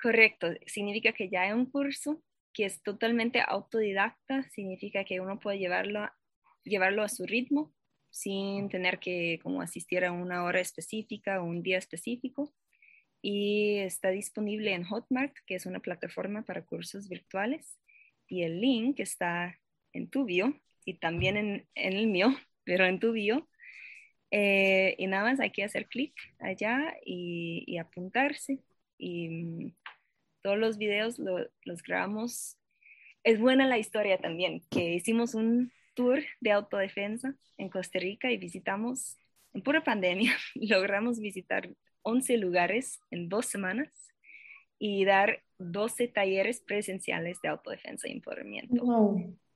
Correcto, 0.00 0.46
significa 0.64 1.12
que 1.12 1.28
ya 1.28 1.42
hay 1.42 1.52
un 1.52 1.66
curso 1.66 2.22
que 2.54 2.64
es 2.64 2.82
totalmente 2.82 3.42
autodidacta, 3.46 4.44
significa 4.44 5.04
que 5.04 5.20
uno 5.20 5.38
puede 5.38 5.58
llevarlo, 5.58 6.08
llevarlo 6.64 7.02
a 7.02 7.10
su 7.10 7.26
ritmo 7.26 7.74
sin 8.08 8.70
tener 8.70 8.98
que 8.98 9.40
como 9.42 9.60
asistir 9.60 10.06
a 10.06 10.12
una 10.12 10.44
hora 10.44 10.60
específica 10.60 11.42
o 11.42 11.44
un 11.44 11.62
día 11.62 11.76
específico. 11.76 12.54
Y 13.20 13.76
está 13.80 14.08
disponible 14.08 14.72
en 14.72 14.84
Hotmart, 14.84 15.34
que 15.46 15.56
es 15.56 15.66
una 15.66 15.80
plataforma 15.80 16.46
para 16.46 16.64
cursos 16.64 17.10
virtuales. 17.10 17.78
Y 18.26 18.44
el 18.44 18.58
link 18.58 19.00
está 19.00 19.54
en 19.92 20.08
tu 20.08 20.24
bio 20.24 20.58
y 20.88 20.94
también 20.94 21.36
en, 21.36 21.66
el 21.74 22.06
mío, 22.06 22.28
pero 22.64 22.86
en 22.86 22.98
tu 22.98 23.12
bio. 23.12 23.46
Eh, 24.30 24.94
y 24.98 25.06
nada 25.06 25.30
más 25.30 25.40
hay 25.40 25.50
que 25.50 25.64
hacer 25.64 25.86
clic 25.86 26.14
allá 26.38 26.96
y, 27.04 27.76
apuntarse. 27.78 28.60
Y 28.96 29.28
mm, 29.28 29.74
todos 30.42 30.58
los 30.58 30.78
videos 30.78 31.18
los 31.18 31.82
grabamos. 31.82 32.56
Es 33.22 33.38
buena 33.38 33.66
la 33.66 33.78
historia 33.78 34.18
también, 34.18 34.62
que 34.70 34.94
hicimos 34.94 35.34
un 35.34 35.72
tour 35.94 36.20
de 36.40 36.52
autodefensa 36.52 37.34
en 37.58 37.68
Costa 37.68 37.98
Rica 37.98 38.30
y 38.30 38.38
visitamos, 38.38 39.18
en 39.52 39.62
pura 39.62 39.84
pandemia, 39.84 40.32
logramos 40.54 41.20
visitar 41.20 41.68
11 42.02 42.38
lugares 42.38 43.00
en 43.10 43.28
dos 43.28 43.46
semanas 43.46 43.90
y 44.78 45.04
dar 45.04 45.42
12 45.58 46.08
talleres 46.08 46.60
presenciales 46.60 47.42
de 47.42 47.48
autodefensa 47.48 48.08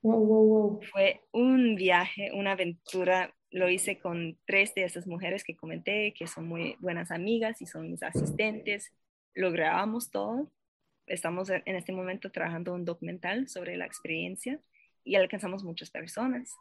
y 0.02 0.08
empoderamiento. 0.08 0.80
Fue 0.90 1.20
un 1.32 1.74
viaje, 1.76 2.30
una 2.32 2.52
aventura. 2.52 3.34
Lo 3.50 3.68
hice 3.68 3.98
con 3.98 4.38
tres 4.46 4.74
de 4.74 4.84
esas 4.84 5.06
mujeres 5.06 5.44
que 5.44 5.56
comenté, 5.56 6.14
que 6.14 6.26
son 6.26 6.48
muy 6.48 6.76
buenas 6.80 7.10
amigas 7.10 7.60
y 7.62 7.66
son 7.66 7.90
mis 7.90 8.02
asistentes. 8.02 8.92
Lo 9.34 9.50
grabamos 9.50 10.10
todo. 10.10 10.50
Estamos 11.06 11.50
en 11.50 11.76
este 11.76 11.92
momento 11.92 12.30
trabajando 12.30 12.74
un 12.74 12.84
documental 12.84 13.48
sobre 13.48 13.76
la 13.76 13.86
experiencia 13.86 14.60
y 15.04 15.16
alcanzamos 15.16 15.64
muchas 15.64 15.90
personas. 15.90 16.54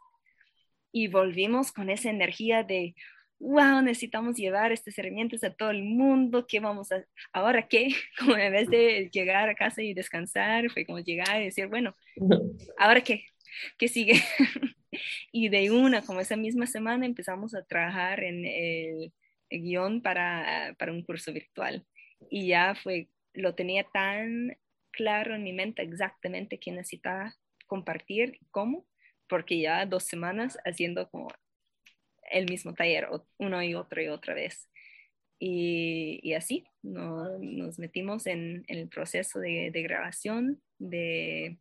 Y 0.90 1.08
volvimos 1.08 1.72
con 1.72 1.88
esa 1.88 2.10
energía 2.10 2.64
de, 2.64 2.94
wow, 3.38 3.82
necesitamos 3.82 4.36
llevar 4.36 4.72
estas 4.72 4.96
herramientas 4.98 5.42
a 5.42 5.52
todo 5.52 5.70
el 5.70 5.82
mundo, 5.82 6.46
¿qué 6.46 6.60
vamos 6.60 6.92
a, 6.92 7.04
ahora 7.32 7.66
qué? 7.66 7.88
Como 8.18 8.36
en 8.36 8.52
vez 8.52 8.68
de 8.68 9.10
llegar 9.12 9.48
a 9.48 9.54
casa 9.54 9.82
y 9.82 9.94
descansar, 9.94 10.70
fue 10.70 10.86
como 10.86 11.00
llegar 11.00 11.40
y 11.40 11.46
decir, 11.46 11.66
bueno, 11.66 11.96
¿ahora 12.78 13.00
qué? 13.00 13.24
¿Qué 13.78 13.88
sigue? 13.88 14.14
y 15.32 15.48
de 15.48 15.70
una, 15.70 16.02
como 16.02 16.20
esa 16.20 16.36
misma 16.36 16.66
semana, 16.66 17.06
empezamos 17.06 17.54
a 17.54 17.64
trabajar 17.64 18.22
en 18.24 18.44
el, 18.44 19.12
guion 19.50 20.00
para, 20.00 20.74
para 20.78 20.92
un 20.92 21.02
curso 21.02 21.32
virtual. 21.32 21.86
Y 22.30 22.48
ya 22.48 22.74
fue, 22.74 23.08
lo 23.34 23.54
tenía 23.54 23.84
tan 23.84 24.56
claro 24.92 25.34
en 25.34 25.42
mi 25.42 25.52
mente 25.52 25.82
exactamente 25.82 26.58
qué 26.58 26.70
necesitaba 26.70 27.34
compartir, 27.66 28.38
cómo, 28.50 28.86
porque 29.28 29.60
ya 29.60 29.86
dos 29.86 30.04
semanas 30.04 30.58
haciendo 30.64 31.10
como 31.10 31.28
el 32.30 32.46
mismo 32.48 32.74
taller, 32.74 33.08
uno 33.38 33.62
y 33.62 33.74
otro 33.74 34.02
y 34.02 34.08
otra 34.08 34.34
vez. 34.34 34.68
Y, 35.38 36.34
así 36.34 36.64
nos 36.82 37.78
metimos 37.78 38.26
en, 38.26 38.64
el 38.68 38.88
proceso 38.88 39.40
de, 39.40 39.70
grabación, 39.70 40.62
de 40.78 41.58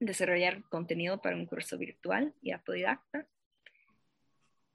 desarrollar 0.00 0.62
contenido 0.68 1.20
para 1.20 1.36
un 1.36 1.46
curso 1.46 1.78
virtual 1.78 2.34
y 2.42 2.52
autodidacta. 2.52 3.26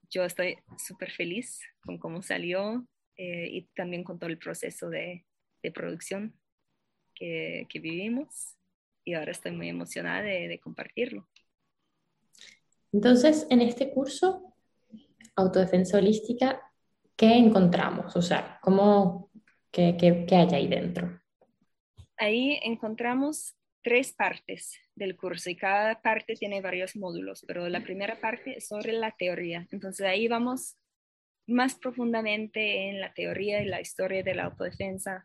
Yo 0.10 0.24
estoy 0.24 0.58
súper 0.78 1.12
feliz 1.12 1.62
con 1.82 1.98
cómo 1.98 2.22
salió 2.22 2.86
eh, 3.16 3.48
y 3.50 3.62
también 3.76 4.04
con 4.04 4.20
todo 4.20 4.30
el 4.30 4.38
proceso 4.38 4.90
de, 4.90 5.26
producción 5.74 6.34
que, 7.14 7.68
vivimos 7.76 8.58
y 9.04 9.14
ahora 9.14 9.32
estoy 9.32 9.52
muy 9.52 9.70
emocionada 9.70 10.24
de, 10.24 10.48
de 10.48 10.60
compartirlo. 10.60 11.28
Entonces, 12.92 13.48
en 13.50 13.62
este 13.62 13.92
curso, 13.92 14.54
autodefensa 15.36 15.98
holística, 15.98 16.62
¿qué 17.16 17.38
encontramos? 17.38 18.16
O 18.16 18.22
sea, 18.22 18.60
¿cómo, 18.62 19.32
qué, 19.72 19.96
qué, 19.98 20.26
qué 20.28 20.36
hay 20.36 20.50
ahí 20.54 20.68
dentro? 20.68 21.22
Ahí 22.18 22.60
encontramos 22.64 23.56
tres 23.82 24.14
partes 24.14 24.80
del 24.96 25.16
curso 25.16 25.50
y 25.50 25.56
cada 25.56 26.02
parte 26.02 26.36
tiene 26.36 26.62
varios 26.62 26.96
módulos, 26.96 27.44
pero 27.48 27.68
la 27.70 27.82
primera 27.82 28.20
parte 28.20 28.58
es 28.58 28.68
sobre 28.68 28.94
la 28.94 29.12
teoría. 29.12 29.68
Entonces 29.72 30.06
ahí 30.06 30.28
vamos 30.28 30.78
más 31.48 31.76
profundamente 31.76 32.90
en 32.90 33.00
la 33.02 33.14
teoría 33.14 33.62
y 33.62 33.66
la 33.66 33.82
historia 33.82 34.24
de 34.24 34.36
la 34.36 34.46
autodefensa. 34.46 35.24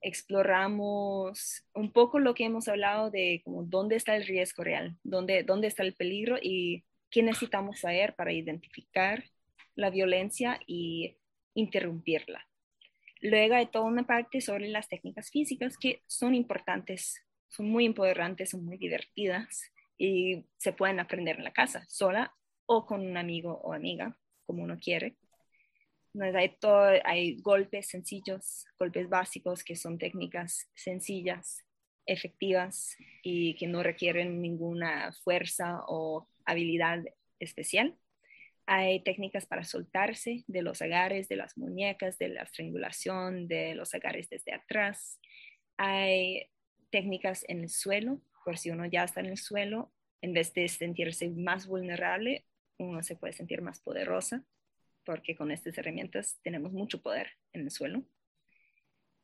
Exploramos 0.00 1.64
un 1.74 1.92
poco 1.92 2.18
lo 2.18 2.34
que 2.34 2.44
hemos 2.44 2.68
hablado 2.68 3.10
de 3.10 3.42
como 3.44 3.64
dónde 3.64 3.96
está 3.96 4.16
el 4.16 4.26
riesgo 4.26 4.64
real, 4.64 4.96
dónde, 5.02 5.42
dónde 5.42 5.68
está 5.68 5.82
el 5.82 5.94
peligro 5.94 6.38
y 6.40 6.84
qué 7.10 7.22
necesitamos 7.22 7.80
saber 7.80 8.14
para 8.14 8.32
identificar 8.32 9.24
la 9.74 9.90
violencia 9.90 10.58
y 10.66 11.16
interrumpirla. 11.54 12.46
Luego 13.20 13.54
hay 13.54 13.66
toda 13.66 13.84
una 13.84 14.04
parte 14.04 14.40
sobre 14.40 14.68
las 14.68 14.88
técnicas 14.88 15.30
físicas 15.30 15.76
que 15.78 16.02
son 16.06 16.34
importantes 16.34 17.22
son 17.52 17.68
muy 17.68 17.84
empoderantes, 17.84 18.50
son 18.50 18.64
muy 18.64 18.78
divertidas 18.78 19.70
y 19.98 20.46
se 20.56 20.72
pueden 20.72 21.00
aprender 21.00 21.36
en 21.36 21.44
la 21.44 21.52
casa, 21.52 21.84
sola 21.86 22.34
o 22.64 22.86
con 22.86 23.06
un 23.06 23.16
amigo 23.18 23.60
o 23.62 23.74
amiga, 23.74 24.16
como 24.46 24.62
uno 24.62 24.78
quiere. 24.78 25.16
Hay, 26.18 26.56
hay 27.04 27.36
golpes 27.40 27.88
sencillos, 27.88 28.64
golpes 28.78 29.08
básicos 29.08 29.62
que 29.62 29.76
son 29.76 29.98
técnicas 29.98 30.70
sencillas 30.74 31.64
efectivas 32.06 32.96
y 33.22 33.54
que 33.56 33.66
no 33.66 33.82
requieren 33.82 34.40
ninguna 34.40 35.12
fuerza 35.22 35.82
o 35.86 36.26
habilidad 36.46 37.04
especial. 37.38 37.96
Hay 38.64 39.02
técnicas 39.04 39.44
para 39.44 39.64
soltarse 39.64 40.44
de 40.46 40.62
los 40.62 40.80
agarres, 40.80 41.28
de 41.28 41.36
las 41.36 41.58
muñecas, 41.58 42.18
de 42.18 42.28
la 42.28 42.44
estrangulación, 42.44 43.46
de 43.46 43.74
los 43.74 43.94
agarres 43.94 44.30
desde 44.30 44.54
atrás. 44.54 45.20
Hay 45.76 46.48
técnicas 46.92 47.44
en 47.48 47.62
el 47.62 47.70
suelo, 47.70 48.20
por 48.44 48.58
si 48.58 48.70
uno 48.70 48.86
ya 48.86 49.02
está 49.02 49.18
en 49.20 49.26
el 49.26 49.38
suelo, 49.38 49.90
en 50.20 50.32
vez 50.32 50.54
de 50.54 50.68
sentirse 50.68 51.28
más 51.30 51.66
vulnerable, 51.66 52.44
uno 52.78 53.02
se 53.02 53.16
puede 53.16 53.32
sentir 53.32 53.62
más 53.62 53.80
poderosa, 53.80 54.44
porque 55.04 55.34
con 55.34 55.50
estas 55.50 55.76
herramientas 55.78 56.38
tenemos 56.42 56.72
mucho 56.72 57.02
poder 57.02 57.30
en 57.52 57.62
el 57.62 57.70
suelo. 57.70 58.04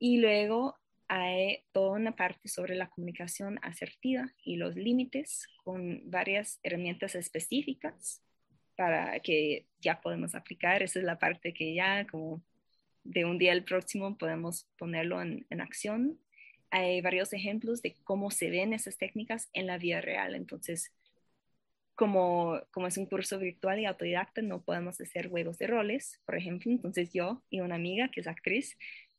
Y 0.01 0.19
luego 0.19 0.77
hay 1.09 1.65
toda 1.73 1.93
una 1.93 2.17
parte 2.17 2.49
sobre 2.49 2.75
la 2.75 2.91
comunicación 2.91 3.59
asertiva 3.63 4.33
y 4.43 4.57
los 4.57 4.77
límites 4.77 5.47
con 5.65 6.03
varias 6.11 6.61
herramientas 6.63 7.15
específicas 7.15 8.23
para 8.77 9.19
que 9.21 9.67
ya 9.81 10.01
podemos 10.01 10.35
aplicar. 10.35 10.83
Esa 10.83 10.99
es 10.99 11.05
la 11.05 11.19
parte 11.19 11.55
que 11.55 11.75
ya 11.75 12.07
como 12.07 12.43
de 13.05 13.25
un 13.25 13.39
día 13.39 13.53
al 13.53 13.65
próximo 13.65 14.19
podemos 14.19 14.69
ponerlo 14.77 15.23
en, 15.23 15.47
en 15.51 15.61
acción. 15.61 16.19
Hay 16.71 17.01
varios 17.01 17.33
ejemplos 17.33 17.83
de 17.83 17.97
cómo 18.05 18.31
se 18.31 18.51
ven 18.51 18.73
esas 18.73 18.99
técnicas 18.99 19.49
en 19.53 19.67
la 19.67 19.79
vida 19.79 20.01
real. 20.01 20.35
Entonces, 20.35 20.93
como, 21.95 22.61
como 22.71 22.87
es 22.87 22.97
un 22.97 23.07
curso 23.07 23.39
virtual 23.39 23.81
y 23.81 23.87
autodidacta, 23.87 24.43
no 24.43 24.63
podemos 24.63 25.01
hacer 25.01 25.29
huevos 25.29 25.59
de 25.59 25.67
roles, 25.67 26.21
por 26.25 26.37
ejemplo. 26.37 26.71
Entonces 26.71 27.13
yo 27.13 27.43
y 27.51 27.61
una 27.61 27.75
amiga 27.75 28.09
que 28.09 28.21
es 28.21 28.27
actriz 28.27 28.77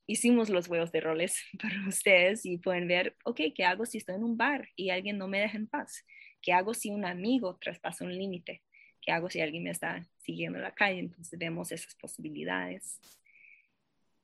hicimos 0.10 0.50
los 0.50 0.68
huevos 0.68 0.92
de 0.92 1.02
roles 1.02 1.44
para 1.62 1.88
ustedes 1.88 2.46
y 2.46 2.58
pueden 2.58 2.88
ver, 2.88 3.16
ok, 3.26 3.42
¿qué 3.54 3.64
hago 3.64 3.86
si 3.86 4.00
estoy 4.00 4.16
en 4.16 4.24
un 4.24 4.38
bar 4.38 4.70
y 4.76 4.90
alguien 4.90 5.18
no 5.18 5.28
me 5.28 5.40
deja 5.40 5.58
en 5.58 5.68
paz? 5.68 6.06
¿Qué 6.42 6.52
hago 6.52 6.74
si 6.74 6.90
un 6.90 7.06
amigo 7.06 7.58
traspasa 7.58 8.06
un 8.06 8.18
límite? 8.18 8.64
¿Qué 9.02 9.12
hago 9.12 9.30
si 9.30 9.40
alguien 9.42 9.64
me 9.64 9.70
está 9.72 10.08
siguiendo 10.18 10.58
en 10.58 10.64
la 10.64 10.74
calle? 10.74 11.00
Entonces 11.00 11.38
vemos 11.38 11.72
esas 11.72 11.96
posibilidades. 11.96 13.00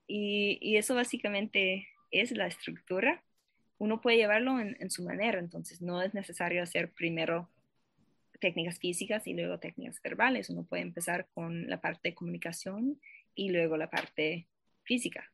Y 0.07 0.77
eso 0.77 0.95
básicamente 0.95 1.87
es 2.11 2.31
la 2.31 2.47
estructura. 2.47 3.23
Uno 3.77 4.01
puede 4.01 4.17
llevarlo 4.17 4.59
en, 4.59 4.77
en, 4.79 4.89
su 4.89 5.03
manera, 5.03 5.39
entonces 5.39 5.81
no 5.81 6.01
es 6.01 6.13
necesario 6.13 6.63
hacer 6.63 6.91
primero 6.91 7.49
técnicas 8.39 8.79
físicas 8.79 9.27
y 9.27 9.33
luego 9.33 9.59
técnicas 9.59 10.01
verbales. 10.01 10.49
Uno 10.49 10.63
puede 10.63 10.83
empezar 10.83 11.27
con 11.33 11.67
la 11.69 11.81
parte 11.81 12.09
de 12.09 12.15
comunicación 12.15 12.99
y 13.33 13.49
luego 13.49 13.77
la 13.77 13.89
parte 13.89 14.47
física. 14.83 15.31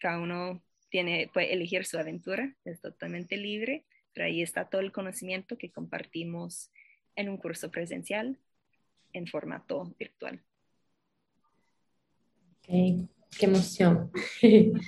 Cada 0.00 0.20
uno 0.20 0.62
tiene, 0.88 1.30
puede 1.32 1.52
elegir 1.52 1.84
su 1.84 1.98
aventura, 1.98 2.54
es 2.64 2.80
totalmente 2.80 3.36
libre, 3.36 3.84
pero 4.12 4.26
ahí 4.26 4.42
está 4.42 4.68
todo 4.68 4.80
el 4.80 4.92
conocimiento 4.92 5.58
que 5.58 5.70
compartimos 5.70 6.70
en 7.16 7.28
un 7.28 7.36
curso 7.36 7.70
presencial 7.70 8.38
en 9.12 9.26
formato 9.26 9.94
virtual. 9.98 10.40
Okay. 12.58 13.08
Qué 13.38 13.46
emoción, 13.46 14.10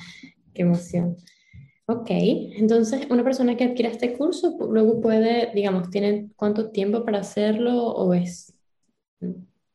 qué 0.58 0.62
emoción. 0.62 1.16
Ok, 1.86 2.08
entonces 2.10 3.06
una 3.08 3.24
persona 3.24 3.56
que 3.56 3.64
adquiera 3.64 3.90
este 3.90 4.12
curso 4.12 4.58
luego 4.68 5.00
puede, 5.00 5.54
digamos, 5.54 5.88
¿tiene 5.88 6.28
cuánto 6.36 6.70
tiempo 6.70 7.04
para 7.04 7.20
hacerlo 7.20 7.86
o 7.86 8.12
es, 8.12 8.52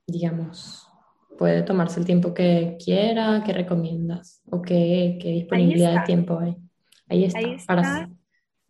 digamos, 0.05 0.87
puede 1.39 1.63
tomarse 1.63 1.99
el 1.99 2.05
tiempo 2.05 2.33
que 2.33 2.77
quiera? 2.83 3.41
¿Qué 3.43 3.53
recomiendas? 3.53 4.43
¿O 4.51 4.61
qué, 4.61 5.17
qué 5.19 5.29
disponibilidad 5.29 6.01
de 6.01 6.05
tiempo 6.05 6.37
hay? 6.37 6.55
Ahí 7.07 7.23
está, 7.23 7.39
Ahí 7.39 7.53
está 7.53 7.75
para... 7.75 8.09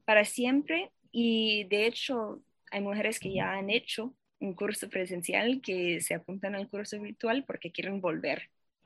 para 0.06 0.24
siempre 0.24 0.92
y 1.12 1.66
de 1.66 1.88
hecho 1.88 2.42
hay 2.72 2.82
mujeres 2.82 3.20
que 3.20 3.34
ya 3.34 3.54
han 3.54 3.70
hecho 3.70 4.14
un 4.40 4.54
curso 4.54 4.88
presencial 4.88 5.62
que 5.62 6.00
se 6.00 6.14
apuntan 6.14 6.56
al 6.56 6.70
curso 6.70 7.00
virtual 7.02 7.44
porque 7.46 7.72
quieren 7.72 8.00
volver 8.00 8.44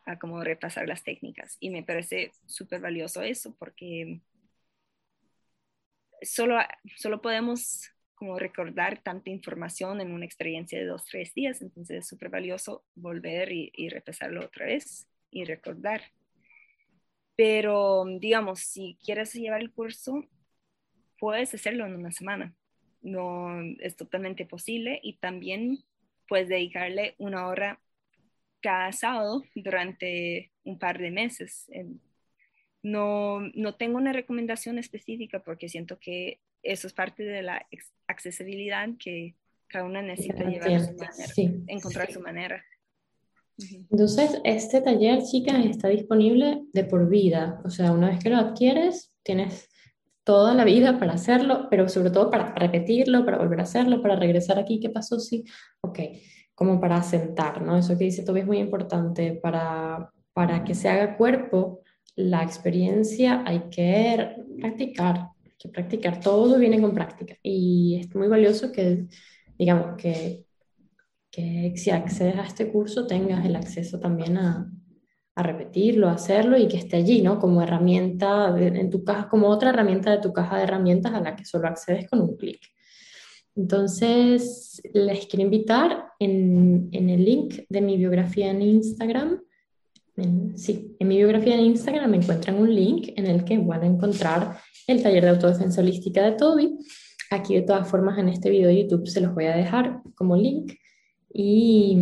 a 0.08 0.18
como 0.20 0.44
repasar 0.44 0.88
las 0.88 1.04
técnicas. 1.04 1.58
Y 1.60 1.70
me 1.70 1.84
parece 1.84 2.32
súper 2.46 2.82
valioso 2.82 3.22
eso 3.22 3.56
porque 3.58 4.22
solo, 6.22 6.58
solo 6.96 7.22
podemos 7.22 7.92
como 8.16 8.40
recordar 8.40 9.04
tanta 9.04 9.30
información 9.30 10.02
en 10.02 10.12
una 10.12 10.26
experiencia 10.26 10.80
de 10.80 10.86
dos, 10.86 11.06
tres 11.06 11.34
días. 11.36 11.62
Entonces 11.62 12.00
es 12.00 12.08
súper 12.08 12.30
valioso 12.30 12.84
volver 12.96 13.52
y, 13.52 13.72
y 13.76 13.90
repasarlo 13.90 14.44
otra 14.46 14.66
vez 14.66 15.08
y 15.30 15.46
recordar. 15.46 16.02
Pero 17.36 18.06
digamos, 18.20 18.62
si 18.62 18.98
quieres 19.04 19.34
llevar 19.34 19.62
el 19.62 19.72
curso, 19.72 20.26
puedes 21.20 21.54
hacerlo 21.54 21.86
en 21.86 21.96
una 21.96 22.12
semana 22.12 22.56
no 23.02 23.62
es 23.80 23.96
totalmente 23.96 24.46
posible 24.46 25.00
y 25.02 25.18
también 25.18 25.84
puedes 26.28 26.50
dedicarle 26.50 27.16
una 27.18 27.48
hora 27.48 27.80
cada 28.62 28.92
sábado 28.92 29.44
durante 29.56 30.52
un 30.64 30.80
par 30.80 31.00
de 31.00 31.12
meses. 31.12 31.70
No, 32.84 33.40
no 33.54 33.76
tengo 33.76 33.98
una 33.98 34.14
recomendación 34.14 34.78
específica 34.78 35.40
porque 35.40 35.70
siento 35.70 36.00
que 36.00 36.40
eso 36.64 36.88
es 36.88 36.94
parte 36.94 37.24
de 37.24 37.42
la 37.42 37.66
accesibilidad 38.08 38.88
que 39.00 39.36
cada 39.68 39.86
una 39.86 40.02
necesita 40.02 40.44
llevar 40.44 40.80
su 40.82 40.94
manera, 40.96 41.64
encontrar 41.68 42.12
su 42.12 42.22
manera. 42.22 42.64
Entonces, 43.92 44.40
este 44.44 44.82
taller, 44.82 45.24
chicas, 45.24 45.66
está 45.66 45.88
disponible 45.88 46.64
de 46.74 46.84
por 46.84 47.10
vida. 47.10 47.60
O 47.66 47.70
sea, 47.70 47.92
una 47.92 48.10
vez 48.10 48.20
que 48.20 48.30
lo 48.30 48.38
adquieres, 48.38 49.14
tienes 49.24 49.68
toda 50.24 50.54
la 50.54 50.64
vida 50.64 51.00
para 51.00 51.14
hacerlo, 51.14 51.68
pero 51.70 51.90
sobre 51.90 52.12
todo 52.12 52.30
para 52.30 52.54
repetirlo, 52.54 53.26
para 53.26 53.38
volver 53.38 53.62
a 53.62 53.64
hacerlo, 53.64 54.02
para 54.02 54.16
regresar 54.16 54.60
aquí, 54.60 54.80
¿qué 54.80 54.90
pasó? 54.90 55.20
Sí, 55.20 55.44
ok, 55.82 56.00
como 56.58 56.82
para 56.82 56.98
asentar, 56.98 57.62
¿no? 57.62 57.78
Eso 57.78 57.96
que 57.96 58.06
dice 58.06 58.24
Toby 58.24 58.40
es 58.40 58.48
muy 58.48 58.58
importante, 58.58 59.34
para, 59.34 60.12
para 60.34 60.64
que 60.64 60.74
se 60.74 60.90
haga 60.90 61.16
cuerpo 61.16 61.84
la 62.16 62.42
experiencia 62.42 63.44
hay 63.46 63.70
que 63.70 64.36
practicar, 64.60 65.30
hay 65.46 65.52
que 65.60 65.70
practicar, 65.70 66.20
todo 66.20 66.58
viene 66.58 66.82
con 66.82 66.96
práctica 66.96 67.36
y 67.44 68.00
es 68.02 68.16
muy 68.16 68.28
valioso 68.28 68.72
que, 68.72 69.06
digamos, 69.56 69.98
que, 69.98 70.48
que 71.30 71.74
si 71.76 71.92
accedes 71.92 72.38
a 72.38 72.48
este 72.48 72.72
curso 72.72 73.06
tengas 73.06 73.46
el 73.46 73.56
acceso 73.56 74.00
también 74.00 74.38
a, 74.38 74.68
a 75.36 75.44
repetirlo, 75.44 76.10
a 76.10 76.14
hacerlo 76.14 76.58
y 76.58 76.68
que 76.68 76.78
esté 76.78 76.98
allí, 76.98 77.22
¿no? 77.22 77.38
Como 77.38 77.62
herramienta 77.62 78.58
en 78.58 78.90
tu 78.90 79.04
caja, 79.04 79.30
como 79.30 79.50
otra 79.50 79.70
herramienta 79.70 80.10
de 80.10 80.22
tu 80.22 80.34
caja 80.34 80.58
de 80.58 80.64
herramientas 80.64 81.14
a 81.14 81.22
la 81.22 81.36
que 81.36 81.46
solo 81.46 81.68
accedes 81.68 82.10
con 82.10 82.22
un 82.22 82.36
clic. 82.36 82.60
Entonces, 83.58 84.82
les 84.94 85.26
quiero 85.26 85.44
invitar 85.44 86.12
en, 86.20 86.90
en, 86.92 87.10
el 87.10 87.26
link 87.26 87.56
de 87.70 87.82
mi 87.82 87.98
biografía 87.98 88.52
en 88.52 88.62
Instagram. 88.62 89.42
sí, 90.56 90.96
en 91.00 91.08
mi 91.08 91.18
biografía 91.18 91.56
en 91.56 91.62
Instagram 91.62 92.12
me 92.12 92.18
encuentran 92.18 92.58
un 92.58 92.74
link 92.74 93.10
en 93.16 93.26
el 93.26 93.44
que 93.44 93.58
van 93.58 93.84
a 93.84 93.88
encontrar 93.88 94.60
el 94.86 95.02
taller 95.02 95.24
de 95.24 95.30
autodefensa 95.32 95.82
holística 95.82 96.24
de 96.24 96.34
Toby. 96.34 96.78
Aquí, 97.32 97.56
de 97.56 97.64
todas 97.64 97.88
formas, 97.90 98.18
en 98.20 98.30
este 98.30 98.50
video 98.50 98.70
de 98.70 98.84
YouTube 98.84 99.08
se 99.08 99.22
los 99.22 99.34
voy 99.34 99.46
a 99.46 99.56
dejar 99.56 100.02
como 100.16 100.38
link. 100.38 100.74
Y 101.34 101.98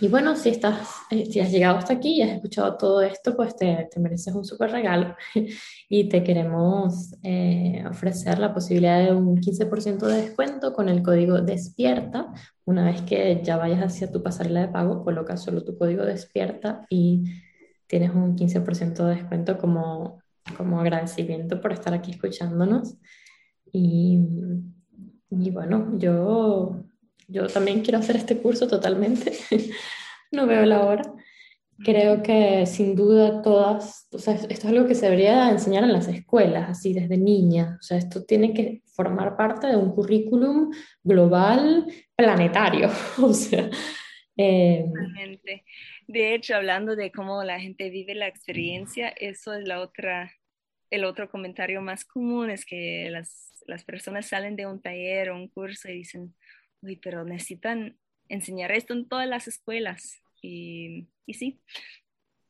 y 0.00 0.08
bueno, 0.08 0.36
si, 0.36 0.50
estás, 0.50 0.88
eh, 1.10 1.26
si 1.26 1.40
has 1.40 1.50
llegado 1.50 1.78
hasta 1.78 1.94
aquí 1.94 2.16
y 2.16 2.22
has 2.22 2.30
escuchado 2.30 2.76
todo 2.76 3.02
esto, 3.02 3.34
pues 3.34 3.56
te, 3.56 3.88
te 3.90 3.98
mereces 3.98 4.34
un 4.34 4.44
súper 4.44 4.70
regalo 4.70 5.16
y 5.88 6.08
te 6.08 6.22
queremos 6.22 7.14
eh, 7.22 7.82
ofrecer 7.88 8.38
la 8.38 8.54
posibilidad 8.54 9.04
de 9.04 9.12
un 9.12 9.38
15% 9.38 10.06
de 10.06 10.22
descuento 10.22 10.72
con 10.72 10.88
el 10.88 11.02
código 11.02 11.40
despierta. 11.40 12.32
Una 12.64 12.84
vez 12.84 13.02
que 13.02 13.40
ya 13.42 13.56
vayas 13.56 13.80
hacia 13.80 14.10
tu 14.10 14.22
pasarela 14.22 14.60
de 14.60 14.68
pago, 14.68 15.02
colocas 15.02 15.42
solo 15.42 15.64
tu 15.64 15.76
código 15.76 16.04
despierta 16.04 16.86
y 16.88 17.24
tienes 17.86 18.10
un 18.14 18.36
15% 18.36 19.04
de 19.04 19.14
descuento 19.14 19.58
como, 19.58 20.20
como 20.56 20.80
agradecimiento 20.80 21.60
por 21.60 21.72
estar 21.72 21.94
aquí 21.94 22.12
escuchándonos. 22.12 22.96
Y, 23.72 24.20
y 25.30 25.50
bueno, 25.50 25.98
yo 25.98 26.84
yo 27.28 27.46
también 27.48 27.82
quiero 27.82 27.98
hacer 27.98 28.16
este 28.16 28.38
curso 28.38 28.66
totalmente, 28.68 29.32
no 30.32 30.46
veo 30.46 30.64
la 30.64 30.84
hora. 30.84 31.02
Creo 31.84 32.22
que 32.22 32.64
sin 32.64 32.96
duda 32.96 33.42
todas, 33.42 34.08
o 34.10 34.18
sea, 34.18 34.34
esto 34.34 34.48
es 34.48 34.64
algo 34.64 34.86
que 34.86 34.94
se 34.94 35.06
debería 35.06 35.50
enseñar 35.50 35.84
en 35.84 35.92
las 35.92 36.08
escuelas, 36.08 36.70
así 36.70 36.94
desde 36.94 37.18
niña. 37.18 37.76
O 37.78 37.82
sea, 37.82 37.98
esto 37.98 38.24
tiene 38.24 38.54
que 38.54 38.82
formar 38.86 39.36
parte 39.36 39.66
de 39.66 39.76
un 39.76 39.94
currículum 39.94 40.72
global 41.02 41.86
planetario. 42.16 42.88
o 43.22 43.32
sea, 43.34 43.68
eh... 44.36 44.86
De 46.06 46.34
hecho, 46.34 46.54
hablando 46.54 46.94
de 46.94 47.10
cómo 47.10 47.42
la 47.42 47.60
gente 47.60 47.90
vive 47.90 48.14
la 48.14 48.28
experiencia, 48.28 49.08
eso 49.08 49.52
es 49.52 49.66
la 49.66 49.80
otra, 49.80 50.32
el 50.90 51.04
otro 51.04 51.28
comentario 51.28 51.82
más 51.82 52.04
común, 52.04 52.48
es 52.48 52.64
que 52.64 53.08
las, 53.10 53.52
las 53.66 53.84
personas 53.84 54.26
salen 54.26 54.56
de 54.56 54.66
un 54.66 54.80
taller 54.80 55.30
o 55.30 55.36
un 55.36 55.48
curso 55.48 55.88
y 55.88 55.94
dicen, 55.94 56.34
uy, 56.82 56.96
pero 56.96 57.24
necesitan 57.24 57.96
enseñar 58.28 58.72
esto 58.72 58.92
en 58.92 59.08
todas 59.08 59.28
las 59.28 59.48
escuelas. 59.48 60.22
Y, 60.42 61.06
y 61.26 61.34
sí, 61.34 61.60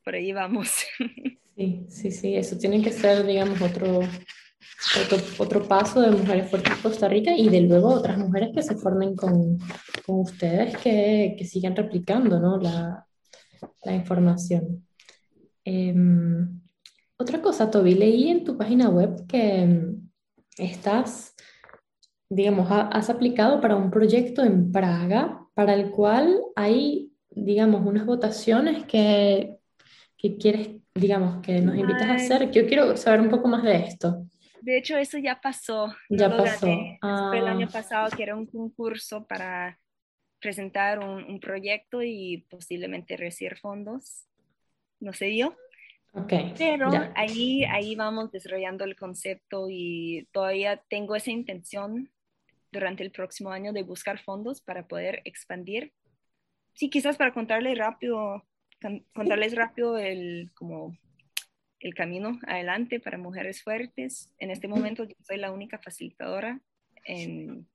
por 0.05 0.15
ahí 0.15 0.33
vamos. 0.33 0.85
Sí, 1.57 1.87
sí, 1.89 2.11
sí, 2.11 2.37
eso 2.37 2.59
tiene 2.59 2.83
que 2.83 2.93
ser, 2.93 3.25
digamos, 3.25 3.63
otro, 3.63 4.01
otro, 4.01 5.19
otro 5.39 5.67
paso 5.67 6.03
de 6.03 6.11
Mujeres 6.11 6.51
Fuertes 6.51 6.77
Costa 6.83 7.09
Rica 7.09 7.35
y 7.35 7.49
de 7.49 7.63
luego 7.63 7.89
otras 7.89 8.19
mujeres 8.19 8.51
que 8.55 8.63
se 8.63 8.77
formen 8.77 9.17
con, 9.17 9.59
con 10.05 10.21
ustedes 10.21 10.77
que, 10.77 11.35
que, 11.39 11.45
sigan 11.47 11.75
replicando 11.75 12.39
¿no? 12.39 12.59
la, 12.59 13.07
la 13.85 13.95
información. 13.95 14.87
Em, 15.65 16.61
otra 17.17 17.41
cosa, 17.41 17.71
Toby, 17.71 17.95
leí 17.95 18.29
en 18.29 18.45
tu 18.45 18.59
página 18.59 18.91
web 18.91 19.27
que 19.27 19.63
em, 19.63 20.11
estás, 20.59 21.35
digamos, 22.29 22.69
has 22.71 23.11
aplicado 23.11 23.61
para 23.61 23.77
un 23.77 23.91
proyecto 23.91 24.43
en 24.43 24.73
Praga 24.73 25.47
para 25.55 25.75
el 25.75 25.91
cual 25.91 26.41
hay, 26.55 27.13
digamos, 27.31 27.87
unas 27.87 28.05
votaciones 28.05 28.85
que, 28.85 29.57
que 30.17 30.37
quieres, 30.37 30.71
digamos, 30.95 31.41
que 31.43 31.61
nos 31.61 31.77
invitas 31.77 32.09
a 32.09 32.15
hacer. 32.15 32.51
Yo 32.51 32.67
quiero 32.67 32.97
saber 32.97 33.21
un 33.21 33.31
poco 33.31 33.49
más 33.49 33.63
de 33.63 33.77
esto. 33.77 34.27
De 34.61 34.79
hecho, 34.79 34.97
eso 34.97 35.19
ya 35.19 35.41
pasó. 35.41 35.95
Ya 36.11 36.37
pasó. 36.37 36.67
Fue 36.67 37.39
el 37.39 37.47
año 37.47 37.69
ah. 37.69 37.73
pasado 37.73 38.11
que 38.17 38.23
era 38.23 38.35
un 38.35 38.47
concurso 38.47 39.25
para 39.27 39.79
presentar 40.41 40.99
un, 40.99 41.39
proyecto 41.41 42.03
y 42.03 42.45
posiblemente 42.51 43.17
recibir 43.17 43.57
fondos. 43.57 44.27
No 44.99 45.13
se 45.13 45.27
dio. 45.27 45.57
Okay, 46.13 46.55
Pero 46.57 46.91
ahí, 47.15 47.63
ahí 47.65 47.95
vamos 47.95 48.33
desarrollando 48.33 48.85
el 48.85 48.97
concepto 48.97 49.67
y 49.71 50.27
todavía 50.33 50.83
tengo 50.89 51.15
esa 51.15 51.31
intención 51.31 52.11
durante 52.73 53.03
el 53.03 53.11
próximo 53.11 53.51
año 53.51 53.73
de 53.73 53.83
buscar 53.83 54.19
fondos 54.19 54.61
para 54.61 54.87
poder 54.87 55.23
expandir. 55.25 55.93
Sí, 56.75 56.91
quizás 56.91 57.17
para 57.17 57.33
contarles 57.33 57.79
rápido, 57.79 58.45
contarles 59.15 59.55
rápido 59.55 59.99
el, 59.99 60.51
como 60.55 60.97
el 61.81 61.95
camino 61.95 62.39
adelante 62.47 63.01
para 63.01 63.19
mujeres 63.19 63.63
fuertes. 63.63 64.33
En 64.39 64.51
este 64.51 64.69
momento 64.69 65.05
yo 65.05 65.17
soy 65.21 65.39
la 65.39 65.53
única 65.53 65.79
facilitadora 65.79 66.61
en, 67.05 67.69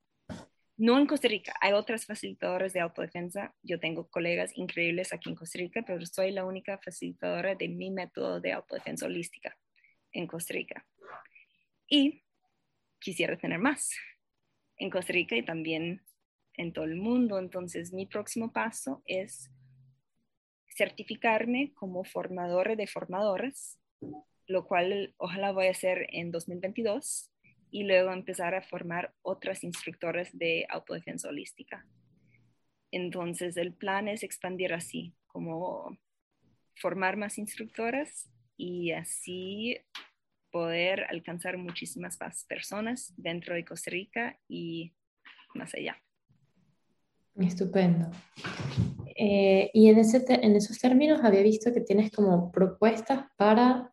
no 0.76 0.98
en 0.98 1.06
Costa 1.06 1.28
Rica, 1.28 1.54
hay 1.60 1.72
otras 1.72 2.06
facilitadoras 2.06 2.72
de 2.72 2.80
autodefensa. 2.80 3.54
Yo 3.62 3.78
tengo 3.78 4.08
colegas 4.08 4.52
increíbles 4.56 5.12
aquí 5.12 5.30
en 5.30 5.36
Costa 5.36 5.58
Rica, 5.58 5.82
pero 5.86 6.04
soy 6.06 6.32
la 6.32 6.44
única 6.44 6.78
facilitadora 6.78 7.54
de 7.54 7.68
mi 7.68 7.90
método 7.90 8.40
de 8.40 8.52
autodefensa 8.52 9.06
holística 9.06 9.56
en 10.12 10.26
Costa 10.26 10.54
Rica. 10.54 10.86
Y 11.86 12.24
quisiera 12.98 13.36
tener 13.36 13.58
más 13.58 13.90
en 14.82 14.90
Costa 14.90 15.12
Rica 15.12 15.36
y 15.36 15.44
también 15.44 16.02
en 16.54 16.72
todo 16.72 16.84
el 16.84 16.96
mundo. 16.96 17.38
Entonces, 17.38 17.92
mi 17.92 18.06
próximo 18.06 18.52
paso 18.52 19.02
es 19.06 19.50
certificarme 20.76 21.72
como 21.74 22.04
formadora 22.04 22.76
de 22.76 22.86
formadoras 22.86 23.78
lo 24.46 24.66
cual 24.66 25.14
ojalá 25.16 25.52
voy 25.52 25.66
a 25.66 25.70
hacer 25.70 26.06
en 26.10 26.30
2022 26.30 27.30
y 27.70 27.84
luego 27.84 28.12
empezar 28.12 28.54
a 28.54 28.62
formar 28.62 29.14
otras 29.22 29.64
instructoras 29.64 30.36
de 30.36 30.66
autodefensa 30.68 31.28
holística. 31.28 31.86
Entonces 32.90 33.56
el 33.56 33.72
plan 33.72 34.08
es 34.08 34.22
expandir 34.22 34.74
así, 34.74 35.14
como 35.26 35.96
formar 36.76 37.16
más 37.16 37.38
instructoras 37.38 38.30
y 38.56 38.92
así 38.92 39.78
poder 40.52 41.06
alcanzar 41.10 41.58
muchísimas 41.58 42.20
más 42.20 42.44
personas 42.44 43.12
dentro 43.16 43.54
de 43.54 43.64
Costa 43.64 43.90
Rica 43.90 44.38
y 44.48 44.92
más 45.54 45.74
allá. 45.74 45.96
Estupendo. 47.34 48.10
Eh, 49.16 49.70
y 49.74 49.88
en, 49.88 49.98
ese 49.98 50.24
en 50.28 50.54
esos 50.54 50.78
términos 50.78 51.24
había 51.24 51.42
visto 51.42 51.72
que 51.72 51.80
tienes 51.80 52.12
como 52.12 52.52
propuestas 52.52 53.24
para 53.36 53.92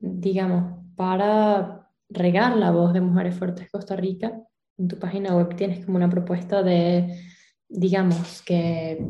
digamos, 0.00 0.78
para 0.96 1.88
regar 2.08 2.56
la 2.56 2.70
voz 2.70 2.92
de 2.92 3.00
Mujeres 3.00 3.36
Fuertes 3.36 3.70
Costa 3.70 3.94
Rica, 3.94 4.32
en 4.78 4.88
tu 4.88 4.98
página 4.98 5.36
web 5.36 5.54
tienes 5.56 5.84
como 5.84 5.98
una 5.98 6.08
propuesta 6.08 6.62
de, 6.62 7.22
digamos, 7.68 8.42
que 8.42 9.06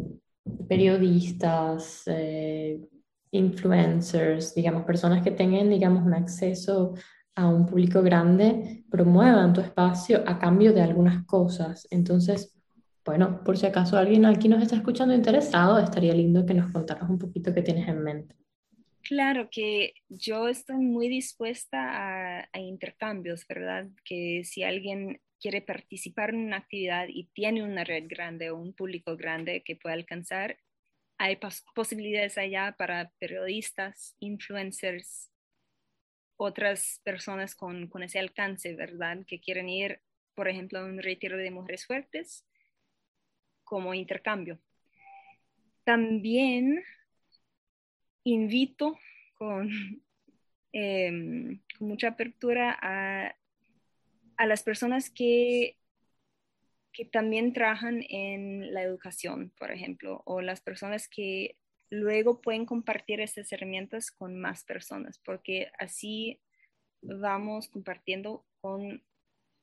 periodistas, 0.68 2.03
eh, 2.07 2.81
influencers, 3.33 4.55
digamos, 4.55 4.85
personas 4.85 5.22
que 5.22 5.31
tengan, 5.31 5.70
digamos, 5.70 6.05
un 6.05 6.14
acceso 6.14 6.95
a 7.35 7.49
un 7.49 7.66
público 7.66 8.03
grande, 8.03 8.85
promuevan 8.91 9.53
tu 9.53 9.61
espacio 9.61 10.22
a 10.26 10.39
cambio 10.39 10.72
de 10.72 10.83
algunas 10.83 11.24
cosas. 11.26 11.87
Entonces, 11.91 12.55
bueno, 13.05 13.43
por 13.45 13.57
si 13.57 13.66
acaso 13.66 13.97
alguien 13.97 14.26
aquí 14.26 14.49
nos 14.49 14.62
está 14.62 14.76
escuchando 14.76 15.14
interesado, 15.14 15.78
estaría 15.78 16.14
lindo 16.14 16.45
que 16.45 16.55
nos 16.55 16.70
contaras 16.70 17.09
un 17.09 17.18
poquito 17.18 17.55
qué 17.55 17.62
tienes 17.62 17.89
en 17.89 18.03
mente. 18.03 18.37
Claro 19.03 19.49
que 19.51 19.95
yo 20.09 20.49
estoy 20.49 20.76
muy 20.76 21.09
dispuesta 21.09 22.45
a, 22.53 22.61
intercambios, 22.61 23.47
¿verdad? 23.49 23.89
Que 24.05 24.43
si 24.45 24.62
alguien 24.62 25.20
quiere 25.41 25.62
participar 25.62 26.31
en 26.31 26.45
una 26.47 26.59
actividad 26.59 27.07
y 27.09 27.24
tiene 27.33 27.64
una 27.64 27.83
red 27.83 28.05
grande 28.07 28.51
o 28.51 28.57
un 28.57 28.74
público 28.74 29.16
grande 29.16 29.62
que 29.64 29.76
pueda 29.76 29.95
alcanzar, 29.95 30.59
hay 31.21 31.39
posibilidades 31.75 32.39
allá 32.39 32.75
para 32.79 33.11
periodistas, 33.18 34.16
influencers, 34.21 35.31
otras 36.39 37.03
personas 37.05 37.55
con, 37.55 37.89
con, 37.89 38.03
ese 38.03 38.18
alcance, 38.18 38.75
¿verdad? 38.75 39.18
Que 39.27 39.39
quieren 39.39 39.68
ir, 39.68 40.01
por 40.35 40.49
ejemplo, 40.49 40.79
a 40.79 40.85
un 40.87 40.97
retiro 40.97 41.37
de 41.37 41.51
mujeres 41.51 41.85
fuertes 41.85 42.47
como 43.64 43.93
intercambio. 43.93 44.62
También 45.85 46.83
invito 48.25 48.99
em, 50.73 51.59
con, 51.59 51.62
mucha 51.81 52.09
apertura 52.09 52.79
a, 52.81 53.37
a 54.39 54.47
las 54.47 54.62
personas 54.62 55.11
que, 55.11 55.77
que 56.93 57.05
también 57.05 57.53
trabajan 57.53 58.05
en 58.09 58.72
la 58.74 58.82
educación, 58.82 59.53
por 59.59 59.70
ejemplo, 59.70 60.22
o 60.26 60.41
las 60.41 60.61
personas 60.61 61.09
que 61.09 61.57
luego 61.88 62.41
pueden 62.41 62.66
compartir 62.66 63.20
estas 63.20 63.53
herramientas 63.53 64.11
con 64.11 64.38
más 64.38 64.64
personas, 64.64 65.18
porque 65.18 65.70
así 65.78 66.41
vamos 67.03 67.68
compartiendo 67.68 68.45
con 68.61 69.03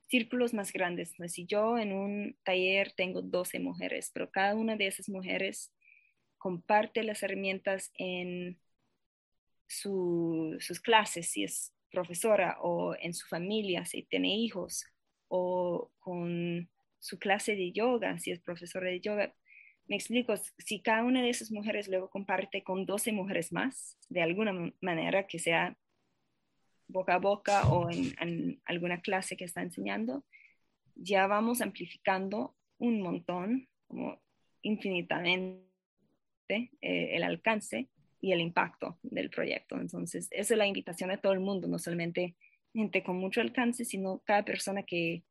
círculos 0.09 0.53
más 0.53 0.71
grandes. 0.71 1.15
Si 1.27 1.45
yo 1.45 1.77
en 1.77 1.93
un 1.93 2.37
taller 2.43 2.91
tengo 2.93 3.21
12 3.21 3.59
mujeres, 3.59 4.11
pero 4.13 4.31
cada 4.31 4.55
una 4.55 4.75
de 4.75 4.87
esas 4.87 5.09
mujeres 5.09 5.73
comparte 6.37 7.03
las 7.03 7.23
herramientas 7.23 7.91
en 7.97 8.59
sus 9.67 10.79
clases, 10.81 11.29
si 11.29 11.43
es 11.43 11.73
profesora, 11.91 12.57
o 12.61 12.95
en 12.95 13.13
su 13.13 13.27
familia, 13.27 13.85
si 13.85 14.03
tiene 14.03 14.35
hijos, 14.35 14.85
o 15.27 15.91
con 15.99 16.69
su 16.99 17.19
clase 17.19 17.55
de 17.55 17.71
yoga, 17.71 18.17
si 18.19 18.31
es 18.31 18.39
profesora 18.39 18.89
de 18.89 18.99
yoga. 18.99 19.33
Me 19.87 19.95
explico, 19.95 20.35
si 20.57 20.81
cada 20.81 21.03
una 21.03 21.21
de 21.21 21.29
esas 21.29 21.51
mujeres 21.51 21.87
luego 21.87 22.09
comparte 22.09 22.63
con 22.63 22.85
12 22.85 23.11
mujeres 23.13 23.51
más, 23.53 23.97
de 24.09 24.21
alguna 24.21 24.73
manera 24.81 25.27
que 25.27 25.39
sea 25.39 25.77
boca 26.87 27.15
a 27.15 27.19
boca 27.19 27.67
o 27.69 27.89
en, 27.89 28.61
alguna 28.65 29.01
clase 29.01 29.37
que 29.37 29.45
está 29.45 29.61
enseñando, 29.61 30.25
ya 30.95 31.27
vamos 31.27 31.61
amplificando 31.61 32.55
un 32.79 33.01
montón, 33.01 33.67
como 33.87 34.19
infinitamente, 34.61 35.61
eh, 36.49 36.69
el 36.81 37.23
alcance 37.23 37.89
y 38.19 38.31
el 38.31 38.41
impacto 38.41 38.97
del 39.03 39.29
proyecto. 39.29 39.79
Entonces, 39.79 40.27
esa 40.31 40.53
es 40.53 40.57
la 40.57 40.67
invitación 40.67 41.11
a 41.11 41.17
todo 41.17 41.33
el 41.33 41.39
mundo, 41.39 41.67
no 41.67 41.79
solamente 41.79 42.35
gente 42.73 43.03
con 43.03 43.17
mucho 43.17 43.41
alcance, 43.41 43.85
sino 43.85 44.21
cada 44.25 44.43
persona 44.43 44.83
que 44.83 45.23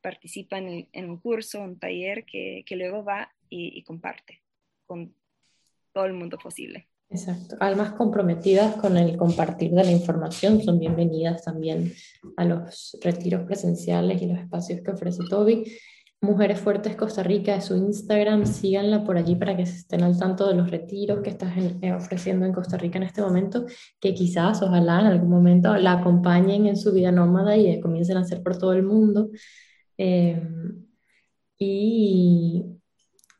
participa 0.00 0.58
en, 0.58 1.10
un 1.10 1.18
curso, 1.18 1.60
un 1.60 1.78
taller, 1.78 2.24
que, 2.24 2.64
luego 2.70 3.04
va 3.04 3.32
y, 3.48 3.82
comparte 3.84 4.42
con 4.86 5.14
todo 5.92 6.04
el 6.04 6.14
mundo 6.14 6.38
posible. 6.38 6.88
Exacto. 7.08 7.56
Almas 7.58 7.92
comprometidas 7.92 8.76
con 8.76 8.96
el 8.96 9.16
compartir 9.16 9.72
de 9.72 9.84
la 9.84 9.90
información 9.90 10.62
son 10.62 10.78
bienvenidas 10.78 11.42
también 11.42 11.92
a 12.36 12.44
los 12.44 12.96
retiros 13.02 13.42
presenciales 13.44 14.22
y 14.22 14.26
los 14.26 14.38
espacios 14.38 14.80
que 14.80 14.92
ofrece 14.92 15.22
Toby. 15.28 15.64
Mujeres 16.22 16.60
Fuertes 16.60 16.96
Costa 16.96 17.22
Rica 17.22 17.56
es 17.56 17.64
su 17.64 17.76
Instagram, 17.76 18.44
síganla 18.44 19.04
por 19.04 19.16
allí 19.16 19.36
para 19.36 19.56
que 19.56 19.64
se 19.64 19.76
estén 19.76 20.02
al 20.02 20.18
tanto 20.18 20.46
de 20.46 20.54
los 20.54 20.70
retiros 20.70 21.20
que 21.22 21.30
estás 21.30 21.54
eh, 21.56 21.92
ofreciendo 21.94 22.44
en 22.44 22.52
Costa 22.52 22.76
Rica 22.76 22.98
en 22.98 23.04
este 23.04 23.22
momento, 23.22 23.64
que 23.98 24.12
quizás, 24.12 24.60
ojalá 24.60 25.00
en 25.00 25.06
algún 25.06 25.30
momento 25.30 25.74
la 25.76 25.92
acompañen 25.92 26.66
en 26.66 26.76
su 26.76 26.92
vida 26.92 27.10
nómada 27.10 27.56
y 27.56 27.80
comiencen 27.80 28.18
a 28.18 28.20
hacer 28.20 28.42
por 28.42 28.58
todo 28.58 28.74
el 28.74 28.82
mundo. 28.82 29.30
Em, 30.02 30.86
y, 31.58 32.64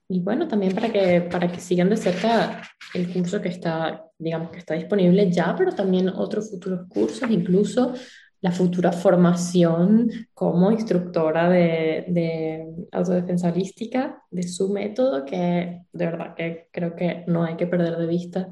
y, 0.09 0.21
bueno, 0.21 0.47
también 0.47 0.75
para 0.75 0.93
que, 0.93 1.23
para 1.23 1.51
que 1.51 1.59
sigan 1.59 1.89
de 1.89 1.97
cerca 1.97 2.61
el 2.93 3.11
curso 3.11 3.41
que 3.41 3.49
está, 3.49 4.05
digamos 4.19 4.51
que 4.51 4.59
está 4.59 4.75
disponible 4.75 5.31
ya, 5.33 5.55
pero 5.57 5.73
también 5.75 6.11
otros 6.11 6.51
futuros 6.51 6.87
cursos, 6.89 7.31
incluso 7.31 7.95
la 8.43 8.53
futura 8.53 8.93
formación 8.93 10.11
como 10.35 10.71
instructora 10.71 11.49
de, 11.49 12.05
de 12.09 12.67
autodefensa 12.93 13.51
holística, 13.51 14.23
de 14.31 14.43
su 14.43 14.69
método, 14.69 15.25
que 15.25 15.81
de 15.91 16.07
verdad 16.07 16.35
que 16.35 16.69
creo 16.71 16.95
que 16.95 17.25
no 17.27 17.45
hay 17.45 17.57
que 17.57 17.67
perder 17.67 17.97
de 17.97 18.07
vista 18.07 18.51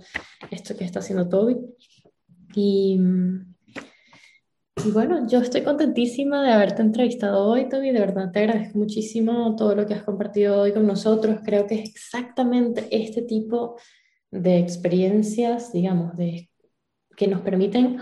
esto 0.51 0.75
que 0.79 0.85
está 0.85 1.01
haciendo 1.01 1.29
Toby. 1.29 1.59
Y, 2.55 2.99
Y 4.85 4.91
bueno, 4.93 5.27
yo 5.27 5.41
estoy 5.41 5.63
contentísima 5.63 6.43
de 6.43 6.53
haberte 6.53 6.83
entrevistado 6.83 7.45
hoy, 7.47 7.69
Toby. 7.69 7.91
De 7.91 8.01
verdad 8.01 8.31
te 8.31 8.41
agradezco 8.41 8.79
muchísimo 8.79 9.57
todo 9.57 9.75
lo 9.75 9.87
que 9.87 9.95
has 9.95 10.05
compartido 10.05 10.61
hoy 10.61 10.73
con 10.73 10.87
nosotros. 10.87 11.41
Creo 11.45 11.67
que 11.67 11.77
es 11.77 11.91
exactamente 11.91 12.87
este 12.91 13.23
tipo 13.23 13.77
de 14.31 14.59
experiencias, 14.59 15.73
digamos, 15.73 16.17
de, 16.17 16.51
que 17.17 17.27
nos 17.27 17.41
permiten 17.41 17.99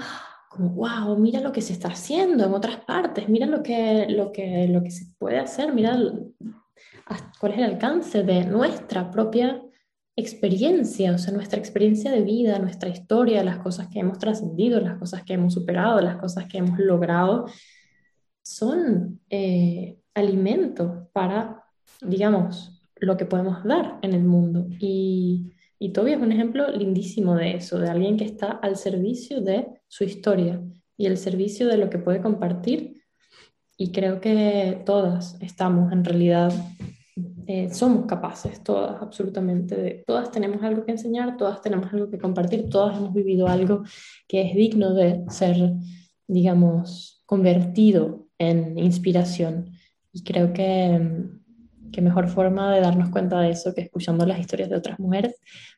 como, 0.50 0.70
wow, 0.70 1.16
mira 1.18 1.40
lo 1.40 1.52
que 1.52 1.62
se 1.62 1.72
está 1.72 1.88
haciendo 1.88 2.44
en 2.44 2.52
otras 2.52 2.76
partes, 2.84 3.28
mira 3.28 3.46
lo 3.46 3.62
que, 3.62 4.06
lo 4.08 4.30
que, 4.30 4.68
lo 4.68 4.82
que 4.82 4.90
se 4.90 5.06
puede 5.18 5.38
hacer, 5.38 5.72
mira 5.72 5.98
cuál 7.40 7.52
es 7.52 7.58
el 7.58 7.64
alcance 7.64 8.22
de 8.22 8.44
nuestra 8.44 9.10
propia 9.10 9.62
experiencia, 10.16 11.12
o 11.12 11.18
sea, 11.18 11.32
nuestra 11.34 11.58
experiencia 11.58 12.10
de 12.10 12.22
vida, 12.22 12.58
nuestra 12.58 12.88
historia, 12.88 13.44
las 13.44 13.58
cosas 13.58 13.88
que 13.88 14.00
hemos 14.00 14.18
trascendido, 14.18 14.80
las 14.80 14.98
cosas 14.98 15.22
que 15.22 15.34
hemos 15.34 15.52
superado, 15.52 16.00
las 16.00 16.16
cosas 16.16 16.46
que 16.46 16.58
hemos 16.58 16.78
logrado, 16.78 17.46
son 18.42 19.20
eh, 19.28 19.98
alimento 20.14 21.10
para, 21.12 21.64
digamos, 22.00 22.82
lo 22.96 23.16
que 23.18 23.26
podemos 23.26 23.62
dar 23.64 23.98
en 24.02 24.14
el 24.14 24.24
mundo. 24.24 24.66
Y, 24.78 25.52
y 25.78 25.92
Toby 25.92 26.12
es 26.12 26.20
un 26.20 26.32
ejemplo 26.32 26.70
lindísimo 26.70 27.34
de 27.34 27.56
eso, 27.56 27.78
de 27.78 27.90
alguien 27.90 28.16
que 28.16 28.24
está 28.24 28.52
al 28.52 28.76
servicio 28.76 29.42
de 29.42 29.66
su 29.86 30.04
historia 30.04 30.62
y 30.96 31.06
el 31.06 31.18
servicio 31.18 31.68
de 31.68 31.76
lo 31.76 31.90
que 31.90 31.98
puede 31.98 32.22
compartir. 32.22 33.02
Y 33.76 33.92
creo 33.92 34.22
que 34.22 34.82
todas 34.86 35.36
estamos 35.42 35.92
en 35.92 36.04
realidad 36.04 36.50
eh, 37.46 37.72
somos 37.72 38.04
capaces, 38.04 38.62
todas, 38.62 39.00
absolutamente, 39.00 40.04
todas 40.06 40.30
tenemos 40.30 40.62
algo 40.62 40.84
que 40.84 40.92
enseñar, 40.92 41.36
todas 41.38 41.62
tenemos 41.62 41.90
algo 41.92 42.10
que 42.10 42.18
compartir, 42.18 42.68
todas 42.68 42.98
hemos 42.98 43.14
vivido 43.14 43.48
algo 43.48 43.84
que 44.28 44.42
es 44.42 44.54
digno 44.54 44.92
de 44.92 45.24
ser, 45.30 45.56
digamos, 46.26 47.22
convertido 47.24 48.26
en 48.38 48.78
inspiración. 48.78 49.70
Y 50.12 50.24
creo 50.24 50.52
que, 50.52 51.24
que 51.90 52.02
mejor 52.02 52.28
forma 52.28 52.74
de 52.74 52.82
darnos 52.82 53.08
cuenta 53.08 53.40
de 53.40 53.50
eso 53.50 53.74
que 53.74 53.80
escuchando 53.80 54.26
las 54.26 54.38
historias 54.38 54.68
de 54.68 54.76
otras 54.76 54.98
mujeres. 54.98 55.36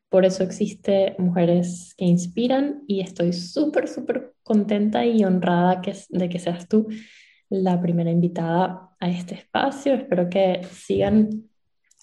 Por 0.09 0.24
eso 0.24 0.43
existe 0.43 1.14
Mujeres 1.18 1.95
que 1.97 2.07
Inspiran 2.07 2.82
y 2.89 3.01
estoy 3.01 3.32
súper, 3.32 3.86
súper 3.86 4.34
contenta 4.43 5.05
y 5.05 5.22
honrada 5.24 5.82
de 6.09 6.28
que 6.28 6.39
seas 6.39 6.66
tú 6.66 6.89
la 7.51 7.80
primera 7.80 8.11
invitada 8.11 8.90
a 9.01 9.09
este 9.09 9.34
espacio. 9.34 9.94
Espero 9.94 10.28
que 10.28 10.62
sigan 10.70 11.49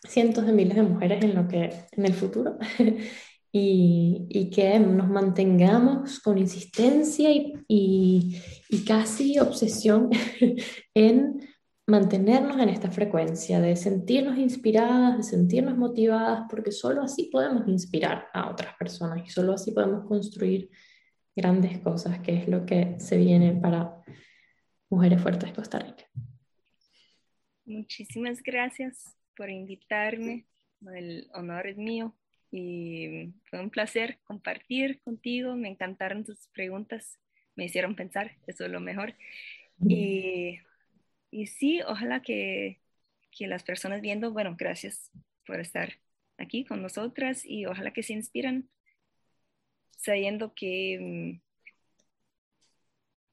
cientos 0.07 0.45
de 0.45 0.53
miles 0.53 0.75
de 0.75 0.83
mujeres 0.83 1.23
en, 1.23 1.35
lo 1.35 1.47
que, 1.47 1.69
en 1.91 2.05
el 2.05 2.13
futuro 2.13 2.57
y, 3.51 4.25
y 4.29 4.49
que 4.49 4.79
nos 4.79 5.07
mantengamos 5.07 6.19
con 6.19 6.37
insistencia 6.37 7.31
y, 7.31 7.53
y, 7.67 8.41
y 8.69 8.85
casi 8.85 9.39
obsesión 9.39 10.09
en 10.93 11.39
mantenernos 11.87 12.59
en 12.59 12.69
esta 12.69 12.89
frecuencia, 12.89 13.61
de 13.61 13.75
sentirnos 13.75 14.37
inspiradas, 14.39 15.17
de 15.17 15.23
sentirnos 15.23 15.77
motivadas, 15.77 16.45
porque 16.49 16.71
solo 16.71 17.03
así 17.03 17.29
podemos 17.31 17.67
inspirar 17.67 18.27
a 18.33 18.49
otras 18.49 18.75
personas 18.75 19.23
y 19.25 19.29
solo 19.29 19.53
así 19.53 19.71
podemos 19.71 20.07
construir 20.07 20.69
grandes 21.35 21.79
cosas, 21.79 22.19
que 22.21 22.37
es 22.37 22.47
lo 22.47 22.65
que 22.65 22.95
se 22.99 23.17
viene 23.17 23.53
para 23.53 24.01
Mujeres 24.89 25.21
Fuertes 25.21 25.51
Costa 25.53 25.79
Rica. 25.79 26.05
Muchísimas 27.65 28.43
gracias 28.43 29.15
por 29.35 29.49
invitarme. 29.49 30.45
El 30.93 31.27
honor 31.33 31.67
es 31.67 31.77
mío 31.77 32.15
y 32.51 33.33
fue 33.45 33.59
un 33.59 33.71
placer 33.71 34.19
compartir 34.23 35.01
contigo. 35.01 35.55
Me 35.55 35.69
encantaron 35.69 36.23
tus 36.23 36.47
preguntas, 36.53 37.19
me 37.55 37.65
hicieron 37.65 37.95
pensar, 37.95 38.37
eso 38.45 38.65
es 38.65 38.71
lo 38.71 38.79
mejor. 38.79 39.15
Y, 39.87 40.59
y 41.31 41.47
sí, 41.47 41.81
ojalá 41.81 42.21
que, 42.21 42.79
que 43.31 43.47
las 43.47 43.63
personas 43.63 44.01
viendo, 44.01 44.31
bueno, 44.31 44.55
gracias 44.57 45.11
por 45.45 45.59
estar 45.59 45.93
aquí 46.37 46.65
con 46.65 46.81
nosotras 46.81 47.43
y 47.45 47.65
ojalá 47.65 47.91
que 47.91 48.03
se 48.03 48.13
inspiran 48.13 48.69
sabiendo 49.97 50.53
que, 50.53 51.41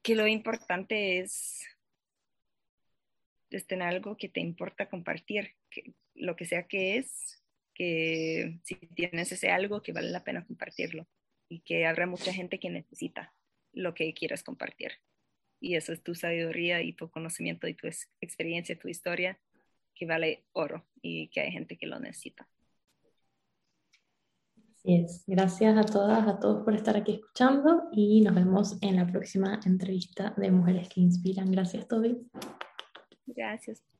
que 0.03 0.15
lo 0.15 0.27
importante 0.27 1.19
es 1.19 1.65
es 3.55 3.67
tener 3.67 3.87
algo 3.87 4.17
que 4.17 4.29
te 4.29 4.39
importa 4.39 4.89
compartir, 4.89 5.55
lo 6.15 6.35
que 6.35 6.45
sea 6.45 6.67
que 6.67 6.97
es, 6.97 7.43
que 7.73 8.59
si 8.63 8.75
tienes 8.75 9.31
ese 9.31 9.49
algo 9.49 9.81
que 9.81 9.93
vale 9.93 10.09
la 10.09 10.23
pena 10.23 10.45
compartirlo 10.45 11.07
y 11.49 11.61
que 11.61 11.85
habrá 11.85 12.07
mucha 12.07 12.33
gente 12.33 12.59
que 12.59 12.69
necesita 12.69 13.33
lo 13.71 13.93
que 13.93 14.13
quieras 14.13 14.43
compartir. 14.43 14.93
Y 15.59 15.75
eso 15.75 15.93
es 15.93 16.03
tu 16.03 16.13
sabiduría 16.13 16.81
y 16.81 16.93
tu 16.93 17.09
conocimiento 17.09 17.67
y 17.67 17.73
tu 17.73 17.87
experiencia, 18.21 18.77
tu 18.77 18.89
historia, 18.89 19.39
que 19.95 20.05
vale 20.05 20.43
oro 20.51 20.85
y 21.01 21.29
que 21.29 21.41
hay 21.41 21.51
gente 21.51 21.77
que 21.77 21.87
lo 21.87 21.99
necesita. 21.99 22.47
Gracias 25.27 25.77
a 25.77 25.83
todas, 25.83 26.27
a 26.27 26.39
todos 26.39 26.63
por 26.63 26.75
estar 26.75 26.97
aquí 26.97 27.13
escuchando 27.13 27.83
y 27.91 28.21
nos 28.21 28.35
vemos 28.35 28.77
en 28.81 28.97
la 28.97 29.07
próxima 29.07 29.59
entrevista 29.65 30.33
de 30.35 30.51
Mujeres 30.51 30.89
que 30.89 30.99
Inspiran. 30.99 31.51
Gracias, 31.51 31.87
Toby. 31.87 32.29
Gracias. 33.27 33.92